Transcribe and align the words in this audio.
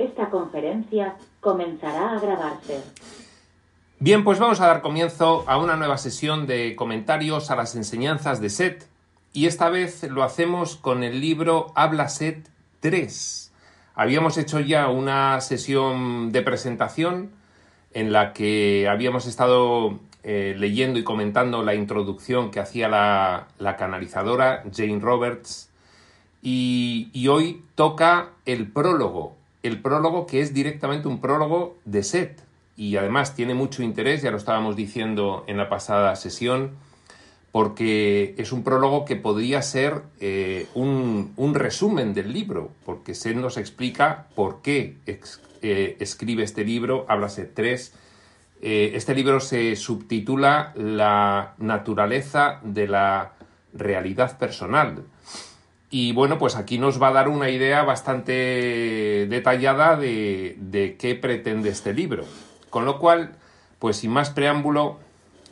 Esta 0.00 0.30
conferencia 0.30 1.16
comenzará 1.40 2.14
a 2.14 2.20
grabarse. 2.20 2.82
Bien, 3.98 4.24
pues 4.24 4.38
vamos 4.38 4.58
a 4.62 4.66
dar 4.66 4.80
comienzo 4.80 5.44
a 5.46 5.58
una 5.58 5.76
nueva 5.76 5.98
sesión 5.98 6.46
de 6.46 6.74
comentarios 6.74 7.50
a 7.50 7.56
las 7.56 7.76
enseñanzas 7.76 8.40
de 8.40 8.48
Set 8.48 8.88
y 9.34 9.44
esta 9.44 9.68
vez 9.68 10.04
lo 10.04 10.22
hacemos 10.22 10.76
con 10.76 11.02
el 11.02 11.20
libro 11.20 11.70
Habla 11.74 12.08
Set 12.08 12.48
3. 12.80 13.52
Habíamos 13.94 14.38
hecho 14.38 14.60
ya 14.60 14.88
una 14.88 15.38
sesión 15.42 16.32
de 16.32 16.40
presentación 16.40 17.32
en 17.92 18.10
la 18.10 18.32
que 18.32 18.88
habíamos 18.88 19.26
estado 19.26 19.98
eh, 20.22 20.54
leyendo 20.56 20.98
y 20.98 21.04
comentando 21.04 21.62
la 21.62 21.74
introducción 21.74 22.50
que 22.50 22.60
hacía 22.60 22.88
la, 22.88 23.76
canalizadora 23.76 24.64
Jane 24.74 24.98
Roberts 24.98 25.68
y 26.40 27.28
hoy 27.28 27.62
toca 27.74 28.30
el 28.46 28.72
prólogo, 28.72 29.36
el 29.62 29.80
prólogo 29.80 30.26
que 30.26 30.40
es 30.40 30.54
directamente 30.54 31.08
un 31.08 31.20
prólogo 31.20 31.78
de 31.84 32.02
Set 32.02 32.42
y 32.76 32.96
además 32.96 33.34
tiene 33.34 33.54
mucho 33.54 33.82
interés, 33.82 34.22
ya 34.22 34.30
lo 34.30 34.38
estábamos 34.38 34.74
diciendo 34.74 35.44
en 35.46 35.58
la 35.58 35.68
pasada 35.68 36.16
sesión, 36.16 36.70
porque 37.52 38.34
es 38.38 38.52
un 38.52 38.62
prólogo 38.62 39.04
que 39.04 39.16
podría 39.16 39.60
ser 39.60 40.02
eh, 40.20 40.66
un, 40.74 41.32
un, 41.36 41.54
resumen 41.54 42.14
del 42.14 42.32
libro, 42.32 42.70
porque 42.86 43.14
Set 43.14 43.36
nos 43.36 43.56
explica 43.56 44.28
por 44.34 44.62
qué 44.62 44.96
eh, 45.06 45.96
escribe 46.00 46.42
este 46.42 46.64
libro, 46.64 47.04
habla 47.08 47.28
Set 47.28 47.52
3. 47.54 47.92
Eh, 48.62 48.92
este 48.94 49.14
libro 49.14 49.40
se 49.40 49.76
subtitula 49.76 50.72
La 50.76 51.54
naturaleza 51.58 52.60
de 52.62 52.86
la 52.86 53.32
realidad 53.74 54.38
personal. 54.38 55.04
Y 55.90 56.12
bueno, 56.12 56.38
pues 56.38 56.54
aquí 56.54 56.78
nos 56.78 57.02
va 57.02 57.08
a 57.08 57.12
dar 57.12 57.28
una 57.28 57.50
idea 57.50 57.82
bastante 57.82 59.26
detallada 59.28 59.96
de, 59.96 60.56
de 60.58 60.96
qué 60.96 61.16
pretende 61.16 61.68
este 61.68 61.92
libro. 61.92 62.24
Con 62.70 62.84
lo 62.84 63.00
cual, 63.00 63.32
pues 63.80 63.96
sin 63.96 64.12
más 64.12 64.30
preámbulo, 64.30 64.98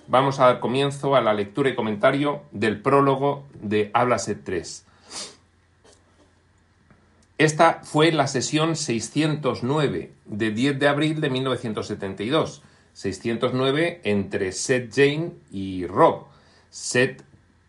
vamos 0.07 0.39
a 0.39 0.47
dar 0.47 0.61
comienzo 0.61 1.17
a 1.17 1.21
la 1.21 1.35
lectura 1.35 1.71
y 1.71 1.75
comentario 1.75 2.43
del 2.53 2.81
prólogo 2.81 3.45
de 3.61 3.91
Hablaset 3.93 4.45
3. 4.45 4.85
Esta 7.39 7.81
fue 7.85 8.11
la 8.11 8.27
sesión 8.27 8.75
609 8.75 10.11
de 10.25 10.51
10 10.51 10.79
de 10.79 10.89
abril 10.89 11.21
de 11.21 11.31
1972. 11.31 12.63
609 12.95 14.01
entre 14.03 14.51
Seth 14.51 14.93
Jane 14.93 15.31
y 15.53 15.87
Rob. 15.87 16.25
Seth 16.71 17.23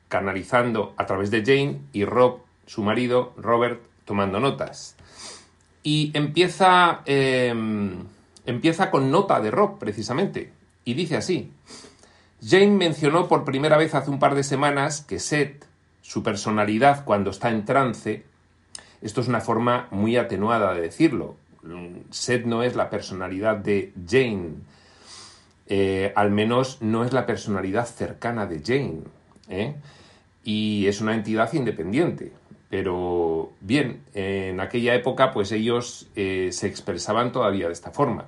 canalizando 0.08 0.96
a 0.98 1.06
través 1.06 1.30
de 1.30 1.44
Jane 1.46 1.82
y 1.94 2.04
Rob, 2.04 2.40
su 2.70 2.84
marido, 2.84 3.34
Robert, 3.36 3.82
tomando 4.06 4.40
notas. 4.40 4.96
Y 5.82 6.12
empieza, 6.14 7.02
eh, 7.08 7.52
empieza 8.46 8.92
con 8.92 9.10
nota 9.10 9.42
de 9.42 9.50
Rob, 9.50 9.80
precisamente. 9.80 10.54
Y 10.86 10.94
dice 10.94 11.18
así. 11.18 11.52
Jane 12.46 12.68
mencionó 12.68 13.28
por 13.28 13.44
primera 13.44 13.76
vez 13.76 13.96
hace 13.96 14.12
un 14.12 14.20
par 14.20 14.36
de 14.36 14.44
semanas 14.44 15.02
que 15.02 15.18
Seth, 15.18 15.66
su 16.04 16.22
personalidad 16.22 17.06
cuando 17.06 17.32
está 17.32 17.50
en 17.50 17.66
trance, 17.66 18.24
esto 19.02 19.22
es 19.22 19.28
una 19.28 19.42
forma 19.42 19.88
muy 19.90 20.16
atenuada 20.18 20.76
de 20.76 20.82
decirlo. 20.82 21.38
Seth 22.12 22.46
no 22.46 22.62
es 22.62 22.76
la 22.76 22.92
personalidad 22.92 23.58
de 23.58 23.94
Jane, 24.08 24.52
eh, 25.66 26.14
al 26.16 26.30
menos 26.30 26.84
no 26.84 27.04
es 27.04 27.14
la 27.14 27.26
personalidad 27.26 27.88
cercana 27.88 28.46
de 28.46 28.62
Jane, 28.64 29.00
¿eh? 29.50 29.76
y 30.44 30.86
es 30.86 31.02
una 31.02 31.16
entidad 31.16 31.52
independiente. 31.54 32.32
Pero 32.70 33.52
bien, 33.62 34.04
en 34.14 34.60
aquella 34.60 34.94
época 34.94 35.32
pues 35.32 35.52
ellos 35.52 36.08
eh, 36.16 36.50
se 36.52 36.68
expresaban 36.68 37.32
todavía 37.32 37.68
de 37.68 37.74
esta 37.74 37.92
forma. 37.92 38.26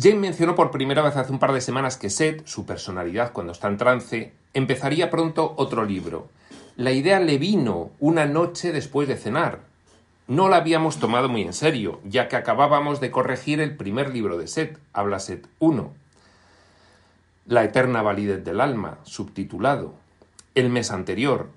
Jane 0.00 0.16
mencionó 0.16 0.54
por 0.54 0.70
primera 0.70 1.02
vez 1.02 1.16
hace 1.16 1.32
un 1.32 1.38
par 1.38 1.52
de 1.52 1.60
semanas 1.60 1.96
que 1.96 2.10
Seth, 2.10 2.46
su 2.46 2.66
personalidad 2.66 3.32
cuando 3.32 3.52
está 3.52 3.68
en 3.68 3.78
trance, 3.78 4.32
empezaría 4.54 5.10
pronto 5.10 5.54
otro 5.56 5.84
libro. 5.84 6.28
La 6.76 6.92
idea 6.92 7.18
le 7.18 7.38
vino 7.38 7.90
una 7.98 8.26
noche 8.26 8.72
después 8.72 9.08
de 9.08 9.16
cenar. 9.16 9.60
No 10.28 10.48
la 10.48 10.58
habíamos 10.58 10.98
tomado 10.98 11.28
muy 11.28 11.42
en 11.42 11.52
serio, 11.52 12.00
ya 12.04 12.28
que 12.28 12.36
acabábamos 12.36 13.00
de 13.00 13.10
corregir 13.10 13.60
el 13.60 13.76
primer 13.76 14.12
libro 14.12 14.38
de 14.38 14.46
Seth, 14.46 14.78
Habla 14.92 15.18
Seth 15.18 15.48
1. 15.58 15.92
La 17.46 17.64
eterna 17.64 18.02
validez 18.02 18.44
del 18.44 18.60
alma, 18.60 18.98
subtitulado. 19.02 19.94
El 20.58 20.70
mes 20.70 20.90
anterior. 20.90 21.50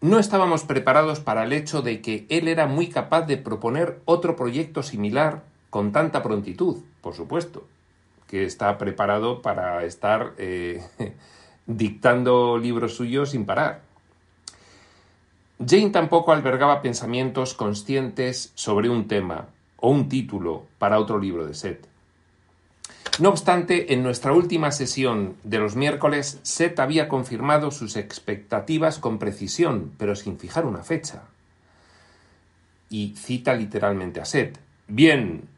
No 0.00 0.18
estábamos 0.18 0.64
preparados 0.64 1.20
para 1.20 1.44
el 1.44 1.52
hecho 1.52 1.82
de 1.82 2.00
que 2.00 2.24
él 2.30 2.48
era 2.48 2.66
muy 2.66 2.88
capaz 2.88 3.26
de 3.26 3.36
proponer 3.36 4.00
otro 4.06 4.34
proyecto 4.34 4.82
similar 4.82 5.42
con 5.68 5.92
tanta 5.92 6.22
prontitud, 6.22 6.78
por 7.02 7.14
supuesto 7.14 7.66
que 8.26 8.46
está 8.46 8.78
preparado 8.78 9.42
para 9.42 9.84
estar 9.84 10.32
eh, 10.38 10.82
dictando 11.66 12.56
libros 12.56 12.96
suyos 12.96 13.32
sin 13.32 13.44
parar. 13.44 13.82
Jane 15.58 15.90
tampoco 15.90 16.32
albergaba 16.32 16.80
pensamientos 16.80 17.52
conscientes 17.52 18.52
sobre 18.54 18.88
un 18.88 19.06
tema 19.06 19.48
o 19.76 19.90
un 19.90 20.08
título 20.08 20.64
para 20.78 20.98
otro 20.98 21.18
libro 21.18 21.46
de 21.46 21.52
Seth. 21.52 21.86
No 23.18 23.30
obstante, 23.30 23.94
en 23.94 24.02
nuestra 24.02 24.32
última 24.32 24.70
sesión 24.72 25.36
de 25.42 25.58
los 25.58 25.74
miércoles, 25.74 26.38
Seth 26.42 26.78
había 26.80 27.08
confirmado 27.08 27.70
sus 27.70 27.96
expectativas 27.96 28.98
con 28.98 29.18
precisión, 29.18 29.92
pero 29.96 30.14
sin 30.14 30.38
fijar 30.38 30.66
una 30.66 30.82
fecha. 30.82 31.22
Y 32.90 33.14
cita 33.16 33.54
literalmente 33.54 34.20
a 34.20 34.24
Seth. 34.26 34.58
Bien, 34.86 35.48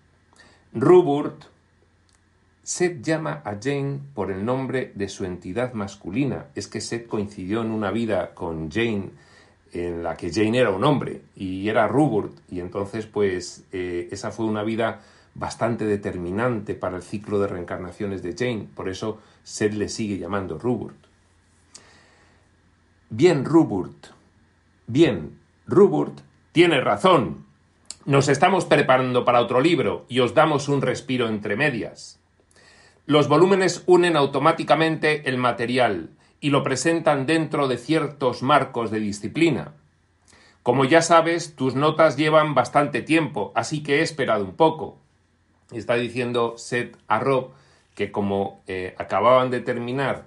Ruburt 0.72 1.44
Seth 2.68 3.00
llama 3.00 3.40
a 3.46 3.56
Jane 3.58 3.98
por 4.12 4.30
el 4.30 4.44
nombre 4.44 4.92
de 4.94 5.08
su 5.08 5.24
entidad 5.24 5.72
masculina. 5.72 6.48
Es 6.54 6.68
que 6.68 6.82
Seth 6.82 7.06
coincidió 7.06 7.62
en 7.62 7.70
una 7.70 7.90
vida 7.90 8.34
con 8.34 8.70
Jane 8.70 9.08
en 9.72 10.02
la 10.02 10.18
que 10.18 10.30
Jane 10.30 10.58
era 10.58 10.70
un 10.70 10.84
hombre 10.84 11.22
y 11.34 11.66
era 11.66 11.88
Ruburt 11.88 12.36
y 12.50 12.60
entonces 12.60 13.06
pues 13.06 13.64
eh, 13.72 14.08
esa 14.10 14.32
fue 14.32 14.44
una 14.44 14.64
vida 14.64 15.00
bastante 15.38 15.84
determinante 15.84 16.74
para 16.74 16.96
el 16.96 17.02
ciclo 17.02 17.38
de 17.38 17.46
reencarnaciones 17.46 18.22
de 18.22 18.34
Jane. 18.36 18.68
Por 18.74 18.88
eso 18.88 19.20
Seth 19.44 19.74
le 19.74 19.88
sigue 19.88 20.18
llamando 20.18 20.58
Ruburt. 20.58 20.96
Bien, 23.10 23.44
Ruburt. 23.44 24.08
Bien, 24.86 25.38
Ruburt 25.66 26.20
tiene 26.52 26.80
razón. 26.80 27.46
Nos 28.04 28.28
estamos 28.28 28.64
preparando 28.64 29.24
para 29.24 29.40
otro 29.40 29.60
libro 29.60 30.04
y 30.08 30.20
os 30.20 30.34
damos 30.34 30.68
un 30.68 30.82
respiro 30.82 31.28
entre 31.28 31.56
medias. 31.56 32.18
Los 33.06 33.28
volúmenes 33.28 33.84
unen 33.86 34.16
automáticamente 34.16 35.28
el 35.28 35.38
material 35.38 36.10
y 36.40 36.50
lo 36.50 36.62
presentan 36.62 37.26
dentro 37.26 37.68
de 37.68 37.78
ciertos 37.78 38.42
marcos 38.42 38.90
de 38.90 39.00
disciplina. 39.00 39.74
Como 40.62 40.84
ya 40.84 41.00
sabes, 41.00 41.54
tus 41.56 41.74
notas 41.74 42.16
llevan 42.16 42.54
bastante 42.54 43.02
tiempo, 43.02 43.52
así 43.54 43.82
que 43.82 44.00
he 44.00 44.02
esperado 44.02 44.44
un 44.44 44.54
poco. 44.54 44.98
Está 45.72 45.94
diciendo 45.94 46.54
Seth 46.56 46.96
a 47.08 47.18
Rob 47.20 47.50
que 47.94 48.12
como 48.12 48.62
eh, 48.66 48.94
acababan 48.96 49.50
de 49.50 49.60
terminar 49.60 50.24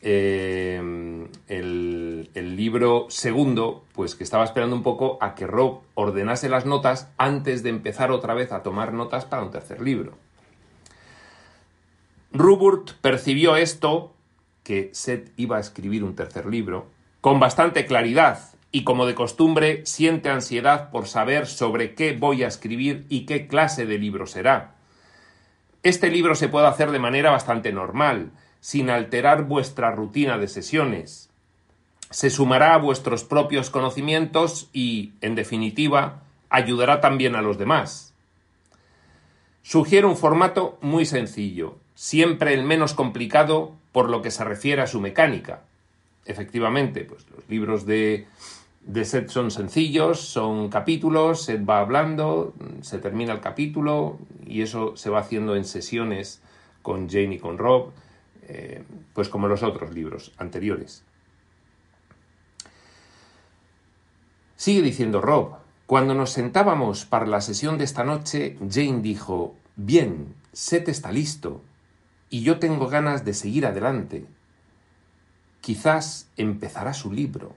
eh, 0.00 0.80
el, 1.48 2.30
el, 2.32 2.56
libro 2.56 3.06
segundo, 3.10 3.84
pues 3.92 4.14
que 4.14 4.24
estaba 4.24 4.44
esperando 4.44 4.74
un 4.76 4.82
poco 4.82 5.18
a 5.20 5.34
que 5.34 5.46
Rob 5.46 5.80
ordenase 5.94 6.48
las 6.48 6.64
notas 6.64 7.08
antes 7.18 7.62
de 7.62 7.70
empezar 7.70 8.10
otra 8.10 8.32
vez 8.32 8.52
a 8.52 8.62
tomar 8.62 8.92
notas 8.92 9.24
para 9.24 9.42
un 9.42 9.50
tercer 9.50 9.82
libro. 9.82 10.16
Ruburt 12.32 12.92
percibió 13.00 13.56
esto, 13.56 14.14
que 14.62 14.90
Seth 14.92 15.32
iba 15.36 15.56
a 15.56 15.60
escribir 15.60 16.04
un 16.04 16.14
tercer 16.14 16.46
libro, 16.46 16.86
con 17.20 17.40
bastante 17.40 17.86
claridad 17.86 18.38
y 18.72 18.84
como 18.84 19.06
de 19.06 19.14
costumbre 19.14 19.84
siente 19.84 20.30
ansiedad 20.30 20.90
por 20.90 21.08
saber 21.08 21.46
sobre 21.46 21.94
qué 21.94 22.12
voy 22.12 22.44
a 22.44 22.48
escribir 22.48 23.06
y 23.08 23.26
qué 23.26 23.46
clase 23.46 23.86
de 23.86 23.98
libro 23.98 24.26
será. 24.26 24.74
Este 25.82 26.10
libro 26.10 26.34
se 26.34 26.48
puede 26.48 26.66
hacer 26.66 26.90
de 26.90 26.98
manera 26.98 27.30
bastante 27.30 27.72
normal, 27.72 28.30
sin 28.60 28.90
alterar 28.90 29.44
vuestra 29.44 29.90
rutina 29.90 30.38
de 30.38 30.48
sesiones. 30.48 31.28
se 32.10 32.28
sumará 32.28 32.74
a 32.74 32.78
vuestros 32.78 33.22
propios 33.22 33.70
conocimientos 33.70 34.68
y, 34.72 35.12
en 35.20 35.36
definitiva, 35.36 36.22
ayudará 36.48 37.00
también 37.00 37.36
a 37.36 37.40
los 37.40 37.56
demás. 37.56 38.12
Sugiere 39.62 40.08
un 40.08 40.16
formato 40.16 40.76
muy 40.82 41.06
sencillo, 41.06 41.78
siempre 41.94 42.52
el 42.52 42.64
menos 42.64 42.94
complicado 42.94 43.76
por 43.92 44.10
lo 44.10 44.22
que 44.22 44.32
se 44.32 44.42
refiere 44.42 44.82
a 44.82 44.88
su 44.88 45.00
mecánica. 45.00 45.62
Efectivamente, 46.24 47.04
pues 47.04 47.24
los 47.30 47.48
libros 47.48 47.86
de, 47.86 48.26
de 48.80 49.04
Seth 49.04 49.28
son 49.28 49.50
sencillos, 49.50 50.20
son 50.20 50.68
capítulos, 50.68 51.44
Seth 51.44 51.68
va 51.68 51.80
hablando, 51.80 52.54
se 52.80 52.98
termina 52.98 53.32
el 53.32 53.40
capítulo 53.40 54.18
y 54.46 54.62
eso 54.62 54.96
se 54.96 55.10
va 55.10 55.20
haciendo 55.20 55.54
en 55.56 55.64
sesiones 55.64 56.42
con 56.82 57.08
Jane 57.08 57.34
y 57.34 57.38
con 57.38 57.58
Rob, 57.58 57.92
eh, 58.48 58.82
pues 59.12 59.28
como 59.28 59.48
los 59.48 59.62
otros 59.62 59.94
libros 59.94 60.32
anteriores. 60.38 61.04
Sigue 64.56 64.82
diciendo 64.82 65.20
Rob, 65.20 65.56
cuando 65.86 66.14
nos 66.14 66.30
sentábamos 66.30 67.04
para 67.04 67.26
la 67.26 67.40
sesión 67.40 67.78
de 67.78 67.84
esta 67.84 68.04
noche, 68.04 68.56
Jane 68.70 69.00
dijo, 69.00 69.54
bien, 69.76 70.34
Seth 70.52 70.88
está 70.88 71.12
listo, 71.12 71.62
y 72.28 72.42
yo 72.42 72.58
tengo 72.58 72.86
ganas 72.86 73.24
de 73.24 73.34
seguir 73.34 73.66
adelante. 73.66 74.24
Quizás 75.60 76.28
empezará 76.36 76.94
su 76.94 77.12
libro. 77.12 77.54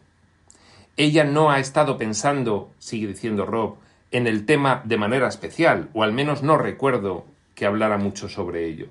Ella 0.95 1.23
no 1.23 1.49
ha 1.49 1.59
estado 1.59 1.97
pensando, 1.97 2.71
sigue 2.77 3.07
diciendo 3.07 3.45
Rob, 3.45 3.77
en 4.11 4.27
el 4.27 4.45
tema 4.45 4.83
de 4.85 4.97
manera 4.97 5.27
especial, 5.27 5.89
o 5.93 6.03
al 6.03 6.13
menos 6.13 6.43
no 6.43 6.57
recuerdo 6.57 7.25
que 7.55 7.65
hablara 7.65 7.97
mucho 7.97 8.29
sobre 8.29 8.67
ello. 8.67 8.87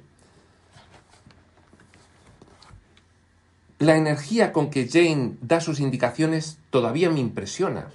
La 3.78 3.96
energía 3.96 4.52
con 4.52 4.70
que 4.70 4.88
Jane 4.88 5.34
da 5.40 5.60
sus 5.60 5.80
indicaciones 5.80 6.58
todavía 6.70 7.10
me 7.10 7.20
impresiona, 7.20 7.88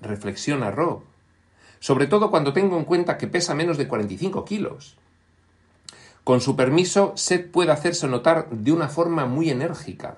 reflexiona 0.00 0.70
Rob, 0.70 1.02
sobre 1.80 2.06
todo 2.06 2.30
cuando 2.30 2.52
tengo 2.52 2.78
en 2.78 2.84
cuenta 2.84 3.18
que 3.18 3.28
pesa 3.28 3.54
menos 3.54 3.76
de 3.76 3.88
45 3.88 4.44
kilos. 4.44 4.96
Con 6.22 6.40
su 6.40 6.56
permiso, 6.56 7.12
Seth 7.16 7.50
puede 7.50 7.72
hacerse 7.72 8.08
notar 8.08 8.48
de 8.50 8.72
una 8.72 8.88
forma 8.88 9.26
muy 9.26 9.50
enérgica. 9.50 10.16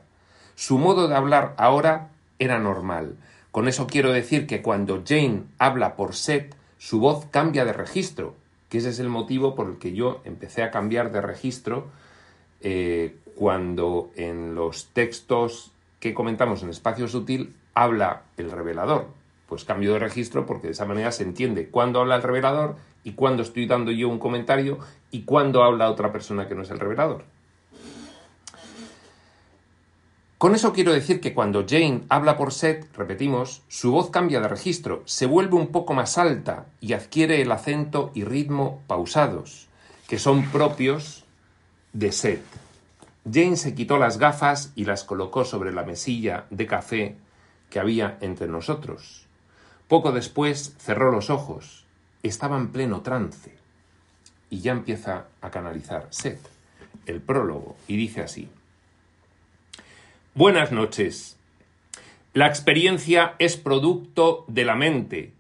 Su 0.54 0.78
modo 0.78 1.08
de 1.08 1.16
hablar 1.16 1.54
ahora 1.58 2.10
era 2.38 2.60
normal. 2.60 3.16
Con 3.56 3.68
eso 3.68 3.86
quiero 3.86 4.12
decir 4.12 4.46
que 4.46 4.60
cuando 4.60 5.02
Jane 5.02 5.44
habla 5.56 5.96
por 5.96 6.14
Seth, 6.14 6.54
su 6.76 7.00
voz 7.00 7.24
cambia 7.30 7.64
de 7.64 7.72
registro, 7.72 8.34
que 8.68 8.76
ese 8.76 8.90
es 8.90 8.98
el 8.98 9.08
motivo 9.08 9.54
por 9.54 9.70
el 9.70 9.78
que 9.78 9.94
yo 9.94 10.20
empecé 10.24 10.62
a 10.62 10.70
cambiar 10.70 11.10
de 11.10 11.22
registro 11.22 11.86
eh, 12.60 13.16
cuando 13.34 14.10
en 14.14 14.54
los 14.54 14.88
textos 14.88 15.72
que 16.00 16.12
comentamos 16.12 16.62
en 16.62 16.68
espacio 16.68 17.08
sutil 17.08 17.56
habla 17.72 18.24
el 18.36 18.50
revelador. 18.50 19.06
Pues 19.48 19.64
cambio 19.64 19.94
de 19.94 20.00
registro 20.00 20.44
porque 20.44 20.66
de 20.66 20.74
esa 20.74 20.84
manera 20.84 21.10
se 21.10 21.22
entiende 21.22 21.70
cuándo 21.70 22.02
habla 22.02 22.16
el 22.16 22.22
revelador 22.22 22.76
y 23.04 23.12
cuándo 23.12 23.42
estoy 23.42 23.64
dando 23.64 23.90
yo 23.90 24.10
un 24.10 24.18
comentario 24.18 24.80
y 25.10 25.22
cuándo 25.22 25.64
habla 25.64 25.90
otra 25.90 26.12
persona 26.12 26.46
que 26.46 26.54
no 26.54 26.60
es 26.60 26.70
el 26.70 26.78
revelador. 26.78 27.24
Con 30.38 30.54
eso 30.54 30.74
quiero 30.74 30.92
decir 30.92 31.20
que 31.20 31.32
cuando 31.32 31.64
Jane 31.66 32.02
habla 32.10 32.36
por 32.36 32.52
Seth, 32.52 32.94
repetimos, 32.94 33.62
su 33.68 33.90
voz 33.90 34.10
cambia 34.10 34.40
de 34.40 34.48
registro, 34.48 35.02
se 35.06 35.24
vuelve 35.24 35.56
un 35.56 35.68
poco 35.68 35.94
más 35.94 36.18
alta 36.18 36.66
y 36.78 36.92
adquiere 36.92 37.40
el 37.40 37.50
acento 37.50 38.10
y 38.12 38.24
ritmo 38.24 38.82
pausados, 38.86 39.66
que 40.06 40.18
son 40.18 40.50
propios 40.50 41.24
de 41.94 42.12
Seth. 42.12 42.44
Jane 43.24 43.56
se 43.56 43.74
quitó 43.74 43.96
las 43.96 44.18
gafas 44.18 44.72
y 44.76 44.84
las 44.84 45.04
colocó 45.04 45.46
sobre 45.46 45.72
la 45.72 45.84
mesilla 45.84 46.44
de 46.50 46.66
café 46.66 47.16
que 47.70 47.80
había 47.80 48.18
entre 48.20 48.46
nosotros. 48.46 49.24
Poco 49.88 50.12
después 50.12 50.74
cerró 50.78 51.10
los 51.10 51.30
ojos. 51.30 51.84
Estaba 52.22 52.58
en 52.58 52.68
pleno 52.68 53.00
trance. 53.00 53.54
Y 54.50 54.60
ya 54.60 54.72
empieza 54.72 55.24
a 55.40 55.50
canalizar 55.50 56.08
Seth, 56.10 56.46
el 57.06 57.20
prólogo, 57.20 57.76
y 57.88 57.96
dice 57.96 58.20
así. 58.20 58.50
Buenas 60.36 60.70
noches. 60.70 61.38
La 62.34 62.46
experiencia 62.46 63.36
es 63.38 63.56
producto 63.56 64.44
de 64.48 64.66
la 64.66 64.74
mente, 64.74 65.32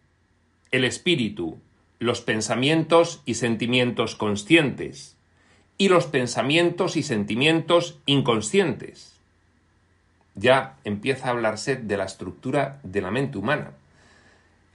el 0.70 0.84
espíritu, 0.84 1.58
los 1.98 2.22
pensamientos 2.22 3.20
y 3.26 3.34
sentimientos 3.34 4.16
conscientes 4.16 5.18
y 5.76 5.90
los 5.90 6.06
pensamientos 6.06 6.96
y 6.96 7.02
sentimientos 7.02 7.98
inconscientes. 8.06 9.20
Ya 10.34 10.78
empieza 10.82 11.26
a 11.26 11.32
hablarse 11.32 11.76
de 11.76 11.98
la 11.98 12.04
estructura 12.04 12.80
de 12.82 13.02
la 13.02 13.10
mente 13.10 13.36
humana. 13.36 13.72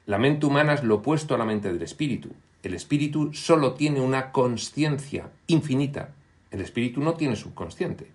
La 0.05 0.19
mente 0.19 0.45
humana 0.45 0.75
es 0.75 0.83
lo 0.83 0.97
opuesto 0.97 1.33
a 1.33 1.39
la 1.39 1.45
mente 1.45 1.73
del 1.73 1.81
espíritu. 1.81 2.29
El 2.61 2.75
espíritu 2.75 3.33
solo 3.33 3.73
tiene 3.73 4.01
una 4.01 4.31
conciencia 4.31 5.31
infinita. 5.47 6.13
El 6.51 6.61
espíritu 6.61 7.01
no 7.01 7.15
tiene 7.15 7.35
subconsciente, 7.35 8.11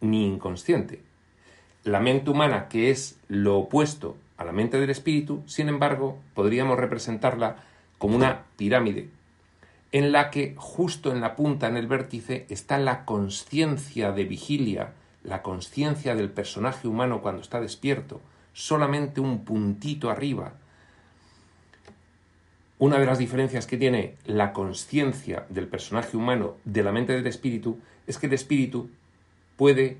ni 0.00 0.26
inconsciente. 0.26 1.11
La 1.84 2.00
mente 2.00 2.30
humana, 2.30 2.68
que 2.68 2.90
es 2.90 3.18
lo 3.28 3.58
opuesto 3.58 4.16
a 4.36 4.44
la 4.44 4.52
mente 4.52 4.78
del 4.78 4.90
espíritu, 4.90 5.42
sin 5.46 5.68
embargo, 5.68 6.18
podríamos 6.34 6.78
representarla 6.78 7.56
como 7.98 8.16
una 8.16 8.42
pirámide 8.56 9.08
en 9.92 10.10
la 10.10 10.30
que 10.30 10.54
justo 10.56 11.12
en 11.12 11.20
la 11.20 11.36
punta, 11.36 11.68
en 11.68 11.76
el 11.76 11.86
vértice, 11.86 12.46
está 12.48 12.78
la 12.78 13.04
conciencia 13.04 14.10
de 14.12 14.24
vigilia, 14.24 14.94
la 15.22 15.42
conciencia 15.42 16.14
del 16.14 16.30
personaje 16.30 16.88
humano 16.88 17.20
cuando 17.20 17.42
está 17.42 17.60
despierto, 17.60 18.20
solamente 18.54 19.20
un 19.20 19.44
puntito 19.44 20.10
arriba. 20.10 20.54
Una 22.78 22.98
de 22.98 23.06
las 23.06 23.18
diferencias 23.18 23.66
que 23.66 23.76
tiene 23.76 24.16
la 24.24 24.52
conciencia 24.54 25.44
del 25.50 25.68
personaje 25.68 26.16
humano 26.16 26.56
de 26.64 26.82
la 26.82 26.90
mente 26.90 27.12
del 27.12 27.26
espíritu 27.26 27.78
es 28.06 28.18
que 28.18 28.26
el 28.26 28.32
espíritu 28.32 28.90
puede 29.56 29.98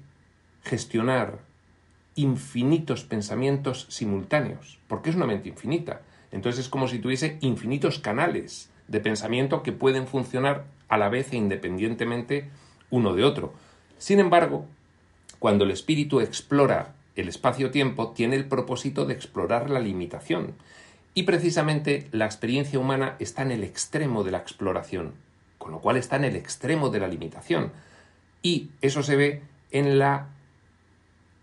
gestionar 0.64 1.38
infinitos 2.14 3.05
pensamientos 3.05 3.87
simultáneos, 3.88 4.79
porque 4.88 5.11
es 5.11 5.17
una 5.17 5.26
mente 5.26 5.49
infinita. 5.49 6.03
Entonces 6.31 6.67
es 6.67 6.69
como 6.69 6.88
si 6.88 6.99
tuviese 6.99 7.38
infinitos 7.41 7.99
canales 7.99 8.70
de 8.88 9.00
pensamiento 9.00 9.62
que 9.62 9.73
pueden 9.73 10.06
funcionar 10.06 10.64
a 10.88 10.99
la 10.99 11.09
vez 11.09 11.32
e 11.32 11.37
independientemente 11.37 12.49
uno 12.91 13.14
de 13.14 13.25
otro. 13.25 13.53
Sin 13.99 14.20
embargo, 14.20 14.67
cuando 15.38 15.64
el 15.64 15.70
espíritu 15.70 16.20
explora 16.20 16.94
el 17.17 17.29
espacio-tiempo, 17.29 18.11
tiene 18.11 18.37
el 18.37 18.47
propósito 18.47 19.05
de 19.05 19.14
explorar 19.14 19.70
la 19.70 19.81
limitación. 19.81 20.55
Y 21.14 21.25
precisamente 21.25 22.09
la 22.11 22.25
experiencia 22.25 22.79
humana 22.79 23.16
está 23.19 23.42
en 23.42 23.50
el 23.50 23.64
extremo 23.64 24.25
de 24.25 24.31
la 24.31 24.38
exploración, 24.38 25.12
con 25.59 25.73
lo 25.73 25.81
cual 25.81 25.97
está 25.97 26.16
en 26.16 26.25
el 26.25 26.37
extremo 26.37 26.88
de 26.88 27.00
la 27.00 27.09
limitación. 27.09 27.73
Y 28.42 28.71
eso 28.81 29.02
se 29.02 29.16
ve 29.16 29.42
en 29.71 29.99
la 29.99 30.28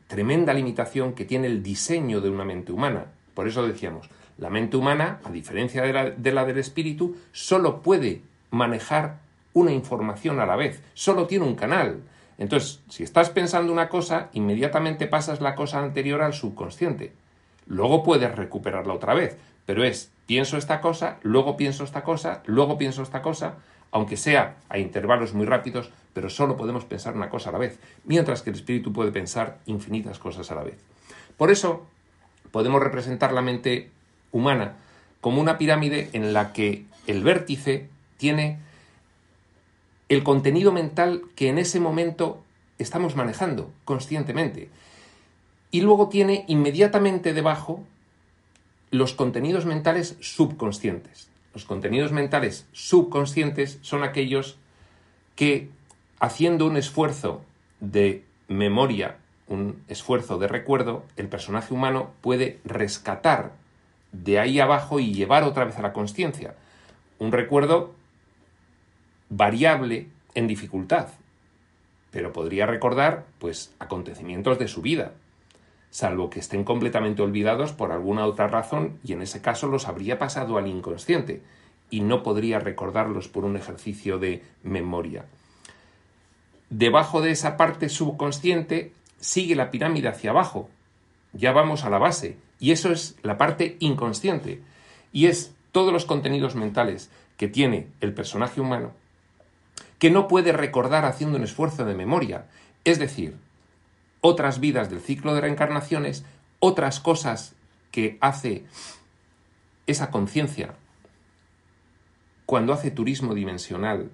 tremenda 0.09 0.55
limitación 0.55 1.13
que 1.13 1.23
tiene 1.23 1.45
el 1.45 1.61
diseño 1.61 2.19
de 2.19 2.31
una 2.31 2.43
mente 2.43 2.71
humana. 2.71 3.05
Por 3.35 3.47
eso 3.47 3.65
decíamos, 3.65 4.09
la 4.39 4.49
mente 4.49 4.75
humana, 4.75 5.19
a 5.23 5.31
diferencia 5.31 5.83
de 5.83 5.93
la, 6.33 6.45
del 6.45 6.57
espíritu, 6.57 7.15
solo 7.31 7.83
puede 7.83 8.23
manejar 8.49 9.19
una 9.53 9.71
información 9.71 10.39
a 10.39 10.47
la 10.47 10.55
vez, 10.55 10.81
solo 10.95 11.27
tiene 11.27 11.45
un 11.45 11.55
canal. 11.55 12.01
Entonces, 12.39 12.81
si 12.89 13.03
estás 13.03 13.29
pensando 13.29 13.71
una 13.71 13.87
cosa, 13.87 14.29
inmediatamente 14.33 15.05
pasas 15.05 15.41
la 15.41 15.53
cosa 15.53 15.79
anterior 15.79 16.23
al 16.23 16.33
subconsciente. 16.33 17.13
Luego 17.67 18.03
puedes 18.03 18.35
recuperarla 18.35 18.95
otra 18.95 19.13
vez, 19.13 19.37
pero 19.67 19.83
es 19.83 20.11
pienso 20.25 20.57
esta 20.57 20.81
cosa, 20.81 21.19
luego 21.21 21.55
pienso 21.55 21.83
esta 21.83 22.03
cosa, 22.03 22.41
luego 22.47 22.79
pienso 22.79 23.03
esta 23.03 23.21
cosa, 23.21 23.57
aunque 23.91 24.17
sea 24.17 24.55
a 24.69 24.79
intervalos 24.79 25.35
muy 25.35 25.45
rápidos, 25.45 25.91
pero 26.13 26.29
solo 26.29 26.57
podemos 26.57 26.85
pensar 26.85 27.15
una 27.15 27.29
cosa 27.29 27.49
a 27.49 27.53
la 27.53 27.59
vez, 27.59 27.79
mientras 28.05 28.41
que 28.41 28.49
el 28.49 28.55
espíritu 28.55 28.91
puede 28.91 29.11
pensar 29.11 29.59
infinitas 29.65 30.19
cosas 30.19 30.49
a 30.51 30.55
la 30.55 30.63
vez. 30.63 30.77
Por 31.37 31.51
eso 31.51 31.85
podemos 32.51 32.81
representar 32.81 33.33
la 33.33 33.41
mente 33.41 33.89
humana 34.31 34.75
como 35.21 35.41
una 35.41 35.57
pirámide 35.57 36.09
en 36.13 36.33
la 36.33 36.53
que 36.53 36.85
el 37.07 37.23
vértice 37.23 37.87
tiene 38.17 38.59
el 40.09 40.23
contenido 40.23 40.71
mental 40.71 41.23
que 41.35 41.49
en 41.49 41.57
ese 41.57 41.79
momento 41.79 42.43
estamos 42.79 43.15
manejando 43.15 43.71
conscientemente. 43.85 44.69
Y 45.71 45.81
luego 45.81 46.09
tiene 46.09 46.45
inmediatamente 46.47 47.33
debajo 47.33 47.83
los 48.89 49.13
contenidos 49.13 49.65
mentales 49.65 50.17
subconscientes. 50.19 51.29
Los 51.53 51.65
contenidos 51.65 52.11
mentales 52.11 52.65
subconscientes 52.71 53.77
son 53.81 54.03
aquellos 54.03 54.57
que, 55.35 55.69
haciendo 56.19 56.65
un 56.65 56.77
esfuerzo 56.77 57.41
de 57.79 58.23
memoria, 58.47 59.17
un 59.47 59.83
esfuerzo 59.88 60.38
de 60.38 60.47
recuerdo, 60.47 61.03
el 61.15 61.27
personaje 61.27 61.73
humano 61.73 62.11
puede 62.21 62.59
rescatar 62.65 63.53
de 64.11 64.39
ahí 64.39 64.59
abajo 64.59 64.99
y 64.99 65.13
llevar 65.13 65.43
otra 65.43 65.65
vez 65.65 65.77
a 65.77 65.81
la 65.81 65.93
conciencia. 65.93 66.55
Un 67.19 67.31
recuerdo 67.31 67.93
variable 69.29 70.07
en 70.35 70.47
dificultad, 70.47 71.07
pero 72.11 72.33
podría 72.33 72.65
recordar 72.65 73.25
pues 73.39 73.73
acontecimientos 73.79 74.59
de 74.59 74.67
su 74.67 74.81
vida. 74.81 75.13
salvo 75.91 76.29
que 76.29 76.39
estén 76.39 76.63
completamente 76.63 77.23
olvidados 77.23 77.71
por 77.73 77.91
alguna 77.91 78.27
otra 78.27 78.47
razón 78.47 78.99
y 79.03 79.13
en 79.13 79.23
ese 79.23 79.41
caso 79.41 79.67
los 79.67 79.88
habría 79.88 80.19
pasado 80.19 80.59
al 80.59 80.67
inconsciente 80.67 81.41
y 81.89 82.01
no 82.01 82.21
podría 82.21 82.59
recordarlos 82.59 83.27
por 83.27 83.43
un 83.43 83.57
ejercicio 83.57 84.19
de 84.19 84.43
memoria. 84.61 85.25
Debajo 86.69 87.21
de 87.21 87.31
esa 87.31 87.57
parte 87.57 87.89
subconsciente 87.89 88.93
sigue 89.19 89.55
la 89.55 89.71
pirámide 89.71 90.07
hacia 90.07 90.31
abajo. 90.31 90.69
Ya 91.33 91.51
vamos 91.51 91.83
a 91.83 91.89
la 91.89 91.97
base. 91.97 92.38
Y 92.59 92.71
eso 92.71 92.91
es 92.91 93.15
la 93.23 93.38
parte 93.38 93.77
inconsciente. 93.79 94.61
Y 95.11 95.27
es 95.27 95.53
todos 95.71 95.93
los 95.93 96.05
contenidos 96.05 96.55
mentales 96.55 97.09
que 97.38 97.47
tiene 97.47 97.88
el 98.01 98.13
personaje 98.13 98.61
humano 98.61 98.91
que 99.99 100.09
no 100.09 100.27
puede 100.27 100.53
recordar 100.53 101.05
haciendo 101.05 101.38
un 101.38 101.43
esfuerzo 101.43 101.85
de 101.85 101.93
memoria. 101.93 102.47
Es 102.85 102.97
decir, 102.97 103.35
otras 104.21 104.59
vidas 104.59 104.89
del 104.89 105.01
ciclo 105.01 105.35
de 105.35 105.41
reencarnaciones, 105.41 106.25
otras 106.59 106.99
cosas 106.99 107.53
que 107.91 108.17
hace 108.21 108.63
esa 109.85 110.09
conciencia 110.09 110.75
cuando 112.45 112.73
hace 112.73 112.89
turismo 112.89 113.35
dimensional 113.35 114.09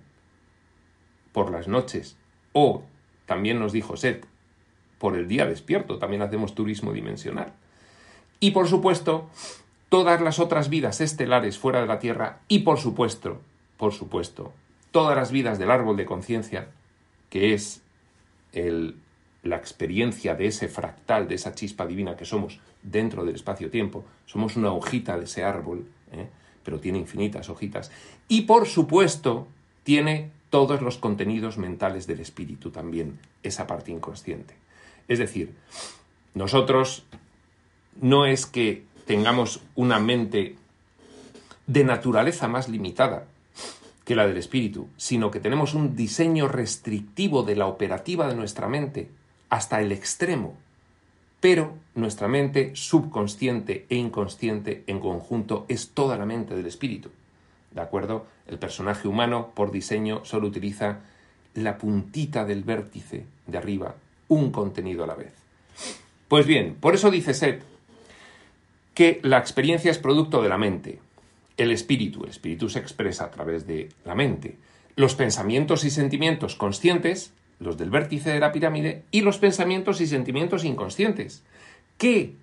por 1.32 1.52
las 1.52 1.68
noches 1.68 2.18
o, 2.58 2.84
también 3.26 3.60
nos 3.60 3.74
dijo 3.74 3.98
Seth, 3.98 4.26
por 4.98 5.18
el 5.18 5.28
día 5.28 5.46
despierto, 5.46 6.00
también 6.00 6.22
hacemos 6.22 6.56
turismo 6.56 6.94
dimensional. 6.94 7.52
Y 8.40 8.52
por 8.52 8.70
supuesto, 8.70 9.30
todas 9.90 10.22
las 10.22 10.40
otras 10.40 10.70
vidas 10.70 11.02
estelares 11.02 11.58
fuera 11.58 11.82
de 11.82 11.88
la 11.88 12.00
Tierra 12.00 12.40
y 12.48 12.60
por 12.60 12.80
supuesto, 12.80 13.42
por 13.76 13.92
supuesto, 13.92 14.54
todas 14.92 15.18
las 15.18 15.34
vidas 15.34 15.60
del 15.60 15.70
árbol 15.70 15.98
de 15.98 16.06
conciencia, 16.06 16.70
que 17.30 17.54
es 17.54 17.82
el, 18.54 18.96
la 19.44 19.58
experiencia 19.58 20.36
de 20.36 20.48
ese 20.48 20.70
fractal, 20.70 21.28
de 21.28 21.36
esa 21.36 21.56
chispa 21.56 21.86
divina 21.86 22.16
que 22.16 22.24
somos 22.24 22.62
dentro 22.82 23.26
del 23.26 23.36
espacio-tiempo, 23.36 24.06
somos 24.26 24.56
una 24.56 24.72
hojita 24.72 25.18
de 25.18 25.26
ese 25.26 25.44
árbol, 25.44 25.86
¿eh? 26.14 26.30
pero 26.64 26.80
tiene 26.80 27.00
infinitas 27.00 27.50
hojitas, 27.50 27.92
y 28.30 28.44
por 28.44 28.66
supuesto 28.66 29.46
tiene 29.84 30.32
todos 30.56 30.82
los 30.82 30.98
contenidos 30.98 31.58
mentales 31.58 32.08
del 32.08 32.22
espíritu 32.22 32.72
también, 32.72 33.20
esa 33.44 33.68
parte 33.68 33.92
inconsciente. 33.92 34.54
Es 35.10 35.20
decir, 35.20 35.54
nosotros 36.34 37.04
no 38.00 38.26
es 38.26 38.46
que 38.46 38.86
tengamos 39.06 39.60
una 39.76 40.00
mente 40.00 40.56
de 41.68 41.84
naturaleza 41.84 42.48
más 42.48 42.70
limitada 42.70 43.26
que 44.06 44.16
la 44.16 44.26
del 44.28 44.38
espíritu, 44.38 44.88
sino 44.96 45.30
que 45.30 45.42
tenemos 45.42 45.74
un 45.74 45.94
diseño 45.94 46.48
restrictivo 46.48 47.44
de 47.44 47.58
la 47.58 47.68
operativa 47.68 48.26
de 48.26 48.36
nuestra 48.36 48.70
mente 48.70 49.10
hasta 49.50 49.82
el 49.82 49.92
extremo. 49.92 50.56
Pero 51.42 51.74
nuestra 51.96 52.30
mente 52.30 52.72
subconsciente 52.76 53.88
e 53.90 53.98
inconsciente 53.98 54.86
en 54.88 55.02
conjunto 55.02 55.66
es 55.68 55.90
toda 55.90 56.18
la 56.18 56.26
mente 56.26 56.56
del 56.56 56.68
espíritu. 56.68 57.10
¿De 57.76 57.82
acuerdo? 57.82 58.26
El 58.48 58.58
personaje 58.58 59.08
humano, 59.08 59.52
por 59.54 59.70
diseño, 59.70 60.24
solo 60.24 60.48
utiliza 60.48 61.02
la 61.54 61.78
puntita 61.78 62.46
del 62.46 62.64
vértice 62.64 63.26
de 63.46 63.58
arriba, 63.58 63.96
un 64.30 64.52
contenido 64.52 65.04
a 65.04 65.08
la 65.08 65.16
vez. 65.16 65.34
Pues 66.30 66.48
bien, 66.48 66.76
por 66.80 66.96
eso 66.96 67.12
dice 67.12 67.34
Seth 67.34 67.64
que 68.94 69.20
la 69.24 69.38
experiencia 69.38 69.92
es 69.92 69.98
producto 69.98 70.42
de 70.42 70.48
la 70.48 70.58
mente. 70.58 71.00
El 71.58 71.70
espíritu, 71.72 72.24
el 72.24 72.30
espíritu 72.30 72.70
se 72.70 72.80
expresa 72.80 73.26
a 73.26 73.32
través 73.32 73.68
de 73.68 73.90
la 74.06 74.16
mente. 74.16 74.56
Los 74.96 75.16
pensamientos 75.16 75.84
y 75.84 75.90
sentimientos 75.90 76.56
conscientes, 76.56 77.34
los 77.60 77.78
del 77.78 77.90
vértice 77.90 78.30
de 78.30 78.40
la 78.40 78.54
pirámide, 78.54 79.04
y 79.12 79.20
los 79.20 79.38
pensamientos 79.38 80.00
y 80.00 80.08
sentimientos 80.08 80.64
inconscientes, 80.64 81.44
que, 81.98 82.36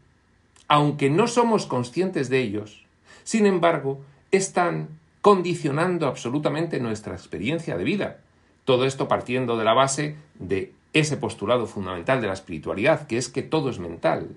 aunque 0.69 1.09
no 1.09 1.27
somos 1.27 1.65
conscientes 1.65 2.29
de 2.29 2.41
ellos, 2.41 2.85
sin 3.25 3.47
embargo, 3.47 4.03
están 4.31 4.89
condicionando 5.23 6.09
absolutamente 6.09 6.81
nuestra 6.81 7.15
experiencia 7.15 7.79
de 7.79 7.85
vida. 7.85 8.19
Todo 8.65 8.85
esto 8.85 9.09
partiendo 9.09 9.57
de 9.57 9.65
la 9.65 9.73
base 9.73 10.17
de 10.35 10.73
ese 10.93 11.17
postulado 11.17 11.67
fundamental 11.67 12.21
de 12.21 12.27
la 12.27 12.33
espiritualidad, 12.35 13.07
que 13.07 13.17
es 13.17 13.29
que 13.29 13.43
todo 13.43 13.71
es 13.71 13.79
mental, 13.79 14.29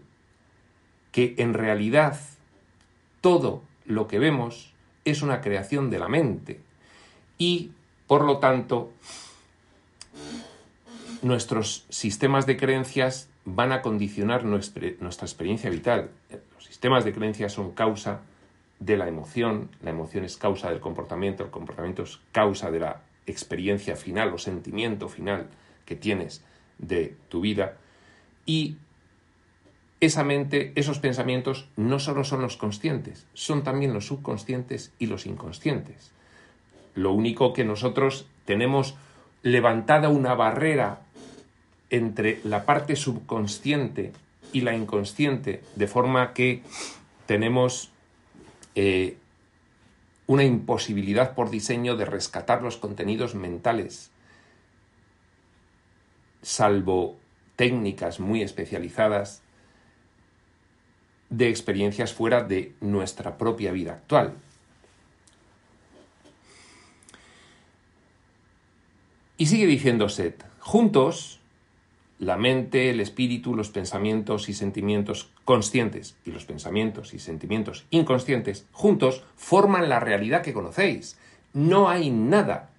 que 1.12 1.36
en 1.38 1.54
realidad 1.54 2.20
todo 3.20 3.64
lo 3.86 4.08
que 4.08 4.20
vemos 4.20 4.74
es 5.04 5.22
una 5.22 5.42
creación 5.42 5.90
de 5.90 6.00
la 6.00 6.08
mente 6.08 6.60
y, 7.38 7.72
por 8.08 8.24
lo 8.24 8.38
tanto, 8.38 8.92
nuestros 11.22 11.86
sistemas 11.90 12.46
de 12.46 12.58
creencias 12.58 13.28
van 13.44 13.72
a 13.72 13.82
condicionar 13.82 14.46
nuestra, 14.46 14.88
experiencia 14.88 15.70
vital. 15.70 16.12
Los 16.54 16.66
sistemas 16.66 17.04
de 17.06 17.14
creencias 17.14 17.54
son 17.54 17.72
causa 17.72 18.22
de 18.80 18.98
la 18.98 19.08
emoción, 19.08 19.70
la 19.82 19.92
emoción 19.92 20.26
es 20.26 20.38
causa 20.38 20.70
del 20.70 20.80
comportamiento, 20.80 21.44
el 21.44 21.50
comportamiento 21.50 22.04
es 22.04 22.20
causa 22.32 22.72
de 22.72 22.80
la 22.80 23.02
experiencia 23.26 23.96
final 23.96 24.34
o 24.34 24.38
sentimiento 24.38 25.10
final 25.10 25.48
que 25.86 25.96
tienes 25.96 26.44
de 26.78 27.16
tu 27.30 27.42
vida 27.42 27.78
y 28.46 28.78
esa 30.02 30.24
mente, 30.24 30.72
esos 30.76 31.00
pensamientos 31.00 31.68
no 31.78 32.00
solo 32.00 32.24
son 32.24 32.42
los 32.42 32.58
conscientes, 32.58 33.26
son 33.34 33.64
también 33.64 33.94
los 33.94 34.06
subconscientes 34.06 34.94
y 35.00 35.08
los 35.08 35.26
inconscientes. 35.26 36.12
Lo 36.94 37.12
único 37.14 37.54
que 37.54 37.64
nosotros 37.64 38.28
tenemos 38.46 38.96
levantada 39.42 40.10
una 40.10 40.36
barrera 40.36 41.02
entre 41.90 42.40
la 42.44 42.66
parte 42.66 42.96
subconsciente 42.96 44.12
y 44.52 44.62
la 44.62 44.76
inconsciente, 44.76 45.64
de 45.76 45.88
forma 45.88 46.34
que 46.34 46.62
tenemos 47.26 47.92
eh, 48.76 49.18
una 50.28 50.44
imposibilidad 50.44 51.34
por 51.34 51.50
diseño 51.50 51.96
de 51.96 52.06
rescatar 52.06 52.62
los 52.62 52.78
contenidos 52.78 53.36
mentales, 53.36 54.12
salvo 56.42 57.18
técnicas 57.56 58.20
muy 58.20 58.42
especializadas 58.42 59.42
de 61.30 61.50
experiencias 61.50 62.14
fuera 62.14 62.44
de 62.44 62.74
nuestra 62.82 63.38
propia 63.38 63.72
vida 63.72 63.94
actual. 63.94 64.34
Y 69.38 69.48
sigue 69.48 69.66
diciendo 69.66 70.08
Seth, 70.08 70.46
juntos 70.60 71.40
la 72.20 72.38
mente, 72.38 72.90
el 72.90 73.00
espíritu, 73.00 73.56
los 73.56 73.70
pensamientos 73.70 74.48
y 74.48 74.54
sentimientos 74.54 75.30
conscientes 75.44 76.16
y 76.26 76.32
los 76.32 76.46
pensamientos 76.46 77.14
y 77.14 77.20
sentimientos 77.20 77.86
inconscientes 77.90 78.66
juntos 78.72 79.24
forman 79.36 79.90
la 79.90 80.00
realidad 80.00 80.42
que 80.42 80.54
conocéis. 80.54 81.18
No 81.54 81.90
hay 81.90 82.10
nada, 82.12 82.70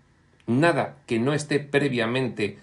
nada 0.46 0.96
que 1.06 1.18
no 1.18 1.34
esté 1.34 1.60
previamente 1.60 2.58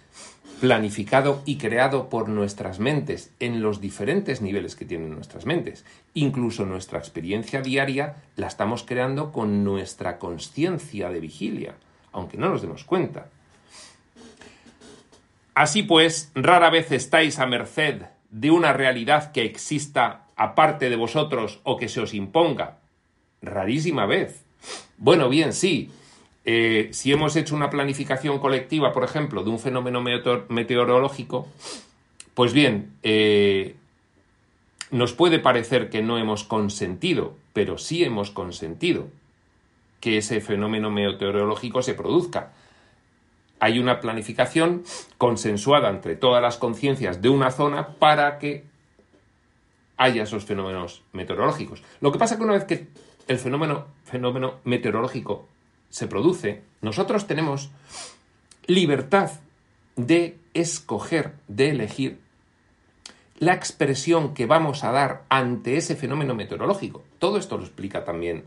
planificado 0.64 1.42
y 1.46 1.58
creado 1.58 2.10
por 2.10 2.30
nuestras 2.30 2.80
mentes 2.80 3.32
en 3.42 3.62
los 3.62 3.82
diferentes 3.82 4.42
niveles 4.42 4.76
que 4.76 4.86
tienen 4.86 5.14
nuestras 5.14 5.46
mentes. 5.46 5.84
Incluso 6.14 6.66
nuestra 6.66 7.00
experiencia 7.00 7.62
diaria 7.62 8.16
la 8.38 8.48
estamos 8.48 8.84
creando 8.84 9.32
con 9.32 9.66
nuestra 9.66 10.20
conciencia 10.20 11.10
de 11.10 11.20
vigilia, 11.20 11.76
aunque 12.14 12.38
no 12.38 12.50
nos 12.50 12.62
demos 12.62 12.86
cuenta. 12.86 13.28
Así 15.56 15.84
pues, 15.84 16.32
rara 16.36 16.70
vez 16.70 16.92
estáis 16.92 17.40
a 17.40 17.46
merced 17.46 18.04
de 18.30 18.52
una 18.52 18.74
realidad 18.74 19.32
que 19.32 19.46
exista 19.46 20.26
aparte 20.36 20.90
de 20.90 20.96
vosotros 20.96 21.60
o 21.64 21.78
que 21.78 21.90
se 21.90 22.02
os 22.02 22.14
imponga. 22.14 22.80
Rarísima 23.42 24.06
vez. 24.06 24.44
Bueno, 24.98 25.30
bien, 25.30 25.54
sí. 25.54 25.92
Eh, 26.46 26.90
si 26.92 27.12
hemos 27.12 27.36
hecho 27.36 27.56
una 27.56 27.70
planificación 27.70 28.40
colectiva, 28.40 28.92
por 28.92 29.04
ejemplo, 29.04 29.44
de 29.44 29.52
un 29.52 29.60
fenómeno 29.60 30.02
meteorológico, 30.50 31.48
pues 32.34 32.54
bien, 32.54 32.94
eh, 33.04 33.76
nos 34.92 35.14
puede 35.14 35.40
parecer 35.40 35.90
que 35.90 36.02
no 36.02 36.18
hemos 36.18 36.44
consentido, 36.44 37.36
pero 37.54 37.78
sí 37.78 38.04
hemos 38.04 38.32
consentido 38.32 39.08
que 40.00 40.18
ese 40.18 40.42
fenómeno 40.42 40.90
meteorológico 40.90 41.82
se 41.82 41.94
produzca 41.94 42.52
hay 43.64 43.80
una 43.80 44.02
planificación 44.02 44.84
consensuada 45.18 45.90
entre 45.90 46.18
todas 46.18 46.42
las 46.42 46.58
conciencias 46.58 47.22
de 47.22 47.30
una 47.30 47.50
zona 47.50 47.96
para 47.96 48.38
que 48.38 48.66
haya 49.96 50.24
esos 50.24 50.44
fenómenos 50.44 51.02
meteorológicos. 51.14 51.82
Lo 52.02 52.12
que 52.12 52.20
pasa 52.20 52.34
es 52.34 52.40
que 52.40 52.44
una 52.44 52.56
vez 52.56 52.66
que 52.66 52.88
el 53.30 53.40
fenómeno, 53.40 53.86
fenómeno 54.04 54.56
meteorológico 54.66 55.48
se 55.90 56.08
produce, 56.08 56.62
nosotros 56.82 57.26
tenemos 57.26 57.72
libertad 58.68 59.32
de 59.96 60.38
escoger, 60.54 61.32
de 61.48 61.70
elegir 61.70 62.20
la 63.40 63.54
expresión 63.54 64.34
que 64.34 64.46
vamos 64.46 64.84
a 64.84 64.92
dar 64.92 65.24
ante 65.30 65.78
ese 65.78 65.96
fenómeno 65.96 66.36
meteorológico. 66.36 67.02
Todo 67.18 67.38
esto 67.38 67.58
lo 67.58 67.64
explica 67.64 68.04
también 68.04 68.44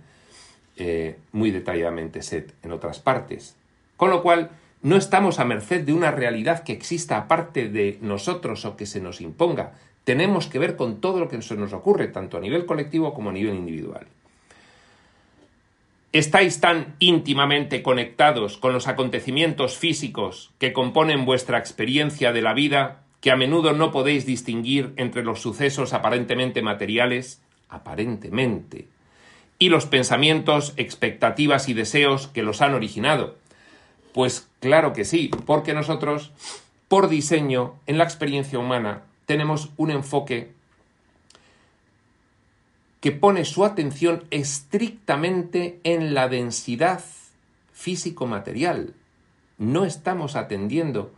eh, 0.77 1.17
muy 1.33 1.53
detalladamente 1.53 2.21
Seth 2.21 2.53
en 2.63 2.73
otras 2.73 2.99
partes. 2.99 3.57
Con 3.97 4.11
lo 4.11 4.23
cual, 4.23 4.51
no 4.87 4.97
estamos 4.97 5.41
a 5.41 5.45
merced 5.45 5.83
de 5.83 5.93
una 5.93 6.13
realidad 6.13 6.63
que 6.63 6.73
exista 6.73 7.17
aparte 7.17 7.69
de 7.69 7.99
nosotros 8.03 8.65
o 8.65 8.77
que 8.77 8.87
se 8.87 9.01
nos 9.01 9.21
imponga. 9.21 9.73
tenemos 10.05 10.47
que 10.47 10.61
ver 10.61 10.77
con 10.77 11.01
todo 11.01 11.19
lo 11.19 11.29
que 11.29 11.43
se 11.43 11.57
nos 11.57 11.73
ocurre, 11.73 12.07
tanto 12.07 12.37
a 12.37 12.41
nivel 12.41 12.67
colectivo 12.67 13.13
como 13.13 13.31
a 13.31 13.33
nivel 13.33 13.57
individual. 13.57 14.07
¿Estáis 16.13 16.61
tan 16.61 16.95
íntimamente 17.01 17.83
conectados 17.83 18.59
con 18.59 18.73
los 18.73 18.87
acontecimientos 18.87 19.77
físicos 19.77 20.53
que 20.61 20.73
componen 20.73 21.25
vuestra 21.25 21.59
experiencia 21.59 22.33
de 22.33 22.43
la 22.43 22.55
vida 22.55 23.03
que 23.21 23.33
a 23.33 23.37
menudo 23.37 23.73
no 23.73 23.91
podéis 23.91 24.25
distinguir 24.25 24.93
entre 24.95 25.25
los 25.25 25.41
sucesos 25.41 25.95
aparentemente 25.95 26.63
materiales, 26.63 27.43
aparentemente, 27.69 28.87
y 29.59 29.69
los 29.69 29.87
pensamientos, 29.87 30.75
expectativas 30.77 31.69
y 31.69 31.75
deseos 31.75 32.29
que 32.29 32.45
los 32.45 32.63
han 32.63 32.75
originado? 32.75 33.35
Pues 34.17 34.49
claro 34.61 34.95
que 34.95 35.05
sí, 35.05 35.31
porque 35.45 35.75
nosotros, 35.75 36.33
por 36.89 37.11
diseño, 37.11 37.75
en 37.85 37.99
la 37.99 38.05
experiencia 38.05 38.59
humana, 38.59 39.03
tenemos 39.27 39.73
un 39.77 39.91
enfoque 39.91 40.53
que 43.03 43.13
pone 43.13 43.45
su 43.45 43.63
atención 43.63 44.25
estrictamente 44.31 45.81
en 45.85 46.15
la 46.15 46.31
densidad 46.31 47.05
físico-material. 47.75 48.95
No 49.59 49.85
estamos 49.85 50.35
atendiendo 50.35 51.13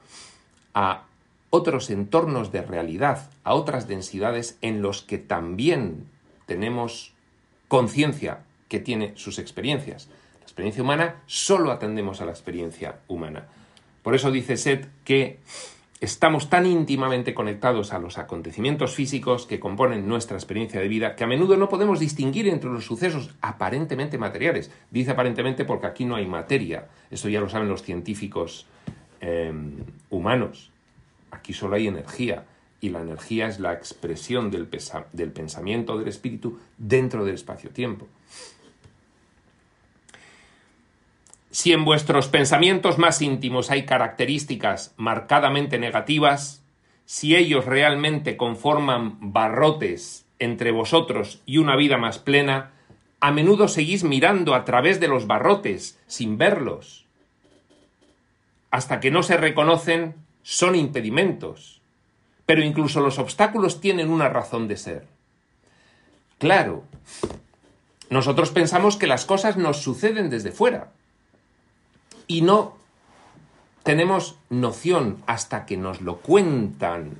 a 0.74 1.04
otros 1.50 1.90
entornos 1.90 2.50
de 2.50 2.62
realidad, 2.62 3.30
a 3.44 3.54
otras 3.54 3.86
densidades 3.86 4.58
en 4.60 4.82
los 4.82 5.02
que 5.02 5.18
también 5.18 6.08
tenemos 6.46 7.12
conciencia 7.68 8.40
que 8.66 8.80
tiene 8.80 9.12
sus 9.14 9.38
experiencias. 9.38 10.08
Experiencia 10.58 10.82
humana 10.82 11.14
solo 11.26 11.70
atendemos 11.70 12.20
a 12.20 12.24
la 12.24 12.32
experiencia 12.32 12.98
humana. 13.06 13.46
Por 14.02 14.16
eso 14.16 14.32
dice 14.32 14.56
Seth 14.56 14.88
que 15.04 15.38
Estamos 16.00 16.50
tan 16.50 16.66
íntimamente 16.66 17.34
conectados 17.34 17.92
a 17.92 17.98
los 18.00 18.18
acontecimientos 18.18 18.94
físicos 18.94 19.46
que 19.46 19.58
componen 19.58 20.08
nuestra 20.08 20.36
experiencia 20.36 20.80
de 20.80 20.86
vida 20.86 21.16
que 21.16 21.24
a 21.24 21.26
menudo 21.26 21.56
no 21.56 21.68
podemos 21.68 21.98
distinguir 21.98 22.48
entre 22.48 22.70
los 22.70 22.84
sucesos 22.84 23.34
aparentemente 23.40 24.16
materiales. 24.16 24.70
Dice 24.92 25.12
aparentemente 25.12 25.64
porque 25.64 25.88
aquí 25.88 26.04
no 26.04 26.14
hay 26.14 26.26
materia. 26.26 26.86
Eso 27.10 27.28
ya 27.28 27.40
lo 27.40 27.48
saben 27.48 27.68
los 27.68 27.82
científicos 27.82 28.66
em, 29.20 29.84
humanos. 30.10 30.70
Aquí 31.32 31.52
solo 31.52 31.74
hay 31.74 31.88
energía. 31.88 32.44
Y 32.80 32.90
la 32.90 33.00
energía 33.00 33.48
es 33.48 33.58
la 33.58 33.72
expresión 33.72 34.52
del 34.52 34.68
pensamiento 34.68 35.98
del 35.98 36.06
espíritu 36.06 36.60
dentro 36.78 37.24
del 37.24 37.34
espacio-tiempo. 37.34 38.06
Si 41.58 41.72
en 41.72 41.84
vuestros 41.84 42.28
pensamientos 42.28 42.98
más 42.98 43.20
íntimos 43.20 43.72
hay 43.72 43.84
características 43.84 44.94
marcadamente 44.96 45.80
negativas, 45.80 46.62
si 47.04 47.34
ellos 47.34 47.64
realmente 47.64 48.36
conforman 48.36 49.32
barrotes 49.32 50.24
entre 50.38 50.70
vosotros 50.70 51.42
y 51.46 51.58
una 51.58 51.74
vida 51.74 51.96
más 51.96 52.20
plena, 52.20 52.70
a 53.18 53.32
menudo 53.32 53.66
seguís 53.66 54.04
mirando 54.04 54.54
a 54.54 54.64
través 54.64 55.00
de 55.00 55.08
los 55.08 55.26
barrotes 55.26 55.98
sin 56.06 56.38
verlos. 56.38 57.06
Hasta 58.70 59.00
que 59.00 59.10
no 59.10 59.24
se 59.24 59.36
reconocen, 59.36 60.14
son 60.44 60.76
impedimentos. 60.76 61.80
Pero 62.46 62.62
incluso 62.62 63.00
los 63.00 63.18
obstáculos 63.18 63.80
tienen 63.80 64.10
una 64.10 64.28
razón 64.28 64.68
de 64.68 64.76
ser. 64.76 65.08
Claro, 66.38 66.84
nosotros 68.10 68.52
pensamos 68.52 68.96
que 68.96 69.08
las 69.08 69.24
cosas 69.24 69.56
nos 69.56 69.78
suceden 69.78 70.30
desde 70.30 70.52
fuera 70.52 70.92
y 72.28 72.42
no 72.42 72.76
tenemos 73.82 74.36
noción 74.50 75.22
hasta 75.26 75.66
que 75.66 75.76
nos 75.78 76.02
lo 76.02 76.18
cuentan 76.18 77.16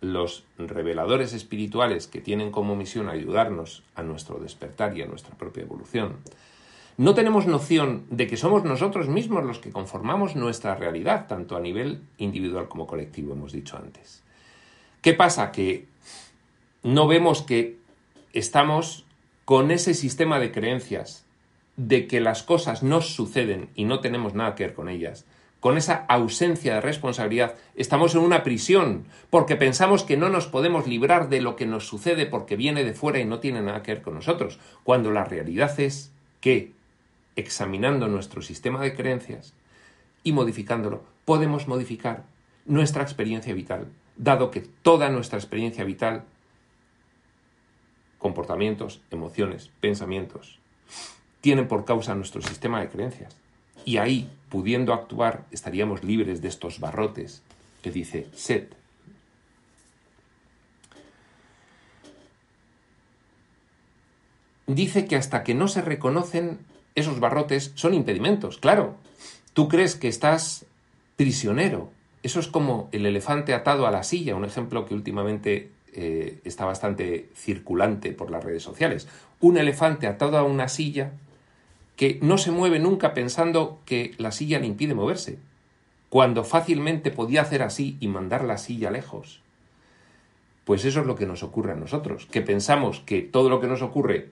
los 0.00 0.44
reveladores 0.56 1.32
espirituales 1.32 2.06
que 2.06 2.20
tienen 2.20 2.50
como 2.50 2.74
misión 2.74 3.08
ayudarnos 3.08 3.82
a 3.94 4.02
nuestro 4.02 4.38
despertar 4.38 4.96
y 4.96 5.02
a 5.02 5.06
nuestra 5.06 5.36
propia 5.36 5.62
evolución, 5.62 6.16
no 6.96 7.14
tenemos 7.14 7.46
noción 7.46 8.06
de 8.08 8.26
que 8.26 8.38
somos 8.38 8.64
nosotros 8.64 9.08
mismos 9.08 9.44
los 9.44 9.58
que 9.58 9.70
conformamos 9.70 10.34
nuestra 10.34 10.74
realidad, 10.74 11.26
tanto 11.26 11.54
a 11.54 11.60
nivel 11.60 12.00
individual 12.16 12.68
como 12.68 12.86
colectivo, 12.86 13.34
hemos 13.34 13.52
dicho 13.52 13.76
antes. 13.76 14.22
¿Qué 15.02 15.12
pasa? 15.12 15.52
Que 15.52 15.86
no 16.82 17.06
vemos 17.06 17.42
que 17.42 17.76
estamos 18.32 19.04
con 19.44 19.70
ese 19.70 19.92
sistema 19.92 20.38
de 20.38 20.52
creencias 20.52 21.25
de 21.76 22.06
que 22.06 22.20
las 22.20 22.42
cosas 22.42 22.82
nos 22.82 23.14
suceden 23.14 23.68
y 23.74 23.84
no 23.84 24.00
tenemos 24.00 24.34
nada 24.34 24.54
que 24.54 24.64
ver 24.64 24.74
con 24.74 24.88
ellas, 24.88 25.26
con 25.60 25.76
esa 25.76 26.04
ausencia 26.08 26.74
de 26.74 26.80
responsabilidad, 26.80 27.54
estamos 27.74 28.14
en 28.14 28.20
una 28.20 28.42
prisión, 28.42 29.04
porque 29.30 29.56
pensamos 29.56 30.04
que 30.04 30.16
no 30.16 30.28
nos 30.28 30.46
podemos 30.46 30.86
librar 30.86 31.28
de 31.28 31.40
lo 31.40 31.56
que 31.56 31.66
nos 31.66 31.86
sucede 31.86 32.26
porque 32.26 32.56
viene 32.56 32.84
de 32.84 32.94
fuera 32.94 33.18
y 33.18 33.24
no 33.24 33.40
tiene 33.40 33.62
nada 33.62 33.82
que 33.82 33.94
ver 33.94 34.02
con 34.02 34.14
nosotros, 34.14 34.58
cuando 34.84 35.10
la 35.10 35.24
realidad 35.24 35.78
es 35.80 36.12
que, 36.40 36.72
examinando 37.36 38.06
nuestro 38.06 38.42
sistema 38.42 38.80
de 38.80 38.94
creencias 38.94 39.54
y 40.22 40.32
modificándolo, 40.32 41.04
podemos 41.24 41.68
modificar 41.68 42.24
nuestra 42.64 43.02
experiencia 43.02 43.54
vital, 43.54 43.88
dado 44.16 44.50
que 44.50 44.60
toda 44.60 45.08
nuestra 45.08 45.38
experiencia 45.38 45.84
vital, 45.84 46.24
comportamientos, 48.18 49.02
emociones, 49.10 49.70
pensamientos, 49.80 50.58
tienen 51.46 51.68
por 51.68 51.84
causa 51.84 52.16
nuestro 52.16 52.42
sistema 52.42 52.80
de 52.80 52.88
creencias. 52.88 53.36
Y 53.84 53.98
ahí, 53.98 54.28
pudiendo 54.48 54.92
actuar, 54.92 55.44
estaríamos 55.52 56.02
libres 56.02 56.42
de 56.42 56.48
estos 56.48 56.80
barrotes 56.80 57.40
que 57.82 57.92
dice 57.92 58.26
Set. 58.34 58.74
Dice 64.66 65.06
que 65.06 65.14
hasta 65.14 65.44
que 65.44 65.54
no 65.54 65.68
se 65.68 65.82
reconocen 65.82 66.58
esos 66.96 67.20
barrotes 67.20 67.70
son 67.76 67.94
impedimentos. 67.94 68.58
Claro, 68.58 68.96
tú 69.52 69.68
crees 69.68 69.94
que 69.94 70.08
estás 70.08 70.66
prisionero. 71.14 71.92
Eso 72.24 72.40
es 72.40 72.48
como 72.48 72.88
el 72.90 73.06
elefante 73.06 73.54
atado 73.54 73.86
a 73.86 73.92
la 73.92 74.02
silla, 74.02 74.34
un 74.34 74.44
ejemplo 74.44 74.84
que 74.84 74.94
últimamente 74.94 75.70
eh, 75.92 76.40
está 76.42 76.64
bastante 76.64 77.30
circulante 77.36 78.10
por 78.10 78.32
las 78.32 78.42
redes 78.42 78.64
sociales. 78.64 79.06
Un 79.38 79.58
elefante 79.58 80.08
atado 80.08 80.38
a 80.38 80.42
una 80.42 80.66
silla 80.66 81.12
que 81.96 82.18
no 82.22 82.38
se 82.38 82.50
mueve 82.50 82.78
nunca 82.78 83.14
pensando 83.14 83.80
que 83.84 84.14
la 84.18 84.30
silla 84.30 84.60
le 84.60 84.66
impide 84.66 84.94
moverse, 84.94 85.38
cuando 86.10 86.44
fácilmente 86.44 87.10
podía 87.10 87.42
hacer 87.42 87.62
así 87.62 87.96
y 88.00 88.08
mandar 88.08 88.44
la 88.44 88.58
silla 88.58 88.90
lejos. 88.90 89.40
Pues 90.64 90.84
eso 90.84 91.00
es 91.00 91.06
lo 91.06 91.16
que 91.16 91.26
nos 91.26 91.42
ocurre 91.42 91.72
a 91.72 91.76
nosotros, 91.76 92.26
que 92.26 92.42
pensamos 92.42 93.00
que 93.00 93.22
todo 93.22 93.48
lo 93.48 93.60
que 93.60 93.66
nos 93.66 93.82
ocurre 93.82 94.30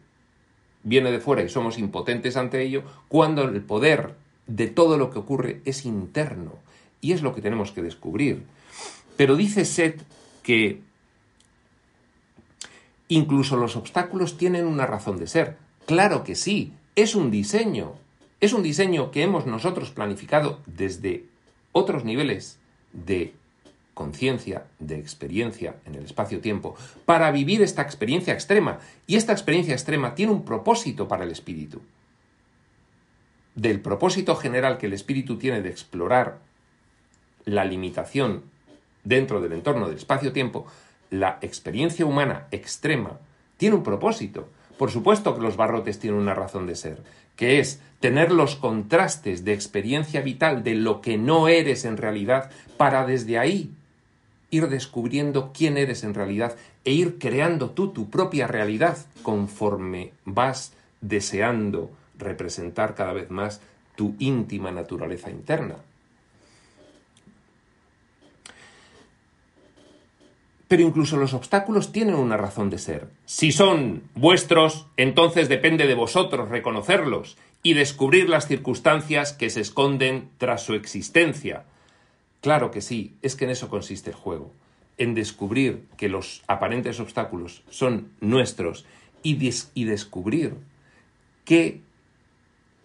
viene 0.82 1.10
de 1.10 1.20
fuera 1.20 1.42
y 1.42 1.48
somos 1.48 1.78
impotentes 1.78 2.36
ante 2.36 2.62
ello, 2.62 2.82
cuando 3.08 3.42
el 3.42 3.62
poder 3.62 4.14
de 4.46 4.66
todo 4.66 4.98
lo 4.98 5.10
que 5.10 5.18
ocurre 5.18 5.62
es 5.64 5.86
interno, 5.86 6.52
y 7.00 7.12
es 7.12 7.22
lo 7.22 7.34
que 7.34 7.40
tenemos 7.40 7.72
que 7.72 7.82
descubrir. 7.82 8.44
Pero 9.16 9.36
dice 9.36 9.64
Seth 9.64 10.02
que 10.42 10.80
incluso 13.08 13.56
los 13.56 13.76
obstáculos 13.76 14.36
tienen 14.36 14.66
una 14.66 14.86
razón 14.86 15.18
de 15.18 15.26
ser. 15.26 15.56
Claro 15.86 16.24
que 16.24 16.34
sí, 16.34 16.72
es 16.96 17.14
un 17.14 17.30
diseño, 17.30 17.94
es 18.40 18.52
un 18.52 18.62
diseño 18.62 19.10
que 19.10 19.22
hemos 19.22 19.46
nosotros 19.46 19.90
planificado 19.90 20.60
desde 20.66 21.24
otros 21.72 22.04
niveles 22.04 22.58
de 22.92 23.34
conciencia, 23.94 24.66
de 24.78 24.98
experiencia 24.98 25.76
en 25.86 25.94
el 25.94 26.04
espacio-tiempo, 26.04 26.76
para 27.04 27.30
vivir 27.30 27.62
esta 27.62 27.82
experiencia 27.82 28.34
extrema. 28.34 28.80
Y 29.06 29.16
esta 29.16 29.32
experiencia 29.32 29.72
extrema 29.72 30.14
tiene 30.14 30.32
un 30.32 30.44
propósito 30.44 31.08
para 31.08 31.24
el 31.24 31.30
espíritu. 31.30 31.80
Del 33.54 33.80
propósito 33.80 34.34
general 34.34 34.78
que 34.78 34.86
el 34.86 34.92
espíritu 34.92 35.38
tiene 35.38 35.62
de 35.62 35.70
explorar 35.70 36.38
la 37.44 37.64
limitación 37.64 38.42
dentro 39.04 39.40
del 39.40 39.52
entorno 39.52 39.86
del 39.86 39.98
espacio-tiempo, 39.98 40.66
la 41.10 41.38
experiencia 41.40 42.04
humana 42.04 42.48
extrema 42.50 43.20
tiene 43.56 43.76
un 43.76 43.82
propósito. 43.84 44.48
Por 44.78 44.90
supuesto 44.90 45.34
que 45.34 45.40
los 45.40 45.56
barrotes 45.56 45.98
tienen 45.98 46.20
una 46.20 46.34
razón 46.34 46.66
de 46.66 46.74
ser, 46.74 46.98
que 47.36 47.60
es 47.60 47.80
tener 48.00 48.32
los 48.32 48.56
contrastes 48.56 49.44
de 49.44 49.52
experiencia 49.52 50.20
vital 50.20 50.62
de 50.62 50.74
lo 50.74 51.00
que 51.00 51.16
no 51.16 51.48
eres 51.48 51.84
en 51.84 51.96
realidad 51.96 52.50
para 52.76 53.06
desde 53.06 53.38
ahí 53.38 53.70
ir 54.50 54.68
descubriendo 54.68 55.52
quién 55.52 55.76
eres 55.76 56.04
en 56.04 56.14
realidad 56.14 56.56
e 56.84 56.92
ir 56.92 57.18
creando 57.18 57.70
tú 57.70 57.88
tu 57.88 58.10
propia 58.10 58.46
realidad 58.46 58.98
conforme 59.22 60.12
vas 60.24 60.72
deseando 61.00 61.90
representar 62.18 62.94
cada 62.94 63.12
vez 63.12 63.30
más 63.30 63.60
tu 63.96 64.14
íntima 64.18 64.70
naturaleza 64.70 65.30
interna. 65.30 65.76
Pero 70.68 70.82
incluso 70.82 71.16
los 71.16 71.34
obstáculos 71.34 71.92
tienen 71.92 72.14
una 72.14 72.36
razón 72.36 72.70
de 72.70 72.78
ser. 72.78 73.08
Si 73.26 73.52
son 73.52 74.02
vuestros, 74.14 74.86
entonces 74.96 75.48
depende 75.48 75.86
de 75.86 75.94
vosotros 75.94 76.48
reconocerlos 76.48 77.36
y 77.62 77.74
descubrir 77.74 78.28
las 78.28 78.46
circunstancias 78.46 79.32
que 79.32 79.50
se 79.50 79.60
esconden 79.60 80.30
tras 80.38 80.62
su 80.62 80.74
existencia. 80.74 81.64
Claro 82.40 82.70
que 82.70 82.82
sí, 82.82 83.14
es 83.22 83.36
que 83.36 83.44
en 83.44 83.50
eso 83.50 83.68
consiste 83.68 84.10
el 84.10 84.16
juego. 84.16 84.52
en 84.96 85.14
descubrir 85.14 85.86
que 85.96 86.08
los 86.08 86.44
aparentes 86.46 87.00
obstáculos 87.00 87.64
son 87.68 88.12
nuestros 88.20 88.84
y, 89.24 89.84
descubrir 89.84 90.54
que 91.44 91.80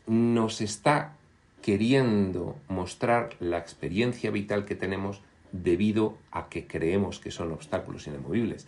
nos 0.08 0.62
está 0.62 1.14
queriendo 1.62 2.56
mostrar 2.68 3.36
la 3.40 3.60
experiencia 3.60 4.32
vital 4.32 4.66
que 4.66 4.74
tenemos 4.74 5.22
debido 5.52 6.18
a 6.32 6.50
que 6.50 6.68
creemos 6.68 7.20
que 7.20 7.32
son 7.32 7.52
obstáculos 7.52 8.08
inamovibles. 8.08 8.68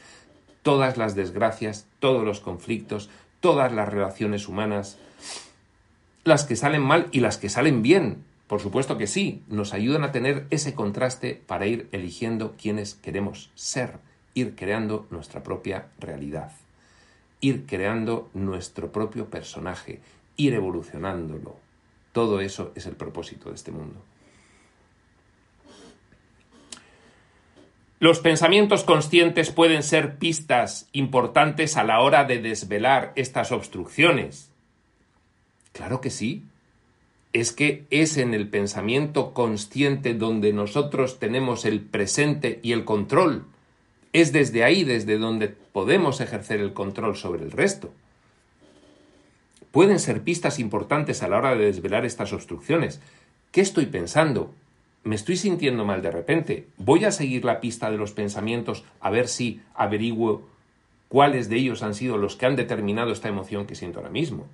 Todas 0.62 0.98
las 0.98 1.16
desgracias, 1.16 1.88
todos 2.00 2.24
los 2.24 2.40
conflictos, 2.40 3.10
todas 3.40 3.72
las 3.72 3.90
relaciones 3.90 4.48
humanas, 4.48 4.98
las 6.24 6.46
que 6.46 6.56
salen 6.56 6.82
mal 6.82 7.08
y 7.12 7.20
las 7.20 7.38
que 7.38 7.50
salen 7.50 7.82
bien, 7.82 8.24
por 8.48 8.60
supuesto 8.60 8.98
que 8.98 9.08
sí, 9.08 9.44
nos 9.48 9.74
ayudan 9.74 10.04
a 10.04 10.12
tener 10.12 10.46
ese 10.50 10.76
contraste 10.76 11.42
para 11.48 11.68
ir 11.68 11.88
eligiendo 11.92 12.56
quienes 12.62 12.94
queremos 12.94 13.50
ser, 13.56 14.00
ir 14.34 14.56
creando 14.56 15.08
nuestra 15.10 15.42
propia 15.42 15.88
realidad, 16.00 16.52
ir 17.40 17.66
creando 17.66 18.30
nuestro 18.34 18.92
propio 18.92 19.28
personaje, 19.30 20.02
ir 20.38 20.54
evolucionándolo. 20.54 21.56
Todo 22.12 22.42
eso 22.42 22.72
es 22.76 22.86
el 22.86 22.96
propósito 22.96 23.50
de 23.50 23.56
este 23.56 23.72
mundo. 23.72 24.02
Los 28.02 28.20
pensamientos 28.20 28.84
conscientes 28.84 29.52
pueden 29.52 29.84
ser 29.84 30.18
pistas 30.18 30.90
importantes 30.92 31.78
a 31.78 31.84
la 31.84 32.00
hora 32.00 32.24
de 32.24 32.40
desvelar 32.40 33.14
estas 33.16 33.52
obstrucciones. 33.52 34.50
Claro 35.72 36.02
que 36.02 36.10
sí, 36.10 36.42
es 37.32 37.52
que 37.52 37.86
es 37.92 38.18
en 38.18 38.34
el 38.34 38.50
pensamiento 38.50 39.36
consciente 39.36 40.16
donde 40.16 40.52
nosotros 40.52 41.20
tenemos 41.20 41.64
el 41.64 41.80
presente 41.80 42.60
y 42.64 42.72
el 42.72 42.86
control. 42.86 43.46
Es 44.14 44.34
desde 44.34 44.64
ahí 44.64 44.84
desde 44.84 45.20
donde 45.20 45.50
podemos 45.50 46.22
ejercer 46.22 46.60
el 46.60 46.74
control 46.74 47.16
sobre 47.16 47.44
el 47.44 47.52
resto. 47.52 47.94
Pueden 49.70 50.00
ser 50.00 50.24
pistas 50.24 50.58
importantes 50.58 51.22
a 51.22 51.28
la 51.28 51.38
hora 51.38 51.54
de 51.54 51.66
desvelar 51.66 52.04
estas 52.06 52.34
obstrucciones. 52.34 53.00
¿Qué 53.52 53.62
estoy 53.62 53.86
pensando? 53.86 54.56
¿Me 55.04 55.16
estoy 55.16 55.36
sintiendo 55.36 55.84
mal 55.84 56.02
de 56.02 56.12
repente? 56.12 56.68
Voy 56.78 57.06
a 57.06 57.12
seguir 57.12 57.44
la 57.44 57.60
pista 57.60 57.90
de 57.90 57.98
los 57.98 58.12
pensamientos 58.12 58.84
a 59.00 59.10
ver 59.10 59.28
si 59.28 59.62
averiguo 59.74 60.48
cuáles 61.08 61.50
de 61.50 61.58
ellos 61.58 61.82
han 61.82 61.96
sido 61.96 62.18
los 62.18 62.36
que 62.36 62.46
han 62.46 62.56
determinado 62.56 63.12
esta 63.12 63.28
emoción 63.28 63.66
que 63.66 63.76
siento 63.76 64.00
ahora 64.00 64.12
mismo. 64.12 64.48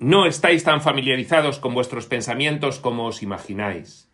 No 0.00 0.26
estáis 0.26 0.64
tan 0.64 0.82
familiarizados 0.82 1.60
con 1.60 1.72
vuestros 1.72 2.06
pensamientos 2.06 2.80
como 2.80 3.06
os 3.06 3.22
imagináis. 3.22 4.08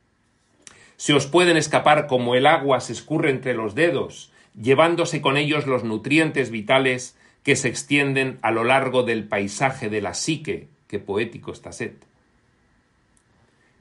Se 0.99 1.15
os 1.15 1.27
pueden 1.27 1.57
escapar 1.57 2.07
como 2.07 2.35
el 2.35 2.47
agua 2.47 2.81
se 2.81 2.93
escurre 2.93 3.31
entre 3.31 3.55
los 3.55 3.75
dedos, 3.75 4.31
llevándose 4.61 5.23
con 5.23 5.39
ellos 5.39 5.67
los 5.67 5.85
nutrientes 5.85 6.51
vitales 6.51 7.17
que 7.43 7.57
se 7.57 7.69
extienden 7.69 8.39
a 8.43 8.51
lo 8.51 8.65
largo 8.65 9.05
del 9.05 9.27
paisaje 9.27 9.89
de 9.89 10.03
la 10.03 10.13
psique, 10.13 10.69
que 10.87 10.99
poético 10.99 11.53
está 11.53 11.73
sed. 11.73 11.95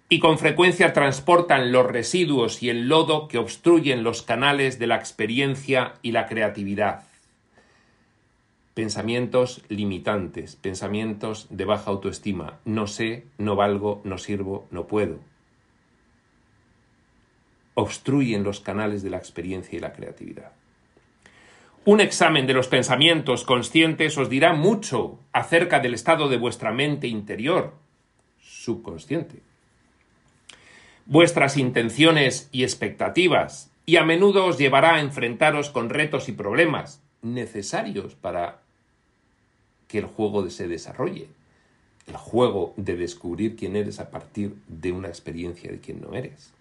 Y 0.09 0.19
con 0.19 0.39
frecuencia 0.39 0.93
transportan 0.93 1.71
los 1.71 1.85
residuos 1.85 2.63
y 2.63 2.69
el 2.69 2.87
lodo 2.87 3.27
que 3.27 3.37
obstruyen 3.37 4.03
los 4.03 4.21
canales 4.21 4.79
de 4.79 4.87
la 4.87 4.95
experiencia 4.95 5.95
y 6.01 6.11
la 6.11 6.27
creatividad 6.27 7.07
pensamientos 8.77 9.63
limitantes, 9.69 10.55
pensamientos 10.55 11.47
de 11.49 11.65
baja 11.65 11.89
autoestima, 11.89 12.59
no 12.63 12.85
sé, 12.85 13.25
no 13.39 13.55
valgo, 13.55 14.01
no 14.03 14.19
sirvo, 14.19 14.67
no 14.69 14.85
puedo. 14.85 15.17
Obstruyen 17.73 18.43
los 18.43 18.59
canales 18.59 19.01
de 19.01 19.09
la 19.09 19.17
experiencia 19.17 19.75
y 19.75 19.79
la 19.79 19.93
creatividad. 19.93 20.51
Un 21.85 22.01
examen 22.01 22.45
de 22.45 22.53
los 22.53 22.67
pensamientos 22.67 23.43
conscientes 23.43 24.15
os 24.15 24.29
dirá 24.29 24.53
mucho 24.53 25.17
acerca 25.33 25.79
del 25.79 25.95
estado 25.95 26.29
de 26.29 26.37
vuestra 26.37 26.71
mente 26.71 27.07
interior, 27.07 27.73
subconsciente, 28.39 29.41
vuestras 31.07 31.57
intenciones 31.57 32.49
y 32.51 32.63
expectativas, 32.63 33.71
y 33.85 33.95
a 33.95 34.03
menudo 34.03 34.45
os 34.45 34.57
llevará 34.57 34.95
a 34.95 35.01
enfrentaros 35.01 35.69
con 35.69 35.89
retos 35.89 36.27
y 36.27 36.33
problemas 36.33 37.01
necesarios 37.21 38.15
para 38.15 38.59
que 39.87 39.99
el 39.99 40.05
juego 40.05 40.49
se 40.49 40.67
desarrolle. 40.67 41.27
El 42.07 42.17
juego 42.17 42.73
de 42.77 42.95
descubrir 42.95 43.55
quién 43.55 43.75
eres 43.75 43.99
a 43.99 44.11
partir 44.11 44.55
de 44.67 44.91
una 44.91 45.07
experiencia 45.07 45.71
de 45.71 45.79
quién 45.79 46.01
no 46.01 46.13
eres. 46.13 46.53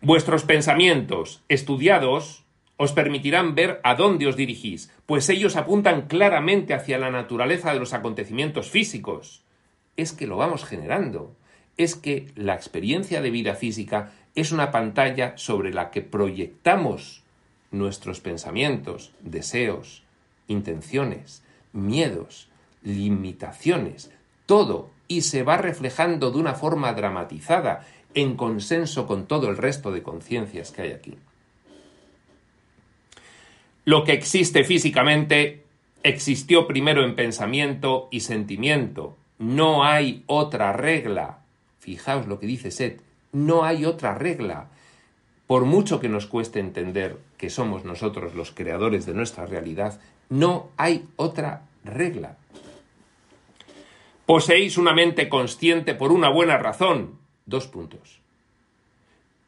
Vuestros 0.00 0.44
pensamientos 0.44 1.42
estudiados 1.48 2.44
os 2.76 2.92
permitirán 2.92 3.54
ver 3.54 3.80
a 3.84 3.94
dónde 3.94 4.26
os 4.26 4.36
dirigís, 4.36 4.90
pues 5.06 5.28
ellos 5.28 5.54
apuntan 5.54 6.08
claramente 6.08 6.74
hacia 6.74 6.98
la 6.98 7.10
naturaleza 7.10 7.72
de 7.72 7.78
los 7.78 7.92
acontecimientos 7.92 8.70
físicos. 8.70 9.42
Es 9.96 10.12
que 10.12 10.26
lo 10.26 10.36
vamos 10.36 10.64
generando. 10.64 11.36
Es 11.76 11.94
que 11.96 12.30
la 12.36 12.54
experiencia 12.54 13.20
de 13.20 13.30
vida 13.30 13.54
física 13.54 14.12
es 14.34 14.52
una 14.52 14.70
pantalla 14.70 15.36
sobre 15.36 15.72
la 15.72 15.90
que 15.90 16.02
proyectamos 16.02 17.22
nuestros 17.70 18.20
pensamientos, 18.20 19.12
deseos, 19.20 20.02
intenciones, 20.48 21.42
miedos, 21.72 22.48
limitaciones, 22.82 24.10
todo, 24.46 24.90
y 25.08 25.22
se 25.22 25.42
va 25.42 25.56
reflejando 25.56 26.30
de 26.30 26.38
una 26.38 26.54
forma 26.54 26.92
dramatizada, 26.92 27.86
en 28.14 28.36
consenso 28.36 29.06
con 29.06 29.26
todo 29.26 29.48
el 29.48 29.56
resto 29.56 29.90
de 29.90 30.02
conciencias 30.02 30.70
que 30.70 30.82
hay 30.82 30.92
aquí. 30.92 31.16
Lo 33.84 34.04
que 34.04 34.12
existe 34.12 34.64
físicamente 34.64 35.64
existió 36.02 36.66
primero 36.66 37.04
en 37.04 37.16
pensamiento 37.16 38.08
y 38.10 38.20
sentimiento. 38.20 39.16
No 39.38 39.84
hay 39.84 40.22
otra 40.26 40.72
regla. 40.72 41.41
Fijaos 41.82 42.28
lo 42.28 42.38
que 42.38 42.46
dice 42.46 42.70
Seth. 42.70 43.02
No 43.32 43.64
hay 43.64 43.84
otra 43.86 44.14
regla. 44.14 44.68
Por 45.48 45.64
mucho 45.64 45.98
que 45.98 46.08
nos 46.08 46.26
cueste 46.26 46.60
entender 46.60 47.18
que 47.36 47.50
somos 47.50 47.84
nosotros 47.84 48.36
los 48.36 48.52
creadores 48.52 49.04
de 49.04 49.14
nuestra 49.14 49.46
realidad, 49.46 50.00
no 50.28 50.70
hay 50.76 51.08
otra 51.16 51.64
regla. 51.82 52.36
Poseéis 54.26 54.78
una 54.78 54.94
mente 54.94 55.28
consciente 55.28 55.96
por 55.96 56.12
una 56.12 56.30
buena 56.30 56.56
razón. 56.56 57.18
Dos 57.46 57.66
puntos. 57.66 58.20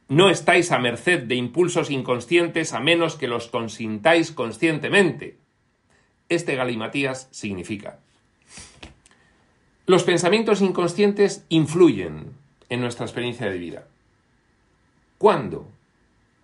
No 0.08 0.28
estáis 0.28 0.72
a 0.72 0.80
merced 0.80 1.22
de 1.22 1.36
impulsos 1.36 1.88
inconscientes 1.88 2.72
a 2.72 2.80
menos 2.80 3.14
que 3.14 3.28
los 3.28 3.46
consintáis 3.46 4.32
conscientemente. 4.32 5.38
Este 6.28 6.56
galimatías 6.56 7.28
significa. 7.30 8.00
Los 9.86 10.02
pensamientos 10.04 10.62
inconscientes 10.62 11.44
influyen 11.50 12.32
en 12.70 12.80
nuestra 12.80 13.04
experiencia 13.04 13.50
de 13.50 13.58
vida. 13.58 13.86
¿Cuándo? 15.18 15.66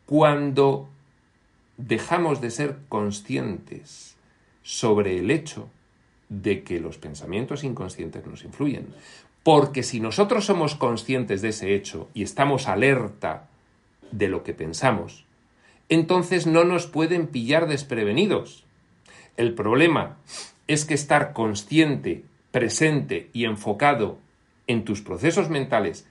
Cuando 0.05 0.88
dejamos 1.79 2.40
de 2.40 2.50
ser 2.50 2.76
conscientes 2.88 4.16
sobre 4.62 5.18
el 5.18 5.31
hecho 5.31 5.68
de 6.29 6.62
que 6.62 6.81
los 6.81 6.98
pensamientos 6.98 7.64
inconscientes 7.64 8.26
nos 8.26 8.44
influyen. 8.44 8.88
Porque 9.42 9.83
si 9.83 10.00
nosotros 10.00 10.44
somos 10.44 10.74
conscientes 10.74 11.40
de 11.40 11.48
ese 11.48 11.74
hecho 11.74 12.09
y 12.14 12.22
estamos 12.22 12.68
alerta 12.68 13.48
de 14.12 14.29
lo 14.29 14.44
que 14.44 14.53
pensamos, 14.53 15.24
entonces 15.88 16.46
no 16.46 16.64
nos 16.64 16.87
pueden 16.87 17.26
pillar 17.26 17.68
desprevenidos. 17.68 18.64
El 19.37 19.55
problema 19.55 20.18
es 20.68 20.85
que 20.85 20.94
estar 20.94 21.33
consciente, 21.33 22.24
presente 22.50 23.30
y 23.32 23.44
enfocado 23.44 24.18
en 24.66 24.84
tus 24.84 25.00
procesos 25.00 25.50
mentales 25.50 26.06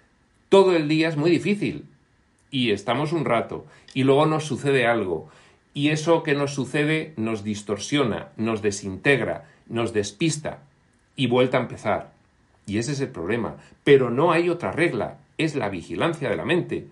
todo 0.49 0.75
el 0.75 0.87
día 0.87 1.07
es 1.07 1.15
muy 1.15 1.29
difícil. 1.29 1.85
Y 2.51 2.71
estamos 2.71 3.13
un 3.13 3.23
rato 3.23 3.67
y 3.93 4.03
luego 4.03 4.25
nos 4.25 4.45
sucede 4.45 4.87
algo 4.87 5.29
y 5.75 5.89
eso 5.89 6.23
que 6.23 6.33
nos 6.33 6.55
sucede 6.55 7.13
nos 7.15 7.43
distorsiona, 7.43 8.29
nos 8.37 8.63
desintegra, 8.63 9.47
nos 9.67 9.93
despista 9.93 10.63
y 11.15 11.27
vuelta 11.27 11.57
a 11.57 11.61
empezar. 11.61 12.13
Y 12.65 12.79
ese 12.79 12.93
es 12.93 13.01
el 13.01 13.09
problema. 13.09 13.57
Pero 13.83 14.09
no 14.09 14.31
hay 14.31 14.49
otra 14.49 14.71
regla, 14.71 15.19
es 15.37 15.55
la 15.55 15.69
vigilancia 15.69 16.29
de 16.29 16.35
la 16.35 16.45
mente. 16.45 16.87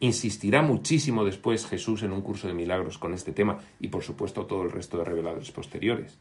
Insistirá 0.00 0.62
muchísimo 0.62 1.24
después 1.24 1.66
Jesús 1.66 2.02
en 2.02 2.12
un 2.12 2.22
curso 2.22 2.48
de 2.48 2.54
milagros 2.54 2.96
con 2.96 3.12
este 3.12 3.32
tema 3.32 3.58
y 3.78 3.88
por 3.88 4.02
supuesto 4.02 4.46
todo 4.46 4.62
el 4.62 4.70
resto 4.70 4.96
de 4.96 5.04
reveladores 5.04 5.50
posteriores. 5.50 6.16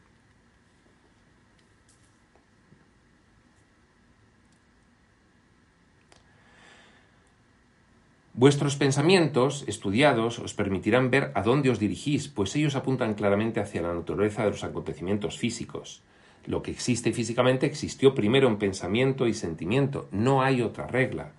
Vuestros 8.37 8.75
pensamientos 8.75 9.63
estudiados 9.65 10.39
os 10.39 10.53
permitirán 10.53 11.09
ver 11.09 11.31
a 11.35 11.41
dónde 11.41 11.69
os 11.69 11.79
dirigís, 11.79 12.27
pues 12.27 12.53
ellos 12.57 12.75
apuntan 12.75 13.13
claramente 13.13 13.61
hacia 13.61 13.81
la 13.81 13.93
naturaleza 13.93 14.43
de 14.43 14.51
los 14.51 14.65
acontecimientos 14.65 15.37
físicos. 15.37 16.03
Lo 16.45 16.61
que 16.61 16.71
existe 16.71 17.13
físicamente 17.13 17.65
existió 17.65 18.13
primero 18.13 18.49
en 18.49 18.57
pensamiento 18.57 19.25
y 19.27 19.33
sentimiento, 19.33 20.09
no 20.11 20.43
hay 20.43 20.61
otra 20.61 20.85
regla. 20.85 21.31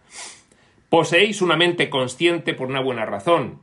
Poseéis 0.88 1.42
una 1.42 1.59
mente 1.59 1.90
consciente 1.90 2.54
por 2.54 2.68
una 2.68 2.80
buena 2.80 3.04
razón. 3.04 3.61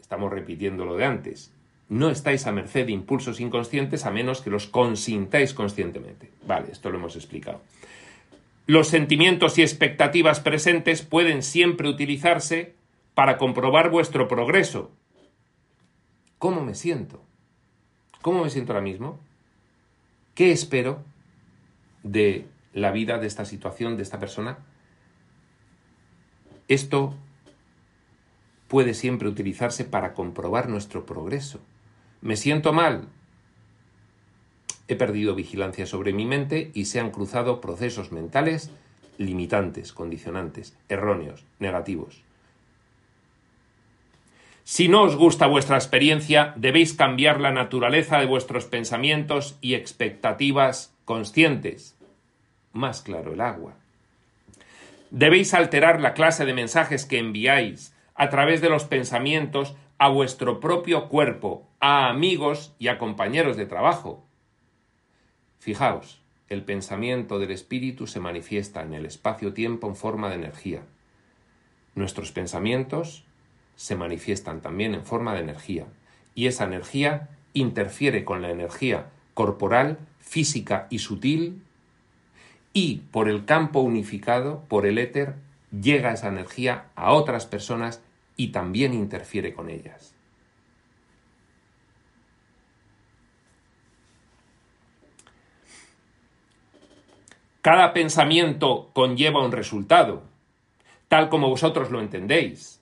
Estamos 0.00 0.30
repitiendo 0.30 0.84
lo 0.84 0.96
de 0.96 1.06
antes. 1.06 1.52
No 1.88 2.08
estáis 2.08 2.46
a 2.46 2.52
merced 2.52 2.86
de 2.86 2.92
impulsos 2.92 3.40
inconscientes 3.40 4.06
a 4.06 4.12
menos 4.12 4.42
que 4.42 4.50
los 4.50 4.68
consintáis 4.68 5.54
conscientemente. 5.54 6.30
Vale, 6.46 6.70
esto 6.70 6.88
lo 6.88 6.98
hemos 6.98 7.16
explicado. 7.16 7.62
Los 8.66 8.88
sentimientos 8.88 9.58
y 9.58 9.62
expectativas 9.62 10.40
presentes 10.40 11.02
pueden 11.02 11.42
siempre 11.42 11.88
utilizarse 11.88 12.74
para 13.14 13.36
comprobar 13.36 13.90
vuestro 13.90 14.28
progreso. 14.28 14.90
¿Cómo 16.38 16.62
me 16.62 16.74
siento? 16.74 17.22
¿Cómo 18.22 18.44
me 18.44 18.50
siento 18.50 18.72
ahora 18.72 18.84
mismo? 18.84 19.18
¿Qué 20.34 20.52
espero 20.52 21.04
de 22.02 22.46
la 22.72 22.92
vida, 22.92 23.18
de 23.18 23.26
esta 23.26 23.44
situación, 23.44 23.96
de 23.96 24.02
esta 24.02 24.18
persona? 24.18 24.58
Esto 26.68 27.14
puede 28.68 28.94
siempre 28.94 29.28
utilizarse 29.28 29.84
para 29.84 30.14
comprobar 30.14 30.68
nuestro 30.68 31.04
progreso. 31.04 31.60
¿Me 32.20 32.36
siento 32.36 32.72
mal? 32.72 33.08
He 34.90 34.96
perdido 34.96 35.36
vigilancia 35.36 35.86
sobre 35.86 36.12
mi 36.12 36.26
mente 36.26 36.72
y 36.74 36.86
se 36.86 36.98
han 36.98 37.12
cruzado 37.12 37.60
procesos 37.60 38.10
mentales 38.10 38.72
limitantes, 39.18 39.92
condicionantes, 39.92 40.76
erróneos, 40.88 41.44
negativos. 41.60 42.22
Si 44.64 44.88
no 44.88 45.02
os 45.02 45.14
gusta 45.14 45.46
vuestra 45.46 45.76
experiencia, 45.76 46.54
debéis 46.56 46.92
cambiar 46.92 47.40
la 47.40 47.52
naturaleza 47.52 48.18
de 48.18 48.26
vuestros 48.26 48.64
pensamientos 48.64 49.56
y 49.60 49.74
expectativas 49.74 50.92
conscientes. 51.04 51.96
Más 52.72 53.00
claro 53.00 53.34
el 53.34 53.42
agua. 53.42 53.74
Debéis 55.12 55.54
alterar 55.54 56.00
la 56.00 56.14
clase 56.14 56.44
de 56.44 56.52
mensajes 56.52 57.06
que 57.06 57.18
enviáis 57.18 57.94
a 58.16 58.28
través 58.28 58.60
de 58.60 58.70
los 58.70 58.86
pensamientos 58.86 59.76
a 59.98 60.08
vuestro 60.08 60.58
propio 60.58 61.08
cuerpo, 61.08 61.68
a 61.78 62.08
amigos 62.08 62.74
y 62.80 62.88
a 62.88 62.98
compañeros 62.98 63.56
de 63.56 63.66
trabajo. 63.66 64.26
Fijaos, 65.60 66.22
el 66.48 66.64
pensamiento 66.64 67.38
del 67.38 67.50
espíritu 67.50 68.06
se 68.06 68.18
manifiesta 68.18 68.82
en 68.82 68.94
el 68.94 69.04
espacio-tiempo 69.04 69.86
en 69.88 69.94
forma 69.94 70.30
de 70.30 70.36
energía. 70.36 70.82
Nuestros 71.94 72.32
pensamientos 72.32 73.24
se 73.76 73.94
manifiestan 73.94 74.62
también 74.62 74.94
en 74.94 75.04
forma 75.04 75.34
de 75.34 75.40
energía, 75.40 75.86
y 76.34 76.46
esa 76.46 76.64
energía 76.64 77.28
interfiere 77.52 78.24
con 78.24 78.40
la 78.40 78.50
energía 78.50 79.10
corporal, 79.34 79.98
física 80.18 80.86
y 80.88 81.00
sutil 81.00 81.62
y 82.72 83.02
por 83.10 83.28
el 83.28 83.44
campo 83.44 83.80
unificado, 83.80 84.64
por 84.68 84.86
el 84.86 84.96
éter, 84.96 85.34
llega 85.78 86.12
esa 86.12 86.28
energía 86.28 86.86
a 86.94 87.12
otras 87.12 87.44
personas 87.44 88.00
y 88.36 88.48
también 88.48 88.94
interfiere 88.94 89.52
con 89.52 89.68
ellas. 89.68 90.09
Cada 97.62 97.92
pensamiento 97.92 98.90
conlleva 98.94 99.44
un 99.44 99.52
resultado, 99.52 100.22
tal 101.08 101.28
como 101.28 101.50
vosotros 101.50 101.90
lo 101.90 102.00
entendéis. 102.00 102.80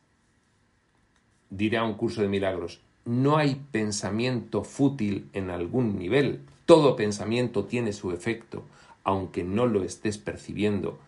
Diré 1.50 1.78
a 1.78 1.84
un 1.84 1.94
curso 1.94 2.22
de 2.22 2.28
milagros, 2.28 2.80
no 3.04 3.38
hay 3.38 3.56
pensamiento 3.72 4.62
fútil 4.62 5.30
en 5.32 5.50
algún 5.50 5.98
nivel, 5.98 6.42
todo 6.64 6.94
pensamiento 6.94 7.64
tiene 7.64 7.92
su 7.92 8.12
efecto, 8.12 8.62
aunque 9.02 9.42
no 9.42 9.66
lo 9.66 9.82
estés 9.82 10.16
percibiendo 10.16 11.00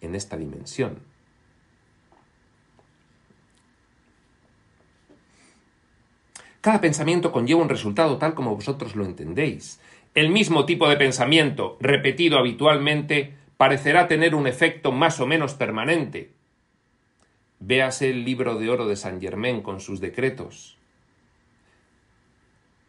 en 0.00 0.14
esta 0.14 0.38
dimensión. 0.38 1.00
Cada 6.60 6.80
pensamiento 6.80 7.30
conlleva 7.30 7.62
un 7.62 7.68
resultado 7.68 8.18
tal 8.18 8.34
como 8.34 8.54
vosotros 8.54 8.96
lo 8.96 9.04
entendéis. 9.04 9.80
El 10.18 10.30
mismo 10.30 10.66
tipo 10.66 10.88
de 10.88 10.96
pensamiento, 10.96 11.76
repetido 11.78 12.40
habitualmente, 12.40 13.34
parecerá 13.56 14.08
tener 14.08 14.34
un 14.34 14.48
efecto 14.48 14.90
más 14.90 15.20
o 15.20 15.28
menos 15.28 15.54
permanente. 15.54 16.32
Véase 17.60 18.10
el 18.10 18.24
libro 18.24 18.58
de 18.58 18.68
oro 18.68 18.88
de 18.88 18.96
San 18.96 19.20
Germain 19.20 19.62
con 19.62 19.78
sus 19.78 20.00
decretos. 20.00 20.76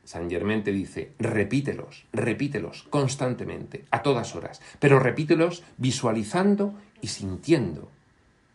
San 0.05 0.27
Germain 0.27 0.63
te 0.63 0.71
dice, 0.71 1.11
repítelos, 1.19 2.07
repítelos 2.13 2.87
constantemente, 2.89 3.85
a 3.91 4.01
todas 4.01 4.33
horas, 4.33 4.59
pero 4.79 4.99
repítelos 4.99 5.61
visualizando 5.77 6.73
y 6.99 7.09
sintiendo. 7.09 7.91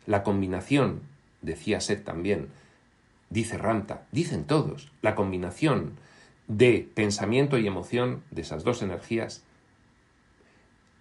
La 0.04 0.24
combinación, 0.24 1.02
decía 1.42 1.78
Seth 1.80 2.02
también, 2.02 2.48
dice 3.30 3.56
Ramta, 3.56 4.08
dicen 4.10 4.42
todos, 4.42 4.90
la 5.00 5.14
combinación 5.14 5.92
de 6.48 6.88
pensamiento 6.94 7.58
y 7.58 7.66
emoción, 7.66 8.22
de 8.30 8.42
esas 8.42 8.64
dos 8.64 8.82
energías, 8.82 9.44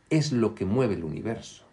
es 0.09 0.31
lo 0.31 0.55
que 0.55 0.65
mueve 0.65 0.95
el 0.95 1.03
universo. 1.03 1.63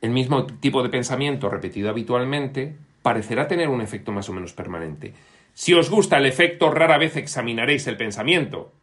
El 0.00 0.10
mismo 0.10 0.46
tipo 0.46 0.82
de 0.82 0.88
pensamiento 0.88 1.48
repetido 1.48 1.88
habitualmente 1.88 2.76
parecerá 3.02 3.48
tener 3.48 3.68
un 3.68 3.80
efecto 3.80 4.12
más 4.12 4.28
o 4.28 4.32
menos 4.32 4.52
permanente, 4.52 5.14
si 5.58 5.72
os 5.72 5.88
gusta 5.88 6.18
el 6.18 6.26
efecto, 6.26 6.70
rara 6.70 6.98
vez 6.98 7.16
examinaréis 7.16 7.86
el 7.86 7.96
pensamiento. 7.96 8.74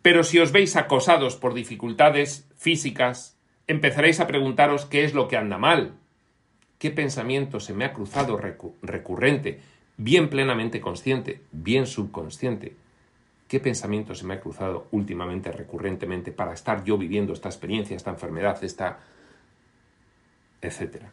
Pero 0.00 0.22
si 0.22 0.38
os 0.38 0.52
veis 0.52 0.76
acosados 0.76 1.34
por 1.34 1.54
dificultades 1.54 2.48
físicas, 2.56 3.36
empezaréis 3.66 4.20
a 4.20 4.28
preguntaros 4.28 4.86
qué 4.86 5.02
es 5.02 5.12
lo 5.12 5.26
que 5.26 5.36
anda 5.36 5.58
mal. 5.58 5.94
¿Qué 6.78 6.92
pensamiento 6.92 7.58
se 7.58 7.74
me 7.74 7.84
ha 7.84 7.92
cruzado 7.92 8.40
recurrente, 8.80 9.58
bien 9.96 10.28
plenamente 10.28 10.80
consciente, 10.80 11.42
bien 11.52 11.86
subconsciente? 11.86 12.76
¿Qué 13.48 13.60
pensamiento 13.60 14.14
se 14.14 14.24
me 14.24 14.34
ha 14.34 14.40
cruzado 14.40 14.88
últimamente, 14.90 15.52
recurrentemente, 15.52 16.32
para 16.32 16.54
estar 16.54 16.84
yo 16.84 16.98
viviendo 16.98 17.32
esta 17.32 17.48
experiencia, 17.48 17.96
esta 17.96 18.10
enfermedad, 18.10 18.62
esta... 18.64 19.00
etcétera? 20.60 21.12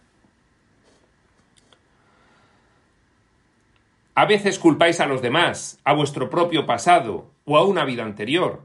A 4.15 4.26
veces 4.26 4.60
culpáis 4.60 5.00
a 5.00 5.06
los 5.06 5.22
demás, 5.22 5.80
a 5.84 5.94
vuestro 5.94 6.30
propio 6.30 6.65
pasado 6.65 7.32
o 7.46 7.58
a 7.58 7.65
una 7.65 7.86
vida 7.86 8.04
anterior, 8.04 8.63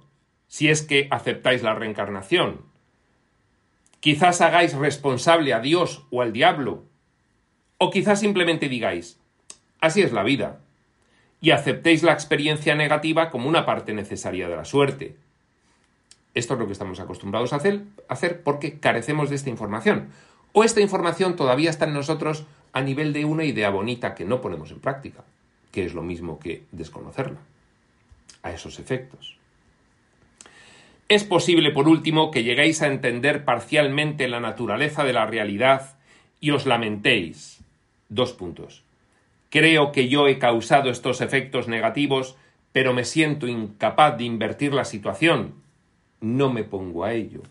si 0.49 0.69
es 0.69 0.83
que 0.83 1.09
aceptáis 1.11 1.63
la 1.63 1.75
reencarnación. 1.75 2.63
Quizás 4.01 4.41
hagáis 4.41 4.75
responsable 4.75 5.53
a 5.55 5.61
Dios 5.61 6.07
o 6.11 6.23
al 6.23 6.33
diablo, 6.33 6.85
o 7.79 7.91
quizás 7.91 8.21
simplemente 8.21 8.69
digáis, 8.69 9.21
así 9.81 10.03
es 10.03 10.13
la 10.13 10.23
vida, 10.23 10.61
y 11.41 11.51
aceptéis 11.51 12.03
la 12.03 12.13
experiencia 12.13 12.75
negativa 12.75 13.31
como 13.31 13.49
una 13.49 13.67
parte 13.67 13.93
necesaria 13.93 14.49
de 14.49 14.57
la 14.57 14.65
suerte. 14.65 15.17
Esto 16.35 16.55
es 16.55 16.61
lo 16.61 16.67
que 16.67 16.73
estamos 16.73 17.01
acostumbrados 17.01 17.53
a 17.53 17.57
hacer, 17.57 17.85
hacer 18.09 18.43
porque 18.43 18.79
carecemos 18.79 19.31
de 19.31 19.37
esta 19.37 19.51
información, 19.51 20.11
o 20.53 20.65
esta 20.65 20.81
información 20.81 21.37
todavía 21.37 21.71
está 21.71 21.85
en 21.85 21.95
nosotros 21.95 22.47
a 22.73 22.81
nivel 22.81 23.13
de 23.13 23.25
una 23.25 23.45
idea 23.45 23.71
bonita 23.71 24.15
que 24.15 24.25
no 24.25 24.41
ponemos 24.41 24.71
en 24.71 24.81
práctica 24.81 25.25
que 25.77 25.85
es 25.85 25.93
lo 25.93 26.03
mismo 26.03 26.39
que 26.39 26.63
desconocerla, 26.73 27.37
a 28.43 28.51
esos 28.51 28.79
efectos. 28.79 29.37
Es 31.07 31.23
posible, 31.23 31.71
por 31.71 31.87
último, 31.87 32.31
que 32.31 32.45
lleguéis 32.45 32.81
a 32.81 32.87
entender 32.87 33.45
parcialmente 33.45 34.27
la 34.27 34.41
naturaleza 34.41 35.05
de 35.05 35.13
la 35.13 35.27
realidad 35.27 35.99
y 36.41 36.53
os 36.53 36.65
lamentéis. 36.65 37.61
Dos 38.09 38.33
puntos. 38.33 38.85
Creo 39.51 39.93
que 39.93 40.09
yo 40.09 40.29
he 40.29 40.39
causado 40.39 40.91
estos 40.91 41.21
efectos 41.21 41.69
negativos, 41.69 42.37
pero 42.73 42.93
me 42.93 43.05
siento 43.05 43.47
incapaz 43.47 44.19
de 44.19 44.25
invertir 44.25 44.75
la 44.75 44.85
situación. 44.85 45.55
No 46.21 46.53
me 46.53 46.65
pongo 46.65 47.05
a 47.05 47.13
ello. 47.13 47.43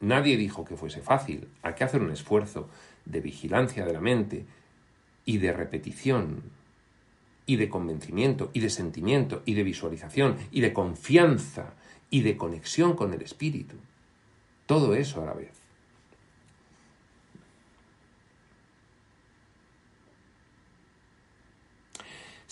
Nadie 0.00 0.36
dijo 0.36 0.64
que 0.64 0.76
fuese 0.76 1.00
fácil. 1.00 1.48
Hay 1.62 1.74
que 1.74 1.84
hacer 1.84 2.02
un 2.02 2.10
esfuerzo 2.10 2.68
de 3.06 3.20
vigilancia 3.20 3.86
de 3.86 3.92
la 3.92 4.00
mente, 4.00 4.44
y 5.24 5.38
de 5.38 5.52
repetición, 5.52 6.42
y 7.46 7.56
de 7.56 7.68
convencimiento, 7.68 8.50
y 8.52 8.60
de 8.60 8.70
sentimiento, 8.70 9.42
y 9.46 9.54
de 9.54 9.62
visualización, 9.62 10.36
y 10.50 10.60
de 10.60 10.72
confianza, 10.72 11.72
y 12.10 12.20
de 12.20 12.36
conexión 12.36 12.94
con 12.94 13.14
el 13.14 13.22
espíritu. 13.22 13.76
Todo 14.66 14.94
eso 14.94 15.22
a 15.22 15.26
la 15.26 15.32
vez. 15.32 15.63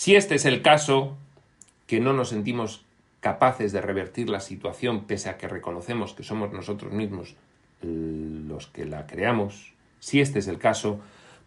Si 0.03 0.17
este 0.17 0.35
es 0.35 0.47
el 0.47 0.63
caso, 0.63 1.17
que 1.87 2.01
no 2.01 2.13
nos 2.13 2.31
sentimos 2.31 2.85
capaces 3.21 3.71
de 3.71 3.81
revertir 3.81 4.29
la 4.29 4.41
situación 4.41 5.05
pese 5.05 5.31
a 5.31 5.39
que 5.39 5.47
reconocemos 5.47 6.13
que 6.13 6.25
somos 6.25 6.53
nosotros 6.53 6.93
mismos 6.93 7.37
los 7.83 8.67
que 8.67 8.85
la 8.85 9.07
creamos, 9.07 9.75
si 10.01 10.21
este 10.21 10.41
es 10.41 10.49
el 10.49 10.59
caso, 10.59 10.99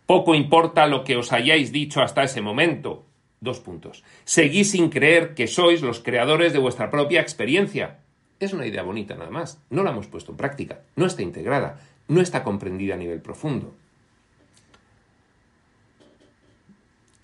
poco 0.06 0.36
importa 0.36 0.88
lo 0.88 1.04
que 1.04 1.18
os 1.18 1.34
hayáis 1.34 1.74
dicho 1.74 2.02
hasta 2.02 2.24
ese 2.24 2.40
momento. 2.40 3.04
Dos 3.42 3.60
puntos. 3.60 4.06
Seguís 4.24 4.72
sin 4.72 4.90
creer 4.90 5.34
que 5.36 5.48
sois 5.48 5.82
los 5.82 6.00
creadores 6.00 6.54
de 6.54 6.60
vuestra 6.60 6.90
propia 6.90 7.20
experiencia. 7.20 7.98
Es 8.40 8.54
una 8.54 8.66
idea 8.66 8.84
bonita 8.84 9.16
nada 9.16 9.32
más. 9.32 9.60
No 9.70 9.84
la 9.84 9.92
hemos 9.92 10.08
puesto 10.08 10.32
en 10.32 10.38
práctica. 10.38 10.80
No 10.96 11.08
está 11.08 11.24
integrada. 11.24 11.82
No 12.08 12.22
está 12.22 12.42
comprendida 12.42 12.94
a 12.94 12.98
nivel 12.98 13.20
profundo. 13.20 13.76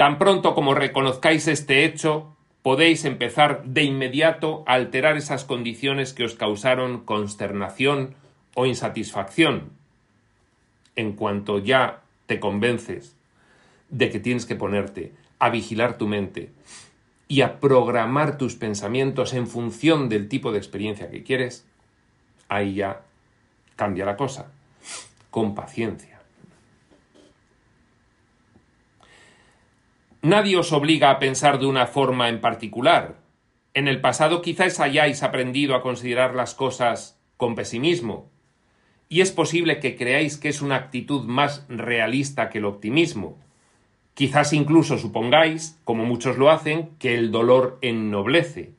Tan 0.02 0.18
pronto 0.18 0.56
como 0.56 0.74
reconozcáis 0.74 1.48
este 1.48 1.86
hecho, 1.86 2.36
podéis 2.64 3.06
empezar 3.06 3.64
de 3.66 3.84
inmediato 3.84 4.64
a 4.66 4.74
alterar 4.74 5.16
esas 5.16 5.46
condiciones 5.46 6.14
que 6.14 6.24
os 6.24 6.34
causaron 6.34 7.02
consternación 7.06 8.16
o 8.56 8.66
insatisfacción. 8.66 9.70
En 10.96 11.14
cuanto 11.14 11.60
ya 11.60 12.02
te 12.26 12.40
convences 12.40 13.16
de 13.92 14.10
que 14.10 14.20
tienes 14.20 14.48
que 14.48 14.56
ponerte 14.56 15.12
a 15.38 15.52
vigilar 15.52 16.00
tu 16.00 16.08
mente 16.08 16.50
y 17.28 17.42
a 17.42 17.60
programar 17.60 18.40
tus 18.40 18.56
pensamientos 18.56 19.36
en 19.36 19.46
función 19.46 20.10
del 20.10 20.28
tipo 20.28 20.52
de 20.52 20.58
experiencia 20.58 21.12
que 21.12 21.22
quieres, 21.22 21.68
ahí 22.50 22.74
ya 22.74 23.04
cambia 23.76 24.06
la 24.06 24.18
cosa, 24.18 24.52
con 25.30 25.54
paciencia. 25.54 26.11
Nadie 30.24 30.56
os 30.56 30.72
obliga 30.72 31.10
a 31.10 31.18
pensar 31.18 31.58
de 31.58 31.66
una 31.66 31.88
forma 31.88 32.30
en 32.30 32.42
particular. 32.42 33.16
En 33.74 33.88
el 33.88 34.02
pasado 34.02 34.44
quizás 34.44 34.80
hayáis 34.80 35.24
aprendido 35.24 35.74
a 35.74 35.82
considerar 35.82 36.36
las 36.36 36.54
cosas 36.54 37.20
con 37.38 37.56
pesimismo, 37.56 38.30
y 39.10 39.22
es 39.22 39.32
posible 39.32 39.80
que 39.80 39.96
creáis 39.96 40.38
que 40.38 40.50
es 40.50 40.62
una 40.62 40.76
actitud 40.76 41.26
más 41.26 41.66
realista 41.70 42.50
que 42.50 42.60
el 42.60 42.66
optimismo. 42.66 43.40
Quizás 44.14 44.54
incluso 44.54 45.00
supongáis, 45.00 45.80
como 45.86 46.06
muchos 46.06 46.38
lo 46.38 46.52
hacen, 46.52 46.92
que 47.00 47.16
el 47.16 47.32
dolor 47.32 47.80
ennoblece, 47.82 48.74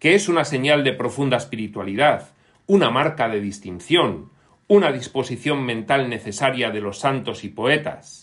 que 0.00 0.16
es 0.16 0.28
una 0.28 0.44
señal 0.44 0.82
de 0.82 0.92
profunda 0.92 1.36
espiritualidad, 1.36 2.30
una 2.66 2.90
marca 2.90 3.28
de 3.28 3.40
distinción, 3.40 4.30
una 4.66 4.90
disposición 4.90 5.64
mental 5.64 6.10
necesaria 6.10 6.70
de 6.70 6.80
los 6.80 6.98
santos 6.98 7.44
y 7.44 7.48
poetas. 7.48 8.21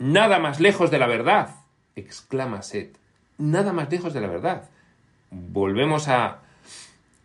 Nada 0.00 0.38
más 0.38 0.60
lejos 0.60 0.90
de 0.90 0.98
la 0.98 1.06
verdad, 1.06 1.56
exclama 1.94 2.62
Set. 2.62 2.96
Nada 3.36 3.74
más 3.74 3.90
lejos 3.90 4.14
de 4.14 4.22
la 4.22 4.28
verdad. 4.28 4.70
Volvemos 5.30 6.08
a 6.08 6.40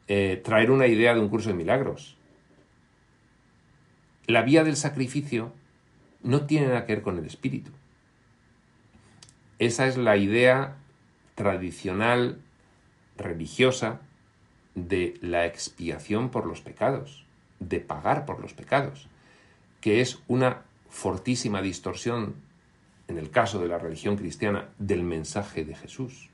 eh, 0.09 0.41
traer 0.43 0.71
una 0.71 0.85
idea 0.85 1.13
de 1.13 1.21
un 1.21 1.29
curso 1.29 1.47
de 1.47 1.55
milagros. 1.55 2.17
La 4.27 4.41
vía 4.41 4.65
del 4.65 4.75
sacrificio 4.75 5.53
no 6.21 6.47
tiene 6.47 6.67
nada 6.67 6.85
que 6.85 6.95
ver 6.95 7.01
con 7.01 7.17
el 7.17 7.25
espíritu. 7.25 7.71
Esa 9.57 9.87
es 9.87 9.95
la 9.95 10.17
idea 10.17 10.75
tradicional 11.35 12.41
religiosa 13.15 14.01
de 14.73 15.13
la 15.21 15.45
expiación 15.45 16.29
por 16.29 16.45
los 16.45 16.59
pecados, 16.59 17.25
de 17.61 17.79
pagar 17.79 18.25
por 18.25 18.41
los 18.41 18.51
pecados, 18.51 19.07
que 19.79 20.01
es 20.01 20.19
una 20.27 20.63
fortísima 20.89 21.61
distorsión 21.61 22.43
en 23.07 23.17
el 23.17 23.29
caso 23.29 23.59
de 23.59 23.67
la 23.67 23.77
religión 23.77 24.15
cristiana, 24.15 24.69
del 24.77 25.03
mensaje 25.03 25.63
de 25.63 25.75
Jesús. 25.75 26.29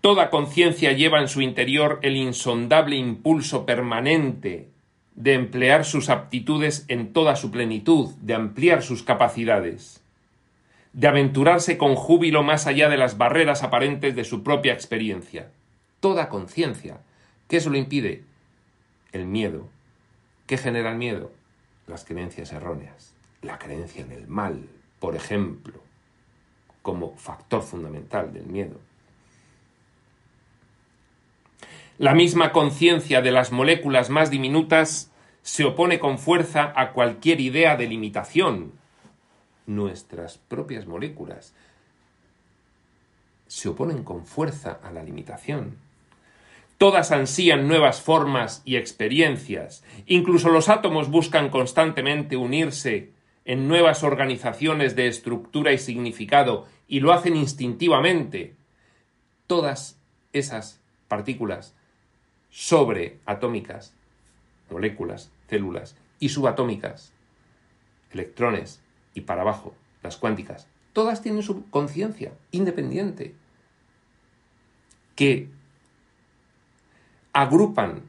Toda 0.00 0.30
conciencia 0.30 0.92
lleva 0.92 1.20
en 1.20 1.28
su 1.28 1.42
interior 1.42 1.98
el 2.00 2.16
insondable 2.16 2.96
impulso 2.96 3.66
permanente 3.66 4.68
de 5.14 5.34
emplear 5.34 5.84
sus 5.84 6.08
aptitudes 6.08 6.86
en 6.88 7.12
toda 7.12 7.36
su 7.36 7.50
plenitud, 7.50 8.08
de 8.22 8.32
ampliar 8.32 8.82
sus 8.82 9.02
capacidades, 9.02 10.02
de 10.94 11.06
aventurarse 11.06 11.76
con 11.76 11.96
júbilo 11.96 12.42
más 12.42 12.66
allá 12.66 12.88
de 12.88 12.96
las 12.96 13.18
barreras 13.18 13.62
aparentes 13.62 14.16
de 14.16 14.24
su 14.24 14.42
propia 14.42 14.72
experiencia. 14.72 15.50
Toda 16.00 16.30
conciencia. 16.30 17.00
¿Qué 17.46 17.58
eso 17.58 17.68
lo 17.68 17.76
impide? 17.76 18.24
El 19.12 19.26
miedo. 19.26 19.68
¿Qué 20.46 20.56
genera 20.56 20.90
el 20.92 20.98
miedo? 20.98 21.32
Las 21.86 22.04
creencias 22.04 22.52
erróneas. 22.52 23.14
La 23.42 23.58
creencia 23.58 24.04
en 24.04 24.12
el 24.12 24.26
mal, 24.26 24.68
por 24.98 25.16
ejemplo, 25.16 25.74
como 26.82 27.16
factor 27.16 27.62
fundamental 27.62 28.32
del 28.32 28.46
miedo. 28.46 28.78
La 31.98 32.14
misma 32.14 32.52
conciencia 32.52 33.20
de 33.20 33.30
las 33.30 33.52
moléculas 33.52 34.08
más 34.08 34.30
diminutas 34.30 35.10
se 35.42 35.64
opone 35.64 35.98
con 35.98 36.18
fuerza 36.18 36.72
a 36.74 36.92
cualquier 36.92 37.40
idea 37.40 37.76
de 37.76 37.86
limitación. 37.86 38.72
Nuestras 39.66 40.38
propias 40.38 40.86
moléculas 40.86 41.54
se 43.46 43.68
oponen 43.68 44.04
con 44.04 44.24
fuerza 44.26 44.78
a 44.82 44.92
la 44.92 45.02
limitación. 45.02 45.76
Todas 46.80 47.12
ansían 47.12 47.68
nuevas 47.68 48.00
formas 48.00 48.62
y 48.64 48.76
experiencias. 48.76 49.84
Incluso 50.06 50.48
los 50.48 50.70
átomos 50.70 51.10
buscan 51.10 51.50
constantemente 51.50 52.38
unirse 52.38 53.10
en 53.44 53.68
nuevas 53.68 54.02
organizaciones 54.02 54.96
de 54.96 55.06
estructura 55.06 55.74
y 55.74 55.78
significado 55.78 56.64
y 56.88 57.00
lo 57.00 57.12
hacen 57.12 57.36
instintivamente. 57.36 58.54
Todas 59.46 60.00
esas 60.32 60.80
partículas 61.06 61.74
sobreatómicas, 62.48 63.92
moléculas, 64.70 65.30
células 65.50 65.98
y 66.18 66.30
subatómicas, 66.30 67.12
electrones 68.10 68.80
y 69.12 69.20
para 69.20 69.42
abajo, 69.42 69.74
las 70.02 70.16
cuánticas, 70.16 70.66
todas 70.94 71.20
tienen 71.20 71.42
su 71.42 71.68
conciencia 71.68 72.32
independiente 72.52 73.34
que 75.14 75.50
agrupan 77.40 78.02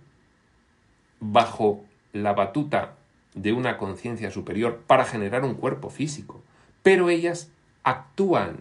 bajo 1.21 1.85
la 2.11 2.33
batuta 2.33 2.95
de 3.33 3.53
una 3.53 3.77
conciencia 3.77 4.29
superior 4.29 4.81
para 4.85 5.05
generar 5.05 5.45
un 5.45 5.53
cuerpo 5.53 5.89
físico, 5.89 6.41
pero 6.83 7.09
ellas 7.09 7.49
actúan 7.83 8.57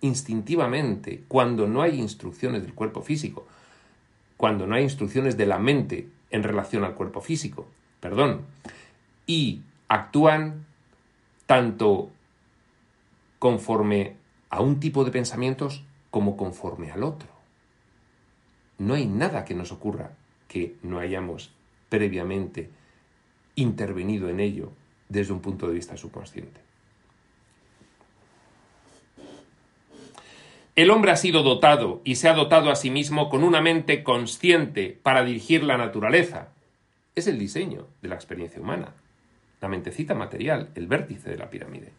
instintivamente 0.00 1.24
cuando 1.26 1.66
no 1.66 1.82
hay 1.82 1.98
instrucciones 1.98 2.62
del 2.62 2.72
cuerpo 2.72 3.02
físico, 3.02 3.48
cuando 4.36 4.68
no 4.68 4.76
hay 4.76 4.84
instrucciones 4.84 5.36
de 5.36 5.46
la 5.46 5.58
mente 5.58 6.08
en 6.30 6.44
relación 6.44 6.84
al 6.84 6.94
cuerpo 6.94 7.20
físico, 7.20 7.66
perdón, 7.98 8.42
y 9.26 9.62
actúan 9.88 10.66
tanto 11.46 12.10
conforme 13.40 14.14
a 14.50 14.60
un 14.60 14.78
tipo 14.78 15.04
de 15.04 15.10
pensamientos 15.10 15.82
como 16.12 16.36
conforme 16.36 16.92
al 16.92 17.02
otro 17.02 17.29
no 18.80 18.94
hay 18.94 19.06
nada 19.06 19.44
que 19.44 19.54
nos 19.54 19.72
ocurra 19.72 20.12
que 20.48 20.76
no 20.82 20.98
hayamos 20.98 21.52
previamente 21.90 22.70
intervenido 23.54 24.30
en 24.30 24.40
ello 24.40 24.72
desde 25.10 25.34
un 25.34 25.40
punto 25.40 25.68
de 25.68 25.74
vista 25.74 25.98
subconsciente. 25.98 26.60
El 30.76 30.90
hombre 30.90 31.10
ha 31.10 31.16
sido 31.16 31.42
dotado 31.42 32.00
y 32.04 32.14
se 32.14 32.28
ha 32.30 32.32
dotado 32.32 32.70
a 32.70 32.74
sí 32.74 32.90
mismo 32.90 33.28
con 33.28 33.44
una 33.44 33.60
mente 33.60 34.02
consciente 34.02 34.98
para 35.02 35.24
dirigir 35.24 35.62
la 35.62 35.76
naturaleza. 35.76 36.48
Es 37.14 37.26
el 37.26 37.38
diseño 37.38 37.86
de 38.00 38.08
la 38.08 38.14
experiencia 38.14 38.62
humana, 38.62 38.94
la 39.60 39.68
mentecita 39.68 40.14
material, 40.14 40.70
el 40.74 40.86
vértice 40.86 41.28
de 41.28 41.36
la 41.36 41.50
pirámide. 41.50 41.92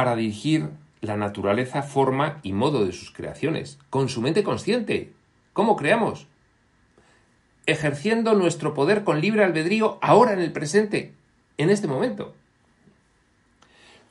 Para 0.00 0.16
dirigir 0.16 0.70
la 1.02 1.18
naturaleza, 1.18 1.82
forma 1.82 2.40
y 2.42 2.54
modo 2.54 2.86
de 2.86 2.92
sus 2.92 3.10
creaciones, 3.10 3.78
con 3.90 4.08
su 4.08 4.22
mente 4.22 4.42
consciente. 4.42 5.12
¿Cómo 5.52 5.76
creamos? 5.76 6.26
Ejerciendo 7.66 8.32
nuestro 8.32 8.72
poder 8.72 9.04
con 9.04 9.20
libre 9.20 9.44
albedrío 9.44 9.98
ahora 10.00 10.32
en 10.32 10.40
el 10.40 10.52
presente, 10.52 11.12
en 11.58 11.68
este 11.68 11.86
momento. 11.86 12.34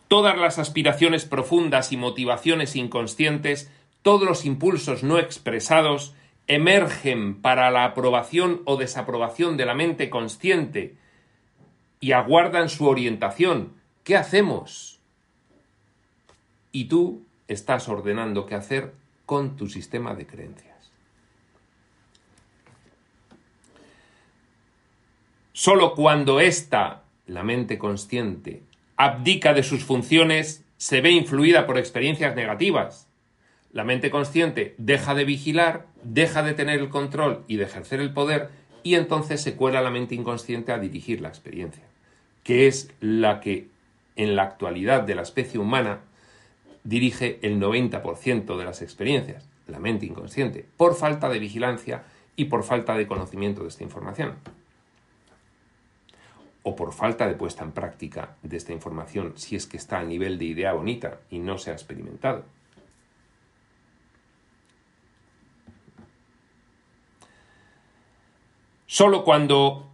Todas 0.08 0.38
las 0.38 0.60
aspiraciones 0.60 1.26
profundas 1.26 1.92
y 1.92 1.98
motivaciones 1.98 2.76
inconscientes, 2.76 3.72
todos 4.04 4.28
los 4.30 4.46
impulsos 4.46 5.02
no 5.02 5.18
expresados, 5.18 6.14
emergen 6.46 7.42
para 7.42 7.72
la 7.72 7.84
aprobación 7.84 8.62
o 8.66 8.78
desaprobación 8.78 9.58
de 9.58 9.66
la 9.66 9.74
mente 9.74 10.12
consciente 10.12 10.98
y 12.00 12.12
aguardan 12.12 12.70
su 12.70 12.86
orientación. 12.86 13.74
¿Qué 14.04 14.16
hacemos? 14.16 14.99
Y 16.72 16.86
tú 16.86 17.24
estás 17.48 17.90
ordenando 17.90 18.46
qué 18.46 18.56
hacer 18.56 18.94
con 19.26 19.56
tu 19.56 19.68
sistema 19.68 20.16
de 20.16 20.26
creencias. 20.26 20.70
Solo 25.54 25.94
cuando 25.94 26.40
ésta, 26.40 27.04
la 27.28 27.44
mente 27.44 27.78
consciente, 27.78 28.64
abdica 28.96 29.54
de 29.54 29.64
sus 29.64 29.84
funciones, 29.84 30.64
se 30.78 31.02
ve 31.02 31.12
influida 31.12 31.68
por 31.68 31.78
experiencias 31.78 32.36
negativas. 32.36 33.08
La 33.74 33.84
mente 33.84 34.10
consciente 34.10 34.74
deja 34.78 35.14
de 35.16 35.26
vigilar, 35.26 35.86
deja 36.04 36.44
de 36.44 36.54
tener 36.54 36.80
el 36.80 36.90
control 36.90 37.44
y 37.48 37.58
de 37.58 37.66
ejercer 37.66 38.00
el 38.00 38.14
poder 38.14 38.50
y 38.84 38.96
entonces 38.96 39.42
se 39.42 39.56
cuela 39.56 39.82
la 39.82 39.92
mente 39.92 40.16
inconsciente 40.16 40.72
a 40.72 40.80
dirigir 40.80 41.22
la 41.22 41.28
experiencia, 41.28 41.84
que 42.44 42.68
es 42.68 42.92
la 43.02 43.42
que 43.42 43.68
en 44.16 44.36
la 44.36 44.44
actualidad 44.44 45.04
de 45.04 45.16
la 45.16 45.22
especie 45.22 45.60
humana 45.60 46.00
dirige 46.84 47.40
el 47.42 47.60
90% 47.60 48.58
de 48.58 48.66
las 48.66 48.82
experiencias, 48.82 49.48
la 49.68 49.80
mente 49.80 50.06
inconsciente, 50.06 50.66
por 50.78 50.96
falta 50.96 51.30
de 51.30 51.40
vigilancia 51.40 52.04
y 52.36 52.46
por 52.46 52.64
falta 52.64 52.96
de 52.96 53.08
conocimiento 53.08 53.64
de 53.64 53.70
esta 53.70 53.84
información. 53.84 54.36
O 56.64 56.76
por 56.76 56.94
falta 56.94 57.28
de 57.28 57.36
puesta 57.36 57.64
en 57.64 57.72
práctica 57.72 58.36
de 58.44 58.58
esta 58.58 58.74
información, 58.74 59.34
si 59.36 59.56
es 59.56 59.66
que 59.66 59.78
está 59.78 60.00
a 60.00 60.04
nivel 60.04 60.38
de 60.38 60.46
idea 60.46 60.74
bonita 60.74 61.20
y 61.30 61.40
no 61.40 61.58
se 61.58 61.72
ha 61.72 61.74
experimentado. 61.74 62.46
Solo 68.86 69.24
cuando, 69.24 69.88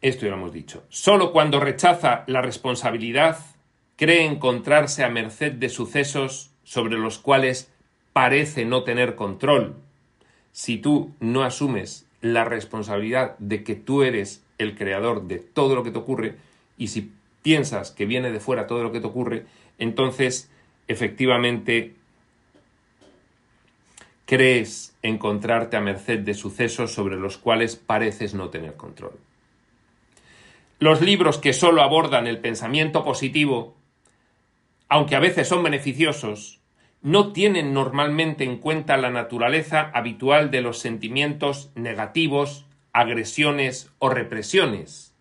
esto 0.00 0.24
ya 0.24 0.32
lo 0.32 0.36
hemos 0.36 0.52
dicho, 0.52 0.84
solo 0.88 1.32
cuando 1.32 1.60
rechaza 1.60 2.24
la 2.26 2.42
responsabilidad, 2.42 3.38
cree 4.02 4.24
encontrarse 4.24 5.04
a 5.04 5.08
merced 5.08 5.52
de 5.52 5.68
sucesos 5.68 6.50
sobre 6.64 6.98
los 6.98 7.20
cuales 7.20 7.70
parece 8.12 8.64
no 8.64 8.82
tener 8.82 9.14
control. 9.14 9.76
Si 10.50 10.76
tú 10.76 11.12
no 11.20 11.44
asumes 11.44 12.04
la 12.20 12.44
responsabilidad 12.44 13.38
de 13.38 13.62
que 13.62 13.76
tú 13.76 14.02
eres 14.02 14.42
el 14.58 14.74
creador 14.74 15.28
de 15.28 15.38
todo 15.38 15.76
lo 15.76 15.84
que 15.84 15.92
te 15.92 16.00
ocurre, 16.00 16.34
y 16.76 16.88
si 16.88 17.12
piensas 17.44 17.92
que 17.92 18.04
viene 18.04 18.32
de 18.32 18.40
fuera 18.40 18.66
todo 18.66 18.82
lo 18.82 18.90
que 18.90 18.98
te 18.98 19.06
ocurre, 19.06 19.46
entonces 19.78 20.50
efectivamente 20.88 21.94
crees 24.26 24.96
encontrarte 25.02 25.76
a 25.76 25.80
merced 25.80 26.18
de 26.18 26.34
sucesos 26.34 26.92
sobre 26.92 27.14
los 27.14 27.38
cuales 27.38 27.76
pareces 27.76 28.34
no 28.34 28.50
tener 28.50 28.74
control. 28.74 29.12
Los 30.80 31.00
libros 31.02 31.38
que 31.38 31.52
solo 31.52 31.82
abordan 31.82 32.26
el 32.26 32.40
pensamiento 32.40 33.04
positivo, 33.04 33.76
aunque 34.92 35.16
a 35.16 35.20
veces 35.20 35.48
son 35.48 35.62
beneficiosos, 35.62 36.60
no 37.00 37.32
tienen 37.32 37.72
normalmente 37.72 38.44
en 38.44 38.58
cuenta 38.58 38.98
la 38.98 39.08
naturaleza 39.08 39.90
habitual 39.94 40.50
de 40.50 40.60
los 40.60 40.80
sentimientos 40.80 41.70
negativos, 41.74 42.66
agresiones 42.92 43.90
o 44.00 44.10
represiones. 44.10 45.14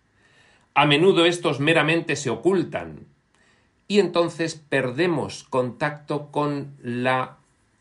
A 0.73 0.85
menudo 0.85 1.25
estos 1.25 1.61
meramente 1.61 2.17
se 2.17 2.29
ocultan 2.29 3.05
y 3.87 4.01
entonces 4.01 4.55
perdemos 4.55 5.45
contacto 5.45 6.31
con 6.31 6.73
la 6.83 7.37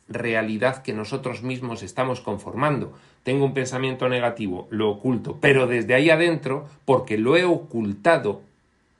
realidad 0.09 0.85
que 0.85 0.93
nosotros 0.93 1.43
mismos 1.43 1.83
estamos 1.83 2.21
conformando. 2.21 2.93
Tengo 3.25 3.45
un 3.45 3.53
pensamiento 3.53 4.09
negativo, 4.09 4.69
lo 4.71 4.91
oculto, 4.91 5.39
pero 5.41 5.67
desde 5.67 5.95
ahí 5.95 6.09
adentro, 6.09 6.69
porque 6.85 7.19
lo 7.19 7.37
he 7.37 7.45
ocultado 7.45 8.43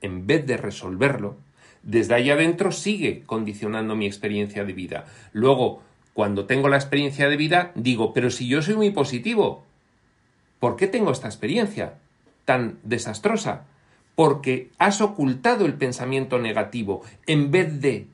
en 0.01 0.27
vez 0.27 0.45
de 0.45 0.57
resolverlo, 0.57 1.37
desde 1.83 2.15
ahí 2.15 2.29
adentro 2.29 2.71
sigue 2.71 3.23
condicionando 3.25 3.95
mi 3.95 4.05
experiencia 4.05 4.63
de 4.65 4.73
vida. 4.73 5.05
Luego, 5.33 5.81
cuando 6.13 6.45
tengo 6.45 6.69
la 6.69 6.77
experiencia 6.77 7.29
de 7.29 7.37
vida, 7.37 7.71
digo, 7.75 8.13
pero 8.13 8.29
si 8.29 8.47
yo 8.47 8.61
soy 8.61 8.75
muy 8.75 8.91
positivo, 8.91 9.63
¿por 10.59 10.75
qué 10.75 10.87
tengo 10.87 11.11
esta 11.11 11.27
experiencia 11.27 11.95
tan 12.45 12.77
desastrosa? 12.83 13.65
Porque 14.15 14.69
has 14.77 15.01
ocultado 15.01 15.65
el 15.65 15.73
pensamiento 15.73 16.37
negativo 16.37 17.01
en 17.25 17.49
vez 17.49 17.81
de 17.81 18.07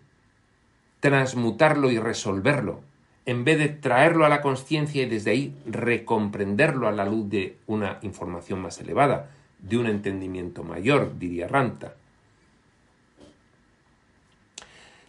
transmutarlo 0.99 1.91
y 1.91 1.99
resolverlo 1.99 2.81
en 3.27 3.43
vez 3.43 3.59
de 3.59 3.67
traerlo 3.67 4.25
a 4.25 4.29
la 4.29 4.41
conciencia 4.41 5.03
y 5.03 5.09
desde 5.09 5.31
ahí 5.31 5.53
recomprenderlo 5.65 6.87
a 6.87 6.93
la 6.93 7.05
luz 7.05 7.29
de 7.29 7.57
una 7.67 7.99
información 8.01 8.61
más 8.61 8.79
elevada, 8.79 9.31
de 9.59 9.77
un 9.77 9.87
entendimiento 9.87 10.63
mayor, 10.63 11.19
diría 11.19 11.47
Ranta. 11.49 11.93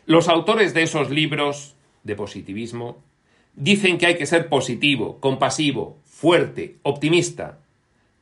Los 0.09 0.31
autores 0.31 0.73
de 0.73 0.85
esos 0.85 1.11
libros 1.11 1.75
de 2.03 2.17
positivismo 2.17 2.97
dicen 3.53 3.99
que 3.99 4.07
hay 4.07 4.17
que 4.17 4.25
ser 4.25 4.49
positivo, 4.49 5.21
compasivo, 5.21 5.99
fuerte, 6.07 6.77
optimista, 6.83 7.59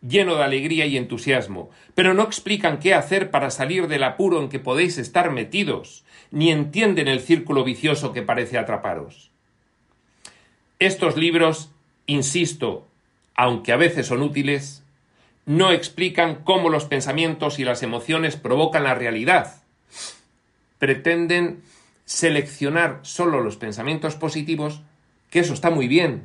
lleno 0.03 0.34
de 0.34 0.43
alegría 0.43 0.87
y 0.87 0.97
entusiasmo, 0.97 1.70
pero 1.95 2.12
no 2.12 2.24
explican 2.24 2.80
qué 2.80 2.93
hacer 2.93 3.30
para 3.30 3.51
salir 3.51 3.87
del 3.87 4.03
apuro 4.03 4.41
en 4.41 4.49
que 4.49 4.59
podéis 4.59 4.99
estar 4.99 5.30
metidos, 5.30 6.05
ni 6.32 6.51
entienden 6.51 7.07
el 7.07 7.20
círculo 7.20 7.62
vicioso 7.62 8.12
que 8.12 8.22
parece 8.22 8.59
atraparos. 8.59 9.30
Estos 10.80 11.16
libros, 11.16 11.70
insisto, 12.07 12.89
aunque 13.37 13.70
a 13.70 13.76
veces 13.76 14.09
son 14.09 14.22
útiles, 14.22 14.82
no 15.45 15.70
explican 15.70 16.43
cómo 16.43 16.68
los 16.68 16.87
pensamientos 16.87 17.61
y 17.61 17.64
las 17.64 17.84
emociones 17.84 18.34
provocan 18.34 18.82
la 18.82 18.97
realidad. 18.97 19.62
Pretenden 20.80 21.62
seleccionar 22.07 23.00
solo 23.02 23.42
los 23.42 23.57
pensamientos 23.57 24.14
positivos, 24.14 24.80
que 25.28 25.40
eso 25.40 25.52
está 25.52 25.70
muy 25.70 25.88
bien, 25.88 26.22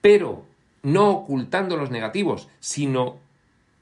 pero 0.00 0.44
no 0.82 1.10
ocultando 1.10 1.76
los 1.76 1.90
negativos, 1.90 2.48
sino 2.58 3.18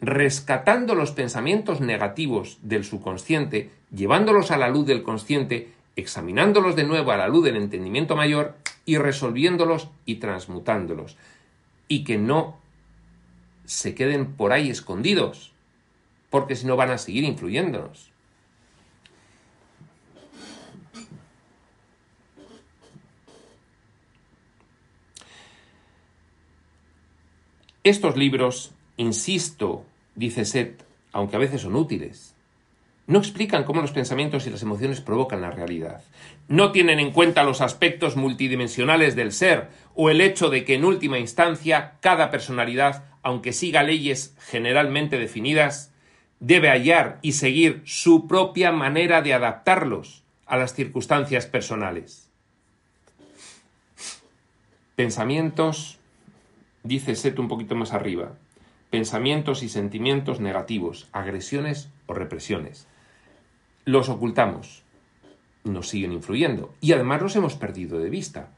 rescatando 0.01 0.95
los 0.95 1.13
pensamientos 1.13 1.81
negativos 1.81 2.59
del 2.63 2.85
subconsciente, 2.85 3.71
llevándolos 3.95 4.51
a 4.51 4.59
la 4.59 4.69
luz 4.69 4.87
del 4.87 5.03
consciente, 5.03 5.73
examinándolos 5.97 6.77
de 6.77 6.85
nuevo 6.85 7.13
a 7.13 7.17
la 7.17 7.29
luz 7.29 7.45
del 7.45 7.57
entendimiento 7.57 8.17
mayor 8.17 8.57
y 8.85 8.99
resolviéndolos 8.99 9.89
y 10.05 10.17
transmutándolos. 10.17 11.17
Y 11.87 12.05
que 12.05 12.19
no 12.19 12.59
se 13.67 13.95
queden 13.95 14.33
por 14.33 14.53
ahí 14.53 14.71
escondidos, 14.71 15.53
porque 16.29 16.57
si 16.57 16.67
no 16.67 16.77
van 16.77 16.91
a 16.91 16.99
seguir 16.99 17.25
influyéndonos. 17.25 18.10
Estos 27.83 28.17
libros, 28.17 28.73
insisto, 28.99 29.87
dice 30.15 30.45
Seth, 30.45 30.85
aunque 31.13 31.37
a 31.37 31.39
veces 31.39 31.63
son 31.63 31.77
útiles, 31.77 32.35
no 33.07 33.19
explican 33.19 33.65
cómo 33.65 33.81
los 33.81 33.91
pensamientos 33.91 34.47
y 34.47 34.51
las 34.51 34.63
emociones 34.63 35.01
provocan 35.01 35.41
la 35.41 35.51
realidad. 35.51 36.03
No 36.47 36.73
tienen 36.73 37.01
en 37.01 37.11
cuenta 37.11 37.43
los 37.43 37.61
aspectos 37.61 38.17
multidimensionales 38.17 39.17
del 39.17 39.33
ser 39.33 39.69
o 39.95 40.11
el 40.11 40.21
hecho 40.21 40.51
de 40.51 40.65
que 40.65 40.75
en 40.75 40.85
última 40.85 41.19
instancia 41.19 41.95
cada 42.01 42.31
personalidad, 42.31 43.05
aunque 43.23 43.53
siga 43.53 43.83
leyes 43.83 44.37
generalmente 44.39 45.19
definidas, 45.19 45.91
debe 46.39 46.69
hallar 46.69 47.19
y 47.23 47.33
seguir 47.33 47.83
su 47.85 48.29
propia 48.29 48.73
manera 48.73 49.23
de 49.23 49.35
adaptarlos 49.35 50.23
a 50.47 50.57
las 50.57 50.75
circunstancias 50.75 51.47
personales. 51.47 52.29
Pensamientos, 54.97 56.00
dice 56.83 57.15
Set 57.15 57.39
un 57.39 57.49
poquito 57.49 57.75
más 57.75 57.93
arriba, 57.93 58.33
pensamientos 58.91 59.63
y 59.63 59.69
sentimientos 59.69 60.41
negativos, 60.41 61.09
agresiones 61.13 61.89
o 62.07 62.15
represiones 62.15 62.87
los 63.85 64.09
ocultamos, 64.09 64.83
nos 65.65 65.89
siguen 65.89 66.13
influyendo 66.13 66.75
y 66.81 66.93
además 66.93 67.23
los 67.23 67.37
hemos 67.37 67.55
perdido 67.55 67.99
de 67.99 68.11
vista. 68.11 68.49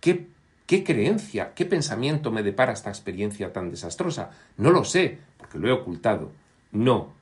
¿Qué, 0.00 0.28
¿Qué 0.66 0.84
creencia, 0.84 1.54
qué 1.54 1.64
pensamiento 1.64 2.30
me 2.30 2.42
depara 2.42 2.72
esta 2.72 2.90
experiencia 2.90 3.52
tan 3.52 3.70
desastrosa? 3.70 4.30
No 4.56 4.70
lo 4.70 4.84
sé, 4.84 5.18
porque 5.38 5.58
lo 5.58 5.68
he 5.68 5.72
ocultado. 5.72 6.32
No. 6.72 7.12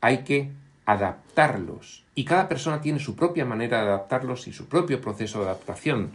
Hay 0.00 0.18
que 0.18 0.50
adaptarlos. 0.84 2.04
Y 2.14 2.24
cada 2.24 2.48
persona 2.48 2.80
tiene 2.80 2.98
su 2.98 3.14
propia 3.14 3.44
manera 3.44 3.82
de 3.82 3.88
adaptarlos 3.88 4.48
y 4.48 4.52
su 4.52 4.66
propio 4.66 5.00
proceso 5.00 5.40
de 5.40 5.46
adaptación 5.46 6.10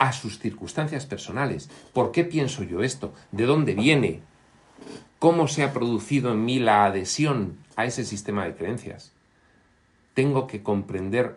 a 0.00 0.12
sus 0.12 0.40
circunstancias 0.40 1.06
personales. 1.06 1.70
¿Por 1.92 2.10
qué 2.10 2.24
pienso 2.24 2.64
yo 2.64 2.82
esto? 2.82 3.14
¿De 3.30 3.46
dónde 3.46 3.74
viene? 3.74 4.22
¿Cómo 5.20 5.46
se 5.46 5.62
ha 5.62 5.72
producido 5.72 6.32
en 6.32 6.44
mí 6.44 6.58
la 6.58 6.86
adhesión 6.86 7.60
a 7.80 7.86
ese 7.86 8.04
sistema 8.04 8.44
de 8.44 8.54
creencias. 8.54 9.12
Tengo 10.12 10.46
que 10.46 10.62
comprender 10.62 11.36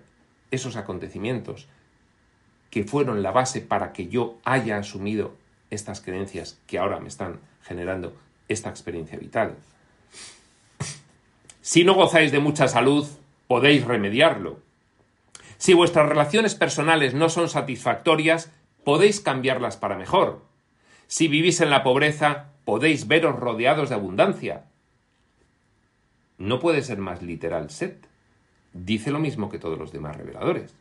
esos 0.52 0.76
acontecimientos 0.76 1.68
que 2.70 2.84
fueron 2.84 3.24
la 3.24 3.32
base 3.32 3.62
para 3.62 3.94
que 3.94 4.08
yo 4.08 4.38
haya 4.44 4.78
asumido 4.78 5.36
estas 5.70 6.02
creencias 6.02 6.60
que 6.68 6.80
ahora 6.80 7.00
me 7.00 7.08
están 7.08 7.40
generando 7.64 8.14
esta 8.50 8.70
experiencia 8.70 9.18
vital. 9.18 9.56
Si 11.62 11.86
no 11.86 11.94
gozáis 11.94 12.32
de 12.34 12.40
mucha 12.40 12.68
salud, 12.68 13.08
podéis 13.48 13.86
remediarlo. 13.86 14.60
Si 15.64 15.74
vuestras 15.74 16.10
relaciones 16.10 16.56
personales 16.56 17.14
no 17.14 17.30
son 17.30 17.48
satisfactorias, 17.48 18.52
podéis 18.84 19.22
cambiarlas 19.22 19.78
para 19.78 19.98
mejor. 19.98 20.44
Si 21.08 21.30
vivís 21.30 21.62
en 21.62 21.70
la 21.70 21.84
pobreza, 21.84 22.50
podéis 22.66 23.08
veros 23.08 23.40
rodeados 23.40 23.88
de 23.88 23.96
abundancia. 23.96 24.66
No 26.38 26.60
puede 26.60 26.82
ser 26.82 26.98
más 26.98 27.22
literal 27.22 27.70
Set. 27.70 28.10
Dice 28.74 29.10
lo 29.10 29.20
mismo 29.20 29.50
que 29.50 29.58
todos 29.58 29.80
los 29.80 29.94
demás 29.94 30.18
reveladores. 30.18 30.76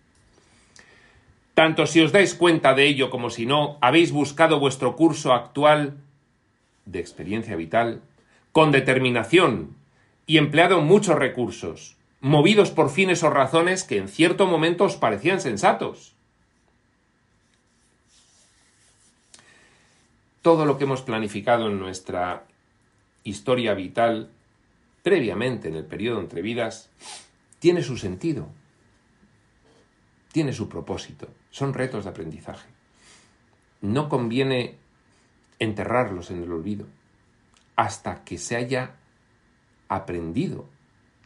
Tanto 1.55 1.87
si 1.87 2.01
os 2.01 2.11
dais 2.11 2.35
cuenta 2.35 2.74
de 2.74 2.85
ello 2.85 3.09
como 3.09 3.30
si 3.30 3.47
no, 3.47 3.78
habéis 3.80 4.11
buscado 4.11 4.59
vuestro 4.59 4.97
curso 4.97 5.33
actual 5.33 5.99
de 6.87 6.99
experiencia 6.99 7.55
vital, 7.55 8.03
con 8.51 8.72
determinación 8.72 9.76
y 10.26 10.39
empleado 10.39 10.80
muchos 10.80 11.14
recursos, 11.14 11.97
movidos 12.23 12.70
por 12.70 12.89
fines 12.89 13.25
o 13.25 13.31
razones 13.31 13.83
que 13.83 13.99
en 13.99 14.09
cierto 14.09 14.47
momento 14.47 14.85
os 14.85 14.97
parecían 14.97 15.41
sensatos. 15.41 16.14
Todo 20.41 20.64
lo 20.64 20.79
que 20.79 20.85
hemos 20.85 21.03
planificado 21.03 21.66
en 21.66 21.81
nuestra 21.81 22.45
historia 23.25 23.75
vital 23.75 24.31
previamente 25.03 25.68
en 25.68 25.75
el 25.75 25.85
periodo 25.85 26.20
entre 26.20 26.43
vidas 26.43 26.91
tiene 27.59 27.83
su 27.83 27.97
sentido, 27.97 28.49
tiene 30.31 30.53
su 30.53 30.68
propósito, 30.68 31.29
son 31.51 31.75
retos 31.75 32.05
de 32.05 32.11
aprendizaje. 32.11 32.68
No 33.81 34.09
conviene 34.09 34.77
enterrarlos 35.59 36.31
en 36.31 36.45
el 36.45 36.53
olvido 36.53 36.87
hasta 37.75 38.23
que 38.23 38.39
se 38.39 38.55
haya 38.55 38.95
aprendido 39.89 40.72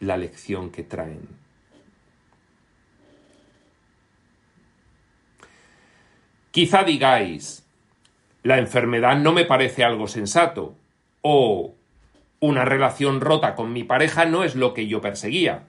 la 0.01 0.17
lección 0.17 0.71
que 0.71 0.83
traen. 0.83 1.29
Quizá 6.51 6.85
digáis, 6.85 7.67
la 8.43 8.59
enfermedad 8.59 9.19
no 9.19 9.33
me 9.33 9.45
parece 9.45 9.85
algo 9.85 10.09
sensato, 10.09 10.75
o 11.21 11.75
una 12.41 12.65
relación 12.65 13.21
rota 13.21 13.55
con 13.55 13.73
mi 13.73 13.85
pareja 13.85 14.25
no 14.25 14.45
es 14.45 14.55
lo 14.55 14.73
que 14.73 14.87
yo 14.87 15.01
perseguía, 15.01 15.65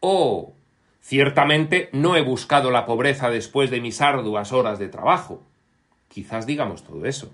o 0.00 0.54
ciertamente 1.00 1.90
no 1.92 2.16
he 2.16 2.22
buscado 2.22 2.70
la 2.70 2.86
pobreza 2.86 3.28
después 3.28 3.70
de 3.70 3.80
mis 3.80 4.00
arduas 4.00 4.52
horas 4.52 4.78
de 4.78 4.88
trabajo. 4.88 5.42
Quizás 6.08 6.46
digamos 6.46 6.82
todo 6.84 7.04
eso. 7.06 7.32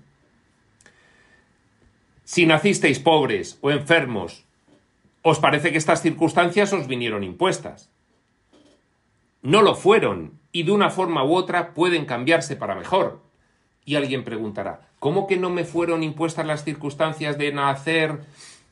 Si 2.23 2.45
nacisteis 2.45 2.99
pobres 2.99 3.57
o 3.61 3.71
enfermos 3.71 4.45
¿Os 5.21 5.39
parece 5.39 5.71
que 5.71 5.77
estas 5.77 6.01
circunstancias 6.01 6.71
os 6.71 6.87
vinieron 6.87 7.23
impuestas? 7.23 7.91
No 9.41 9.61
lo 9.61 9.75
fueron 9.75 10.39
y 10.51 10.63
de 10.63 10.71
una 10.71 10.89
forma 10.89 11.23
u 11.23 11.33
otra 11.35 11.73
pueden 11.73 12.05
cambiarse 12.05 12.55
para 12.55 12.75
mejor. 12.75 13.21
Y 13.83 13.95
alguien 13.95 14.23
preguntará, 14.23 14.89
¿cómo 14.99 15.27
que 15.27 15.37
no 15.37 15.49
me 15.49 15.65
fueron 15.65 16.03
impuestas 16.03 16.45
las 16.45 16.63
circunstancias 16.63 17.37
de 17.37 17.51
nacer 17.51 18.19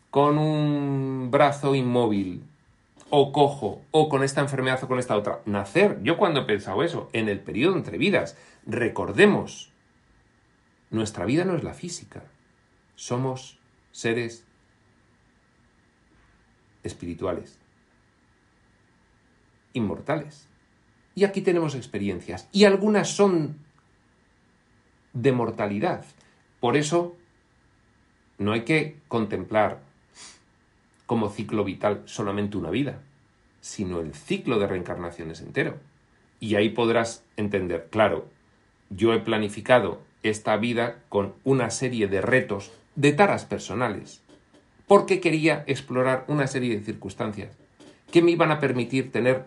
con 0.10 0.38
un 0.38 1.30
brazo 1.32 1.76
inmóvil 1.76 2.44
o 3.10 3.32
cojo 3.32 3.82
o 3.92 4.10
con 4.10 4.24
esta 4.24 4.42
enfermedad 4.42 4.82
o 4.84 4.88
con 4.88 5.00
esta 5.00 5.18
otra? 5.18 5.42
Nacer, 5.46 6.00
yo 6.04 6.18
cuando 6.18 6.42
he 6.42 6.46
pensado 6.46 6.84
eso, 6.84 7.10
en 7.12 7.28
el 7.28 7.40
periodo 7.40 7.76
entre 7.76 7.98
vidas, 7.98 8.38
recordemos, 8.66 9.72
nuestra 10.92 11.26
vida 11.26 11.44
no 11.44 11.56
es 11.56 11.64
la 11.64 11.74
física, 11.74 12.24
somos 12.96 13.60
seres 13.92 14.47
espirituales, 16.88 17.60
inmortales. 19.74 20.48
Y 21.14 21.24
aquí 21.24 21.42
tenemos 21.42 21.76
experiencias, 21.76 22.48
y 22.52 22.66
algunas 22.66 23.10
son 23.10 23.58
de 25.14 25.32
mortalidad. 25.32 26.06
Por 26.60 26.78
eso 26.78 27.16
no 28.38 28.54
hay 28.54 28.62
que 28.62 28.98
contemplar 29.08 29.82
como 31.06 31.30
ciclo 31.30 31.64
vital 31.64 32.04
solamente 32.06 32.58
una 32.58 32.70
vida, 32.70 33.00
sino 33.62 34.00
el 34.00 34.14
ciclo 34.14 34.60
de 34.60 34.68
reencarnaciones 34.68 35.42
entero. 35.42 35.78
Y 36.40 36.56
ahí 36.56 36.70
podrás 36.70 37.24
entender, 37.36 37.88
claro, 37.90 38.28
yo 38.90 39.14
he 39.14 39.20
planificado 39.20 40.02
esta 40.22 40.56
vida 40.58 41.04
con 41.10 41.34
una 41.44 41.70
serie 41.72 42.08
de 42.08 42.22
retos 42.22 42.72
de 42.96 43.14
taras 43.14 43.46
personales, 43.46 44.22
porque 44.88 45.20
quería 45.20 45.64
explorar 45.68 46.24
una 46.28 46.48
serie 46.48 46.78
de 46.78 46.84
circunstancias 46.84 47.56
que 48.12 48.22
me 48.22 48.32
iban 48.32 48.52
a 48.52 48.60
permitir 48.60 49.12
tener 49.12 49.46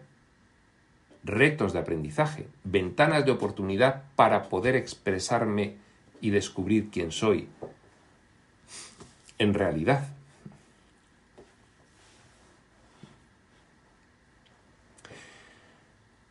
retos 1.25 1.73
de 1.73 1.79
aprendizaje, 1.79 2.47
ventanas 2.65 3.25
de 3.25 3.33
oportunidad 3.33 4.05
para 4.17 4.45
poder 4.49 4.77
expresarme 4.77 5.77
y 6.21 6.31
descubrir 6.31 6.91
quién 6.91 7.11
soy 7.11 7.49
en 9.39 9.55
realidad. 9.55 10.09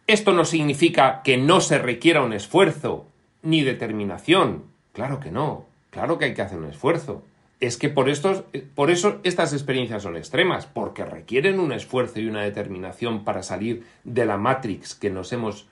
Esto 0.05 0.34
no 0.34 0.45
significa 0.45 1.22
que 1.24 1.38
no 1.38 1.62
se 1.62 1.78
requiera 1.78 2.24
un 2.24 2.34
esfuerzo 2.34 3.07
ni 3.43 3.64
determinación. 3.64 4.64
Claro 4.93 5.20
que 5.20 5.32
no, 5.32 5.66
claro 5.91 6.18
que 6.18 6.26
hay 6.26 6.34
que 6.34 6.41
hacer 6.41 6.57
un 6.57 6.66
esfuerzo 6.66 7.24
es 7.60 7.78
que 7.78 7.89
por, 7.89 8.10
estos, 8.10 8.43
por 8.74 8.89
eso 8.89 9.20
estas 9.24 9.51
experiencias 9.51 10.03
son 10.03 10.16
extremas, 10.16 10.66
porque 10.66 11.03
requieren 11.03 11.60
un 11.60 11.74
esfuerzo 11.74 12.20
y 12.20 12.28
una 12.28 12.43
determinación 12.43 13.26
para 13.26 13.43
salir 13.43 13.86
de 14.05 14.26
la 14.26 14.38
matrix 14.38 14.95
que 14.95 15.10
nos 15.10 15.34
hemos 15.34 15.68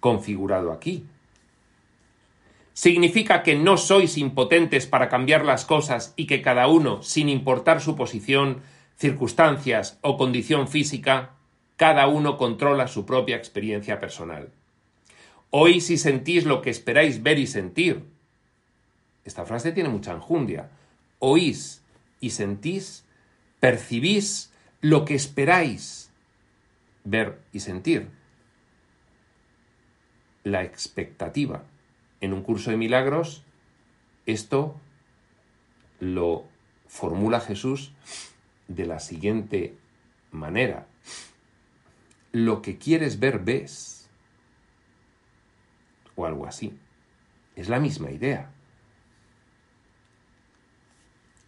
configurado 0.00 0.70
aquí. 0.70 1.06
Significa 2.74 3.42
que 3.42 3.56
no 3.56 3.76
sois 3.76 4.16
impotentes 4.18 4.86
para 4.86 5.08
cambiar 5.08 5.44
las 5.44 5.64
cosas 5.64 6.12
y 6.16 6.26
que 6.26 6.42
cada 6.42 6.68
uno, 6.68 7.02
sin 7.02 7.28
importar 7.28 7.80
su 7.80 7.96
posición, 7.96 8.60
circunstancias 8.96 9.98
o 10.02 10.16
condición 10.18 10.68
física, 10.68 11.30
cada 11.76 12.06
uno 12.06 12.36
controla 12.36 12.86
su 12.86 13.06
propia 13.06 13.36
experiencia 13.36 13.98
personal. 13.98 14.50
Hoy 15.48 15.80
si 15.80 15.96
sentís 15.96 16.44
lo 16.44 16.60
que 16.60 16.70
esperáis 16.70 17.22
ver 17.22 17.38
y 17.38 17.46
sentir. 17.46 18.04
Esta 19.24 19.46
frase 19.46 19.72
tiene 19.72 19.88
mucha 19.88 20.12
enjundia 20.12 20.68
oís 21.20 21.82
y 22.18 22.30
sentís, 22.30 23.04
percibís 23.60 24.52
lo 24.80 25.04
que 25.04 25.14
esperáis 25.14 26.10
ver 27.04 27.40
y 27.52 27.60
sentir. 27.60 28.08
La 30.42 30.64
expectativa. 30.64 31.62
En 32.20 32.32
un 32.32 32.42
curso 32.42 32.70
de 32.70 32.76
milagros, 32.76 33.44
esto 34.26 34.74
lo 36.00 36.44
formula 36.88 37.40
Jesús 37.40 37.92
de 38.68 38.86
la 38.86 38.98
siguiente 38.98 39.76
manera. 40.32 40.86
Lo 42.32 42.62
que 42.62 42.78
quieres 42.78 43.20
ver, 43.20 43.38
ves. 43.40 44.08
O 46.16 46.26
algo 46.26 46.46
así. 46.46 46.78
Es 47.56 47.68
la 47.68 47.80
misma 47.80 48.10
idea. 48.10 48.50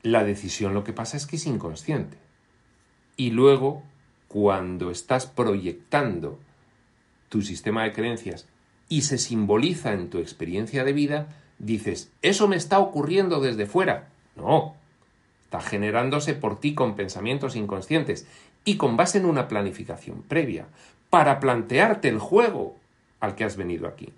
La 0.03 0.25
decisión 0.25 0.75
lo 0.75 0.83
que 0.83 0.93
pasa 0.93 1.17
es 1.17 1.27
que 1.27 1.37
es 1.37 1.47
inconsciente. 1.47 2.17
Y 3.17 3.31
luego, 3.31 3.83
cuando 4.27 4.91
estás 4.91 5.27
proyectando 5.27 6.39
tu 7.29 7.43
sistema 7.43 7.85
de 7.85 7.93
creencias 7.93 8.47
y 8.89 9.03
se 9.03 9.19
simboliza 9.19 9.93
en 9.93 10.11
tu 10.11 10.19
experiencia 10.19 10.85
de 10.85 10.93
vida, 10.93 11.29
dices, 11.59 12.11
eso 12.21 12.49
me 12.49 12.57
está 12.57 12.79
ocurriendo 12.79 13.41
desde 13.41 13.67
fuera. 13.67 14.09
No, 14.35 14.75
está 15.45 15.61
generándose 15.61 16.35
por 16.35 16.59
ti 16.59 16.75
con 16.75 16.97
pensamientos 16.97 17.55
inconscientes 17.55 18.27
y 18.65 18.77
con 18.77 18.97
base 18.97 19.19
en 19.19 19.27
una 19.27 19.49
planificación 19.49 20.23
previa 20.23 20.67
para 21.11 21.41
plantearte 21.41 22.09
el 22.09 22.19
juego 22.19 22.77
al 23.21 23.35
que 23.35 23.45
has 23.45 23.57
venido 23.57 23.87
aquí. 23.87 24.13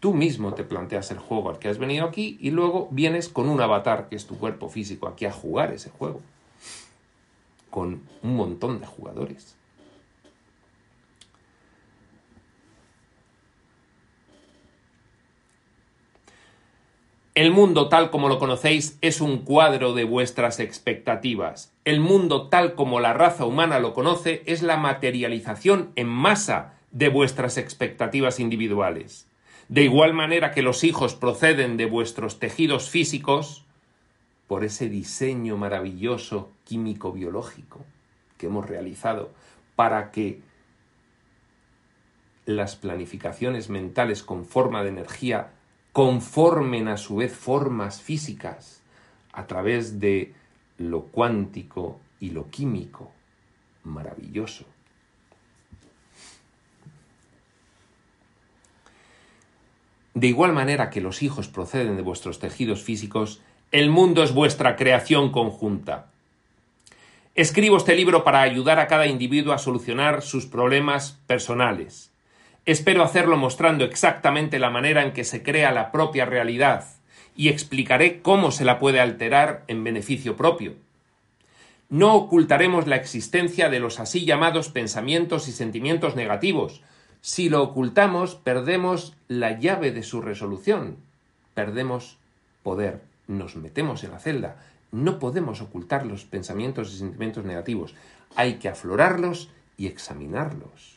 Tú 0.00 0.12
mismo 0.12 0.54
te 0.54 0.64
planteas 0.64 1.10
el 1.10 1.18
juego 1.18 1.50
al 1.50 1.58
que 1.58 1.68
has 1.68 1.78
venido 1.78 2.04
aquí 2.04 2.36
y 2.40 2.50
luego 2.50 2.88
vienes 2.90 3.28
con 3.28 3.48
un 3.48 3.60
avatar, 3.60 4.08
que 4.08 4.16
es 4.16 4.26
tu 4.26 4.38
cuerpo 4.38 4.68
físico, 4.68 5.08
aquí 5.08 5.24
a 5.24 5.32
jugar 5.32 5.72
ese 5.72 5.90
juego. 5.90 6.20
Con 7.70 8.02
un 8.22 8.36
montón 8.36 8.80
de 8.80 8.86
jugadores. 8.86 9.56
El 17.36 17.50
mundo 17.50 17.90
tal 17.90 18.10
como 18.10 18.30
lo 18.30 18.38
conocéis 18.38 18.96
es 19.02 19.20
un 19.20 19.40
cuadro 19.40 19.92
de 19.92 20.04
vuestras 20.04 20.58
expectativas. 20.58 21.70
El 21.84 22.00
mundo 22.00 22.48
tal 22.48 22.74
como 22.74 22.98
la 22.98 23.12
raza 23.12 23.44
humana 23.44 23.78
lo 23.78 23.92
conoce 23.92 24.42
es 24.46 24.62
la 24.62 24.78
materialización 24.78 25.92
en 25.96 26.08
masa 26.08 26.76
de 26.92 27.10
vuestras 27.10 27.58
expectativas 27.58 28.40
individuales. 28.40 29.28
De 29.68 29.82
igual 29.82 30.14
manera 30.14 30.52
que 30.52 30.62
los 30.62 30.84
hijos 30.84 31.14
proceden 31.14 31.76
de 31.76 31.86
vuestros 31.86 32.38
tejidos 32.38 32.88
físicos, 32.88 33.66
por 34.46 34.64
ese 34.64 34.88
diseño 34.88 35.56
maravilloso 35.56 36.52
químico-biológico 36.64 37.84
que 38.38 38.46
hemos 38.46 38.66
realizado 38.66 39.32
para 39.74 40.10
que 40.10 40.40
las 42.44 42.76
planificaciones 42.76 43.70
mentales 43.70 44.22
con 44.22 44.44
forma 44.44 44.82
de 44.82 44.90
energía 44.90 45.52
conformen 45.92 46.86
a 46.88 46.96
su 46.96 47.16
vez 47.16 47.34
formas 47.34 48.00
físicas 48.00 48.82
a 49.32 49.46
través 49.46 49.98
de 49.98 50.34
lo 50.78 51.02
cuántico 51.06 51.98
y 52.20 52.30
lo 52.30 52.48
químico. 52.48 53.10
Maravilloso. 53.82 54.64
De 60.16 60.28
igual 60.28 60.54
manera 60.54 60.88
que 60.88 61.02
los 61.02 61.22
hijos 61.22 61.46
proceden 61.46 61.96
de 61.96 62.02
vuestros 62.02 62.38
tejidos 62.38 62.82
físicos, 62.82 63.42
El 63.70 63.90
mundo 63.90 64.22
es 64.22 64.32
vuestra 64.32 64.74
creación 64.74 65.30
conjunta. 65.30 66.06
Escribo 67.34 67.76
este 67.76 67.94
libro 67.94 68.24
para 68.24 68.40
ayudar 68.40 68.78
a 68.78 68.86
cada 68.86 69.06
individuo 69.08 69.52
a 69.52 69.58
solucionar 69.58 70.22
sus 70.22 70.46
problemas 70.46 71.18
personales. 71.26 72.12
Espero 72.64 73.02
hacerlo 73.02 73.36
mostrando 73.36 73.84
exactamente 73.84 74.58
la 74.58 74.70
manera 74.70 75.02
en 75.02 75.12
que 75.12 75.24
se 75.24 75.42
crea 75.42 75.70
la 75.70 75.92
propia 75.92 76.24
realidad 76.24 76.86
y 77.36 77.48
explicaré 77.48 78.22
cómo 78.22 78.52
se 78.52 78.64
la 78.64 78.78
puede 78.78 79.00
alterar 79.00 79.64
en 79.66 79.84
beneficio 79.84 80.34
propio. 80.34 80.76
No 81.90 82.14
ocultaremos 82.14 82.86
la 82.86 82.96
existencia 82.96 83.68
de 83.68 83.80
los 83.80 84.00
así 84.00 84.24
llamados 84.24 84.70
pensamientos 84.70 85.46
y 85.46 85.52
sentimientos 85.52 86.16
negativos. 86.16 86.80
Si 87.20 87.48
lo 87.48 87.62
ocultamos, 87.62 88.34
perdemos 88.34 89.16
la 89.28 89.58
llave 89.58 89.90
de 89.90 90.02
su 90.02 90.20
resolución. 90.20 90.96
Perdemos 91.54 92.18
poder. 92.62 93.02
Nos 93.26 93.56
metemos 93.56 94.04
en 94.04 94.12
la 94.12 94.18
celda. 94.18 94.56
No 94.92 95.18
podemos 95.18 95.60
ocultar 95.60 96.06
los 96.06 96.24
pensamientos 96.24 96.92
y 96.94 96.98
sentimientos 96.98 97.44
negativos. 97.44 97.94
Hay 98.36 98.54
que 98.54 98.68
aflorarlos 98.68 99.50
y 99.76 99.86
examinarlos. 99.86 100.96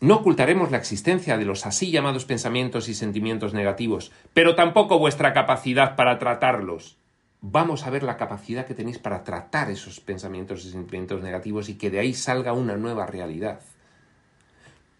No 0.00 0.16
ocultaremos 0.16 0.72
la 0.72 0.78
existencia 0.78 1.38
de 1.38 1.44
los 1.44 1.64
así 1.64 1.92
llamados 1.92 2.24
pensamientos 2.24 2.88
y 2.88 2.94
sentimientos 2.94 3.54
negativos, 3.54 4.10
pero 4.34 4.56
tampoco 4.56 4.98
vuestra 4.98 5.32
capacidad 5.32 5.94
para 5.94 6.18
tratarlos. 6.18 6.96
Vamos 7.44 7.84
a 7.84 7.90
ver 7.90 8.04
la 8.04 8.16
capacidad 8.16 8.66
que 8.66 8.74
tenéis 8.74 8.98
para 8.98 9.24
tratar 9.24 9.68
esos 9.68 9.98
pensamientos 9.98 10.64
y 10.64 10.70
sentimientos 10.70 11.22
negativos 11.22 11.68
y 11.68 11.74
que 11.74 11.90
de 11.90 11.98
ahí 11.98 12.14
salga 12.14 12.52
una 12.52 12.76
nueva 12.76 13.04
realidad. 13.04 13.60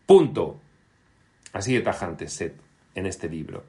Punto. 0.06 0.60
Así 1.52 1.72
de 1.72 1.82
tajante, 1.82 2.26
Seth, 2.26 2.56
en 2.96 3.06
este 3.06 3.28
libro. 3.28 3.62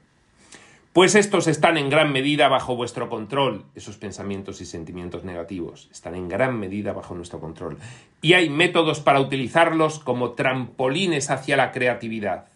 Pues 0.92 1.14
estos 1.14 1.46
están 1.46 1.76
en 1.76 1.88
gran 1.88 2.12
medida 2.12 2.48
bajo 2.48 2.74
vuestro 2.74 3.08
control, 3.08 3.64
esos 3.76 3.96
pensamientos 3.96 4.60
y 4.60 4.66
sentimientos 4.66 5.22
negativos, 5.22 5.88
están 5.92 6.16
en 6.16 6.28
gran 6.28 6.58
medida 6.58 6.92
bajo 6.92 7.14
nuestro 7.14 7.38
control. 7.38 7.78
Y 8.22 8.32
hay 8.32 8.50
métodos 8.50 8.98
para 8.98 9.20
utilizarlos 9.20 10.00
como 10.00 10.32
trampolines 10.32 11.30
hacia 11.30 11.56
la 11.56 11.70
creatividad. 11.70 12.46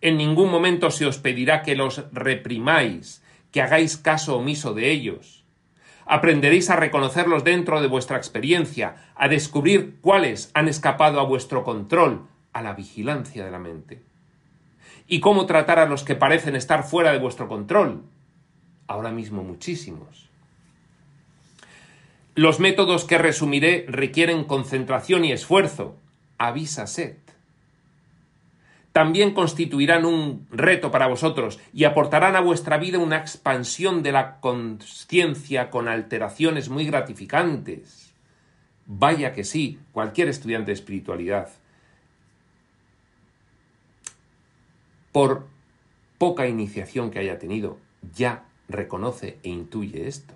En 0.00 0.16
ningún 0.16 0.50
momento 0.50 0.92
se 0.92 1.06
os 1.06 1.18
pedirá 1.18 1.62
que 1.62 1.74
los 1.74 2.04
reprimáis, 2.12 3.23
que 3.54 3.62
hagáis 3.62 3.96
caso 3.96 4.36
omiso 4.36 4.74
de 4.74 4.90
ellos. 4.90 5.44
Aprenderéis 6.06 6.70
a 6.70 6.76
reconocerlos 6.76 7.44
dentro 7.44 7.80
de 7.80 7.86
vuestra 7.86 8.16
experiencia, 8.16 8.96
a 9.14 9.28
descubrir 9.28 10.00
cuáles 10.00 10.50
han 10.54 10.66
escapado 10.66 11.20
a 11.20 11.24
vuestro 11.24 11.62
control, 11.62 12.26
a 12.52 12.62
la 12.62 12.74
vigilancia 12.74 13.44
de 13.44 13.52
la 13.52 13.60
mente 13.60 14.02
y 15.06 15.20
cómo 15.20 15.46
tratar 15.46 15.78
a 15.78 15.86
los 15.86 16.02
que 16.02 16.16
parecen 16.16 16.56
estar 16.56 16.82
fuera 16.82 17.12
de 17.12 17.20
vuestro 17.20 17.46
control. 17.46 18.02
Ahora 18.88 19.12
mismo 19.12 19.44
muchísimos. 19.44 20.28
Los 22.34 22.58
métodos 22.58 23.04
que 23.04 23.18
resumiré 23.18 23.86
requieren 23.86 24.42
concentración 24.42 25.24
y 25.24 25.30
esfuerzo. 25.30 25.94
Avisa 26.38 26.88
Set. 26.88 27.23
También 28.94 29.34
constituirán 29.34 30.04
un 30.04 30.46
reto 30.52 30.92
para 30.92 31.08
vosotros 31.08 31.58
y 31.72 31.82
aportarán 31.82 32.36
a 32.36 32.40
vuestra 32.40 32.78
vida 32.78 33.00
una 33.00 33.16
expansión 33.16 34.04
de 34.04 34.12
la 34.12 34.38
conciencia 34.38 35.68
con 35.68 35.88
alteraciones 35.88 36.68
muy 36.68 36.86
gratificantes. 36.86 38.14
Vaya 38.86 39.32
que 39.32 39.42
sí, 39.42 39.80
cualquier 39.90 40.28
estudiante 40.28 40.66
de 40.66 40.74
espiritualidad 40.74 41.48
por 45.10 45.48
poca 46.16 46.46
iniciación 46.46 47.10
que 47.10 47.18
haya 47.18 47.40
tenido, 47.40 47.78
ya 48.14 48.44
reconoce 48.68 49.38
e 49.42 49.48
intuye 49.48 50.06
esto. 50.06 50.34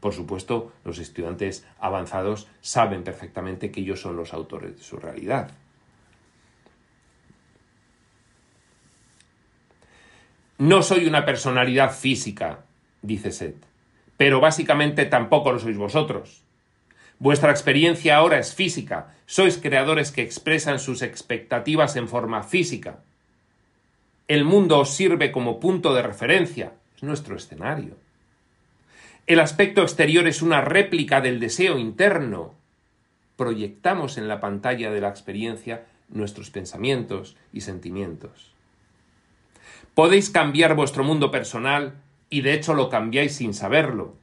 Por 0.00 0.14
supuesto, 0.14 0.72
los 0.84 0.98
estudiantes 0.98 1.64
avanzados 1.78 2.48
saben 2.60 3.04
perfectamente 3.04 3.70
que 3.70 3.82
ellos 3.82 4.00
son 4.00 4.16
los 4.16 4.34
autores 4.34 4.76
de 4.78 4.82
su 4.82 4.96
realidad. 4.96 5.52
No 10.60 10.82
soy 10.82 11.06
una 11.06 11.24
personalidad 11.24 11.90
física, 11.90 12.58
dice 13.00 13.32
Seth, 13.32 13.64
pero 14.18 14.40
básicamente 14.40 15.06
tampoco 15.06 15.52
lo 15.52 15.58
sois 15.58 15.78
vosotros. 15.78 16.42
Vuestra 17.18 17.50
experiencia 17.50 18.18
ahora 18.18 18.38
es 18.38 18.54
física, 18.54 19.14
sois 19.24 19.56
creadores 19.56 20.12
que 20.12 20.20
expresan 20.20 20.78
sus 20.78 21.00
expectativas 21.00 21.96
en 21.96 22.08
forma 22.08 22.42
física. 22.42 22.98
El 24.28 24.44
mundo 24.44 24.80
os 24.80 24.94
sirve 24.94 25.32
como 25.32 25.60
punto 25.60 25.94
de 25.94 26.02
referencia, 26.02 26.74
es 26.94 27.02
nuestro 27.02 27.36
escenario. 27.36 27.96
El 29.26 29.40
aspecto 29.40 29.80
exterior 29.80 30.28
es 30.28 30.42
una 30.42 30.60
réplica 30.60 31.22
del 31.22 31.40
deseo 31.40 31.78
interno. 31.78 32.54
Proyectamos 33.38 34.18
en 34.18 34.28
la 34.28 34.40
pantalla 34.40 34.90
de 34.90 35.00
la 35.00 35.08
experiencia 35.08 35.86
nuestros 36.10 36.50
pensamientos 36.50 37.34
y 37.50 37.62
sentimientos. 37.62 38.52
Podéis 40.00 40.30
cambiar 40.30 40.76
vuestro 40.76 41.04
mundo 41.04 41.30
personal 41.30 41.92
y 42.30 42.40
de 42.40 42.54
hecho 42.54 42.72
lo 42.72 42.88
cambiáis 42.88 43.34
sin 43.36 43.52
saberlo, 43.52 44.14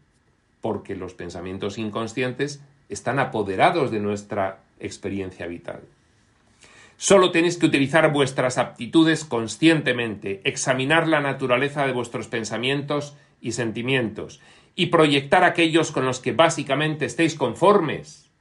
porque 0.59 0.95
los 0.95 1.13
pensamientos 1.13 1.77
inconscientes 1.77 2.63
están 2.89 3.19
apoderados 3.19 3.91
de 3.91 3.99
nuestra 3.99 4.57
experiencia 4.79 5.45
vital. 5.45 5.81
Solo 6.97 7.29
tenéis 7.29 7.59
que 7.59 7.67
utilizar 7.67 8.11
vuestras 8.11 8.57
aptitudes 8.57 9.23
conscientemente, 9.23 10.41
examinar 10.45 11.07
la 11.07 11.21
naturaleza 11.21 11.85
de 11.85 11.93
vuestros 11.93 12.27
pensamientos 12.27 13.15
y 13.39 13.51
sentimientos, 13.51 14.41
y 14.73 14.87
proyectar 14.87 15.43
aquellos 15.43 15.91
con 15.91 16.05
los 16.05 16.19
que 16.19 16.31
básicamente 16.31 17.05
estéis 17.05 17.35
conformes. 17.35 18.31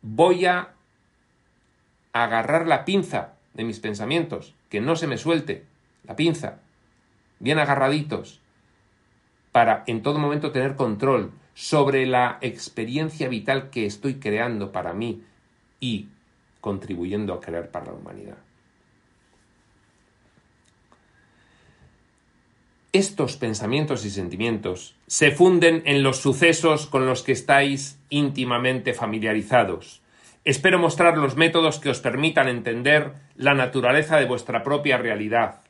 Voy 0.00 0.46
a 0.46 0.70
agarrar 2.14 2.66
la 2.66 2.86
pinza 2.86 3.34
de 3.52 3.64
mis 3.64 3.80
pensamientos, 3.80 4.54
que 4.70 4.80
no 4.80 4.96
se 4.96 5.06
me 5.06 5.18
suelte 5.18 5.73
la 6.06 6.16
pinza, 6.16 6.58
bien 7.38 7.58
agarraditos, 7.58 8.40
para 9.52 9.84
en 9.86 10.02
todo 10.02 10.18
momento 10.18 10.50
tener 10.50 10.74
control 10.74 11.32
sobre 11.54 12.06
la 12.06 12.38
experiencia 12.40 13.28
vital 13.28 13.70
que 13.70 13.86
estoy 13.86 14.14
creando 14.14 14.72
para 14.72 14.92
mí 14.92 15.22
y 15.78 16.08
contribuyendo 16.60 17.32
a 17.34 17.40
crear 17.40 17.70
para 17.70 17.86
la 17.86 17.92
humanidad. 17.92 18.38
Estos 22.92 23.36
pensamientos 23.36 24.04
y 24.04 24.10
sentimientos 24.10 24.96
se 25.06 25.30
funden 25.30 25.82
en 25.84 26.02
los 26.02 26.18
sucesos 26.18 26.86
con 26.86 27.06
los 27.06 27.22
que 27.22 27.32
estáis 27.32 27.98
íntimamente 28.08 28.94
familiarizados. 28.94 30.00
Espero 30.44 30.78
mostrar 30.78 31.18
los 31.18 31.36
métodos 31.36 31.80
que 31.80 31.90
os 31.90 32.00
permitan 32.00 32.48
entender 32.48 33.12
la 33.36 33.54
naturaleza 33.54 34.16
de 34.16 34.26
vuestra 34.26 34.62
propia 34.62 34.96
realidad 34.96 35.63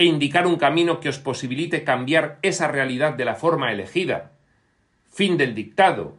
e 0.00 0.06
indicar 0.06 0.46
un 0.46 0.56
camino 0.56 0.98
que 0.98 1.10
os 1.12 1.18
posibilite 1.18 1.84
cambiar 1.84 2.38
esa 2.40 2.68
realidad 2.68 3.12
de 3.12 3.26
la 3.26 3.34
forma 3.34 3.70
elegida. 3.70 4.32
Fin 5.12 5.36
del 5.36 5.54
dictado. 5.54 6.16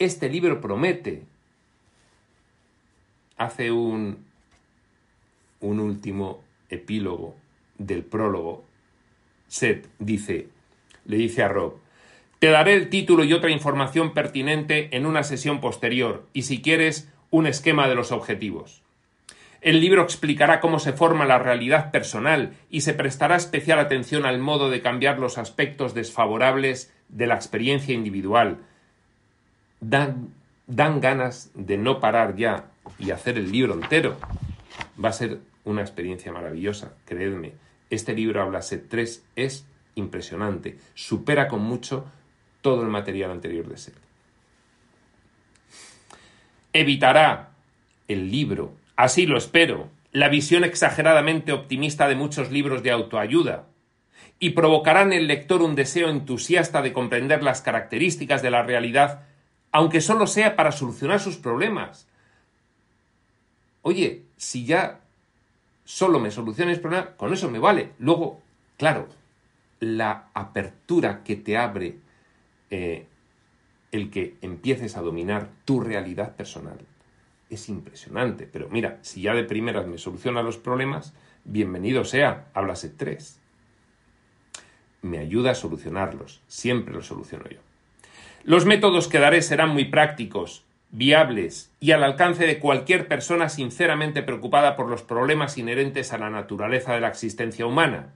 Este 0.00 0.28
libro 0.28 0.60
promete 0.60 1.22
hace 3.36 3.70
un, 3.70 4.26
un 5.60 5.78
último 5.78 6.42
epílogo 6.68 7.36
del 7.78 8.02
prólogo. 8.02 8.64
Seth 9.46 9.86
dice, 10.00 10.48
le 11.04 11.16
dice 11.16 11.44
a 11.44 11.48
Rob, 11.48 11.78
te 12.40 12.48
daré 12.48 12.74
el 12.74 12.90
título 12.90 13.22
y 13.22 13.34
otra 13.34 13.50
información 13.50 14.14
pertinente 14.14 14.96
en 14.96 15.06
una 15.06 15.22
sesión 15.22 15.60
posterior 15.60 16.26
y 16.32 16.42
si 16.42 16.60
quieres 16.60 17.08
un 17.30 17.46
esquema 17.46 17.86
de 17.86 17.94
los 17.94 18.10
objetivos. 18.10 18.82
El 19.66 19.80
libro 19.80 20.04
explicará 20.04 20.60
cómo 20.60 20.78
se 20.78 20.92
forma 20.92 21.24
la 21.24 21.40
realidad 21.40 21.90
personal 21.90 22.56
y 22.70 22.82
se 22.82 22.94
prestará 22.94 23.34
especial 23.34 23.80
atención 23.80 24.24
al 24.24 24.38
modo 24.38 24.70
de 24.70 24.80
cambiar 24.80 25.18
los 25.18 25.38
aspectos 25.38 25.92
desfavorables 25.92 26.94
de 27.08 27.26
la 27.26 27.34
experiencia 27.34 27.92
individual. 27.92 28.58
Dan, 29.80 30.32
dan 30.68 31.00
ganas 31.00 31.50
de 31.54 31.78
no 31.78 31.98
parar 31.98 32.36
ya 32.36 32.66
y 33.00 33.10
hacer 33.10 33.38
el 33.38 33.50
libro 33.50 33.74
entero. 33.74 34.16
Va 35.04 35.08
a 35.08 35.12
ser 35.12 35.40
una 35.64 35.80
experiencia 35.80 36.30
maravillosa, 36.30 36.94
creedme. 37.04 37.54
Este 37.90 38.14
libro 38.14 38.42
Habla 38.42 38.62
Set 38.62 38.88
3 38.88 39.24
es 39.34 39.66
impresionante, 39.96 40.78
supera 40.94 41.48
con 41.48 41.62
mucho 41.62 42.06
todo 42.60 42.82
el 42.82 42.88
material 42.88 43.32
anterior 43.32 43.66
de 43.66 43.78
Set. 43.78 43.94
Evitará 46.72 47.48
el 48.06 48.30
libro, 48.30 48.85
así 48.96 49.26
lo 49.26 49.38
espero, 49.38 49.88
la 50.12 50.28
visión 50.28 50.64
exageradamente 50.64 51.52
optimista 51.52 52.08
de 52.08 52.16
muchos 52.16 52.50
libros 52.50 52.82
de 52.82 52.90
autoayuda, 52.90 53.66
y 54.38 54.50
provocará 54.50 55.02
en 55.02 55.12
el 55.12 55.28
lector 55.28 55.62
un 55.62 55.74
deseo 55.74 56.10
entusiasta 56.10 56.82
de 56.82 56.92
comprender 56.92 57.42
las 57.42 57.62
características 57.62 58.42
de 58.42 58.50
la 58.50 58.62
realidad, 58.62 59.22
aunque 59.72 60.00
solo 60.00 60.26
sea 60.26 60.56
para 60.56 60.72
solucionar 60.72 61.20
sus 61.20 61.36
problemas, 61.36 62.08
Oye, 63.82 64.24
si 64.36 64.64
ya 64.64 64.98
solo 65.84 66.18
me 66.18 66.32
soluciones 66.32 66.78
el 66.78 66.80
problema, 66.80 67.10
con 67.16 67.32
eso 67.32 67.48
me 67.48 67.60
vale. 67.60 67.92
Luego 68.00 68.42
Claro, 68.76 69.08
la 69.80 70.28
apertura 70.34 71.22
que 71.24 71.36
te 71.36 71.56
abre 71.56 71.96
eh, 72.70 73.06
el 73.90 74.10
que 74.10 74.36
empieces 74.42 74.96
a 74.96 75.02
dominar 75.02 75.48
tu 75.64 75.80
realidad 75.80 76.36
personal 76.36 76.78
es 77.50 77.68
impresionante. 77.68 78.48
Pero 78.50 78.68
mira, 78.68 78.98
si 79.02 79.22
ya 79.22 79.34
de 79.34 79.44
primeras 79.44 79.86
me 79.86 79.98
soluciona 79.98 80.42
los 80.42 80.56
problemas, 80.56 81.14
bienvenido 81.44 82.04
sea, 82.04 82.46
háblase 82.54 82.88
tres. 82.88 83.40
Me 85.02 85.18
ayuda 85.18 85.52
a 85.52 85.54
solucionarlos, 85.54 86.42
siempre 86.46 86.94
los 86.94 87.06
soluciono 87.06 87.44
yo. 87.48 87.58
Los 88.44 88.64
métodos 88.64 89.08
que 89.08 89.18
daré 89.18 89.42
serán 89.42 89.70
muy 89.70 89.86
prácticos, 89.86 90.64
viables 90.90 91.70
y 91.80 91.92
al 91.92 92.04
alcance 92.04 92.46
de 92.46 92.58
cualquier 92.58 93.08
persona 93.08 93.48
sinceramente 93.48 94.22
preocupada 94.22 94.76
por 94.76 94.88
los 94.88 95.02
problemas 95.02 95.58
inherentes 95.58 96.12
a 96.12 96.18
la 96.18 96.30
naturaleza 96.30 96.94
de 96.94 97.00
la 97.00 97.08
existencia 97.08 97.66
humana. 97.66 98.14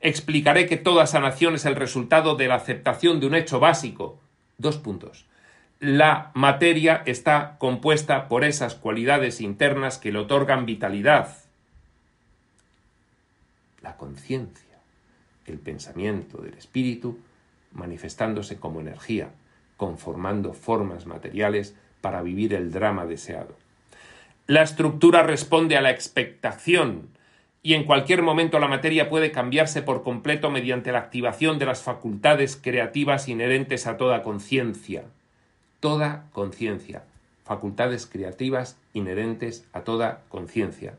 Explicaré 0.00 0.66
que 0.66 0.76
toda 0.76 1.06
sanación 1.06 1.54
es 1.54 1.64
el 1.64 1.74
resultado 1.74 2.36
de 2.36 2.48
la 2.48 2.56
aceptación 2.56 3.20
de 3.20 3.26
un 3.26 3.34
hecho 3.34 3.58
básico. 3.58 4.20
Dos 4.58 4.76
puntos. 4.76 5.26
La 5.78 6.30
materia 6.32 7.02
está 7.04 7.56
compuesta 7.58 8.28
por 8.28 8.44
esas 8.44 8.74
cualidades 8.74 9.42
internas 9.42 9.98
que 9.98 10.10
le 10.10 10.18
otorgan 10.18 10.64
vitalidad. 10.64 11.36
La 13.82 13.98
conciencia, 13.98 14.78
el 15.44 15.58
pensamiento 15.58 16.38
del 16.38 16.54
espíritu, 16.54 17.18
manifestándose 17.72 18.58
como 18.58 18.80
energía, 18.80 19.28
conformando 19.76 20.54
formas 20.54 21.04
materiales 21.04 21.76
para 22.00 22.22
vivir 22.22 22.54
el 22.54 22.72
drama 22.72 23.04
deseado. 23.04 23.54
La 24.46 24.62
estructura 24.62 25.24
responde 25.24 25.76
a 25.76 25.82
la 25.82 25.90
expectación 25.90 27.10
y 27.62 27.74
en 27.74 27.84
cualquier 27.84 28.22
momento 28.22 28.58
la 28.58 28.68
materia 28.68 29.10
puede 29.10 29.30
cambiarse 29.30 29.82
por 29.82 30.02
completo 30.02 30.50
mediante 30.50 30.90
la 30.90 31.00
activación 31.00 31.58
de 31.58 31.66
las 31.66 31.82
facultades 31.82 32.56
creativas 32.56 33.28
inherentes 33.28 33.86
a 33.86 33.98
toda 33.98 34.22
conciencia. 34.22 35.04
Toda 35.80 36.26
conciencia. 36.32 37.04
Facultades 37.44 38.06
creativas 38.06 38.78
inherentes 38.92 39.64
a 39.72 39.82
toda 39.82 40.22
conciencia. 40.28 40.94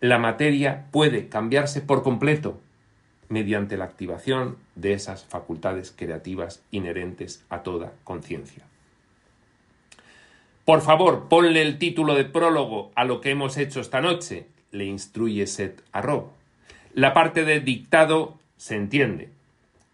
La 0.00 0.18
materia 0.18 0.86
puede 0.90 1.28
cambiarse 1.28 1.80
por 1.80 2.02
completo 2.02 2.60
mediante 3.28 3.76
la 3.76 3.84
activación 3.84 4.58
de 4.74 4.92
esas 4.92 5.24
facultades 5.24 5.92
creativas 5.96 6.62
inherentes 6.70 7.44
a 7.48 7.62
toda 7.62 7.92
conciencia. 8.04 8.64
Por 10.64 10.82
favor, 10.82 11.28
ponle 11.28 11.62
el 11.62 11.78
título 11.78 12.14
de 12.14 12.24
prólogo 12.24 12.92
a 12.94 13.04
lo 13.04 13.20
que 13.20 13.30
hemos 13.30 13.56
hecho 13.56 13.80
esta 13.80 14.00
noche, 14.00 14.46
le 14.70 14.84
instruye 14.84 15.46
Seth 15.46 15.82
a 15.92 16.02
Rob. 16.02 16.28
La 16.94 17.14
parte 17.14 17.44
de 17.44 17.60
dictado 17.60 18.38
se 18.56 18.76
entiende. 18.76 19.30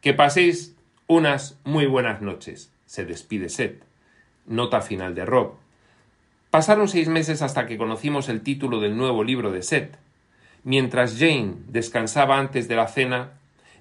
Que 0.01 0.14
paséis 0.14 0.74
unas 1.07 1.59
muy 1.64 1.86
buenas 1.86 2.20
noches, 2.20 2.70
se 2.89 3.05
despide 3.05 3.51
Seth. 3.51 3.84
Nota 4.47 4.80
final 4.80 5.14
de 5.14 5.26
Rob. 5.26 5.53
Pasaron 6.51 6.89
seis 6.89 7.09
meses 7.09 7.43
hasta 7.43 7.66
que 7.66 7.76
conocimos 7.76 8.30
el 8.30 8.41
título 8.41 8.80
del 8.80 8.97
nuevo 8.97 9.22
libro 9.22 9.53
de 9.53 9.62
Seth. 9.62 9.97
Mientras 10.64 11.18
Jane 11.18 11.55
descansaba 11.68 12.39
antes 12.39 12.66
de 12.66 12.76
la 12.76 12.89
cena, 12.89 13.34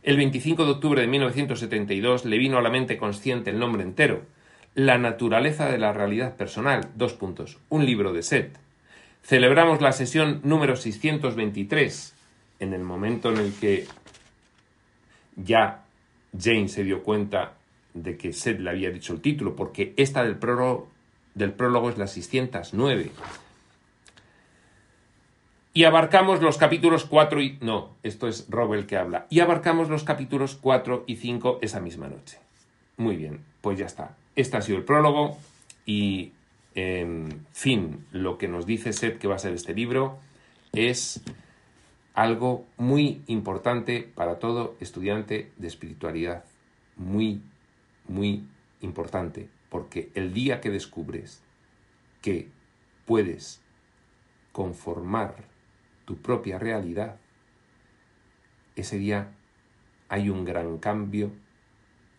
el 0.04 0.18
25 0.18 0.66
de 0.66 0.72
octubre 0.72 1.02
de 1.02 1.08
1972 1.08 2.26
le 2.26 2.38
vino 2.38 2.58
a 2.58 2.62
la 2.62 2.70
mente 2.70 2.98
consciente 2.98 3.50
el 3.50 3.60
nombre 3.60 3.82
entero, 3.82 4.24
La 4.76 4.98
naturaleza 4.98 5.72
de 5.72 5.80
la 5.80 5.92
realidad 5.92 6.36
personal, 6.36 6.90
dos 6.96 7.14
puntos, 7.14 7.58
un 7.70 7.86
libro 7.86 8.14
de 8.14 8.22
Seth. 8.22 8.60
Celebramos 9.24 9.82
la 9.82 9.92
sesión 9.94 10.42
número 10.44 10.76
623, 10.76 12.14
en 12.60 12.74
el 12.74 12.84
momento 12.84 13.32
en 13.32 13.38
el 13.38 13.54
que 13.54 13.88
ya 15.38 15.84
Jane 16.38 16.68
se 16.68 16.84
dio 16.84 17.04
cuenta 17.04 17.57
de 18.04 18.18
que 18.18 18.34
Seth 18.34 18.60
le 18.60 18.70
había 18.70 18.92
dicho 18.92 19.14
el 19.14 19.22
título, 19.22 19.56
porque 19.56 19.94
esta 19.98 20.24
del 20.24 20.38
prólogo, 20.38 20.90
del 21.36 21.54
prólogo 21.54 21.90
es 21.90 21.98
la 21.98 22.08
609 22.08 23.12
y 25.78 25.84
abarcamos 25.84 26.42
los 26.42 26.58
capítulos 26.58 27.06
4 27.06 27.40
y... 27.40 27.60
No, 27.62 27.92
esto 28.02 28.28
es 28.28 28.48
Rob 28.50 28.74
el 28.74 28.88
que 28.88 28.98
habla. 28.98 29.28
Y 29.30 29.42
abarcamos 29.42 29.90
los 29.90 30.04
capítulos 30.04 30.58
4 30.60 31.04
y 31.06 31.18
5 31.18 31.60
esa 31.62 31.80
misma 31.80 32.08
noche. 32.08 32.40
Muy 32.98 33.16
bien, 33.16 33.42
pues 33.62 33.78
ya 33.78 33.86
está. 33.86 34.18
Este 34.36 34.58
ha 34.58 34.62
sido 34.64 34.80
el 34.80 34.86
prólogo 34.86 35.38
y, 35.86 36.32
en 36.74 37.46
fin, 37.52 38.08
lo 38.12 38.40
que 38.40 38.48
nos 38.48 38.66
dice 38.66 38.92
Seth 38.92 39.20
que 39.20 39.28
va 39.28 39.36
a 39.36 39.38
ser 39.38 39.54
este 39.54 39.76
libro 39.76 40.18
es 40.74 41.22
algo 42.16 42.66
muy 42.78 43.22
importante 43.28 44.02
para 44.02 44.40
todo 44.40 44.76
estudiante 44.80 45.52
de 45.58 45.68
espiritualidad. 45.68 46.44
Muy, 46.96 47.44
muy 48.08 48.48
importante. 48.82 49.50
Porque 49.70 50.12
el 50.16 50.34
día 50.34 50.62
que 50.62 50.70
descubres 50.70 51.44
que 52.22 52.50
puedes 53.06 53.62
conformar 54.52 55.36
tu 56.06 56.18
propia 56.18 56.58
realidad, 56.58 57.18
ese 58.76 58.98
día 58.98 59.32
hay 60.10 60.30
un 60.30 60.46
gran 60.46 60.78
cambio 60.78 61.32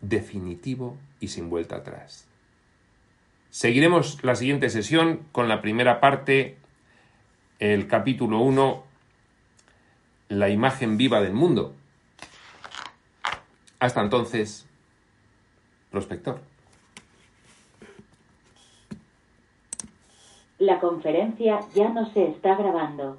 definitivo 0.00 0.96
y 1.20 1.28
sin 1.28 1.50
vuelta 1.50 1.76
atrás. 1.76 2.28
Seguiremos 3.50 4.22
la 4.22 4.34
siguiente 4.34 4.68
sesión 4.68 5.26
con 5.32 5.48
la 5.48 5.62
primera 5.62 6.00
parte, 6.00 6.58
el 7.58 7.88
capítulo 7.88 8.40
1, 8.40 8.84
la 10.28 10.50
imagen 10.50 10.98
viva 10.98 11.20
del 11.20 11.32
mundo. 11.32 11.74
Hasta 13.80 14.02
entonces, 14.02 14.67
prospector. 15.90 16.38
La 20.58 20.80
conferencia 20.80 21.60
ya 21.74 21.88
no 21.90 22.12
se 22.12 22.24
está 22.24 22.56
grabando. 22.56 23.18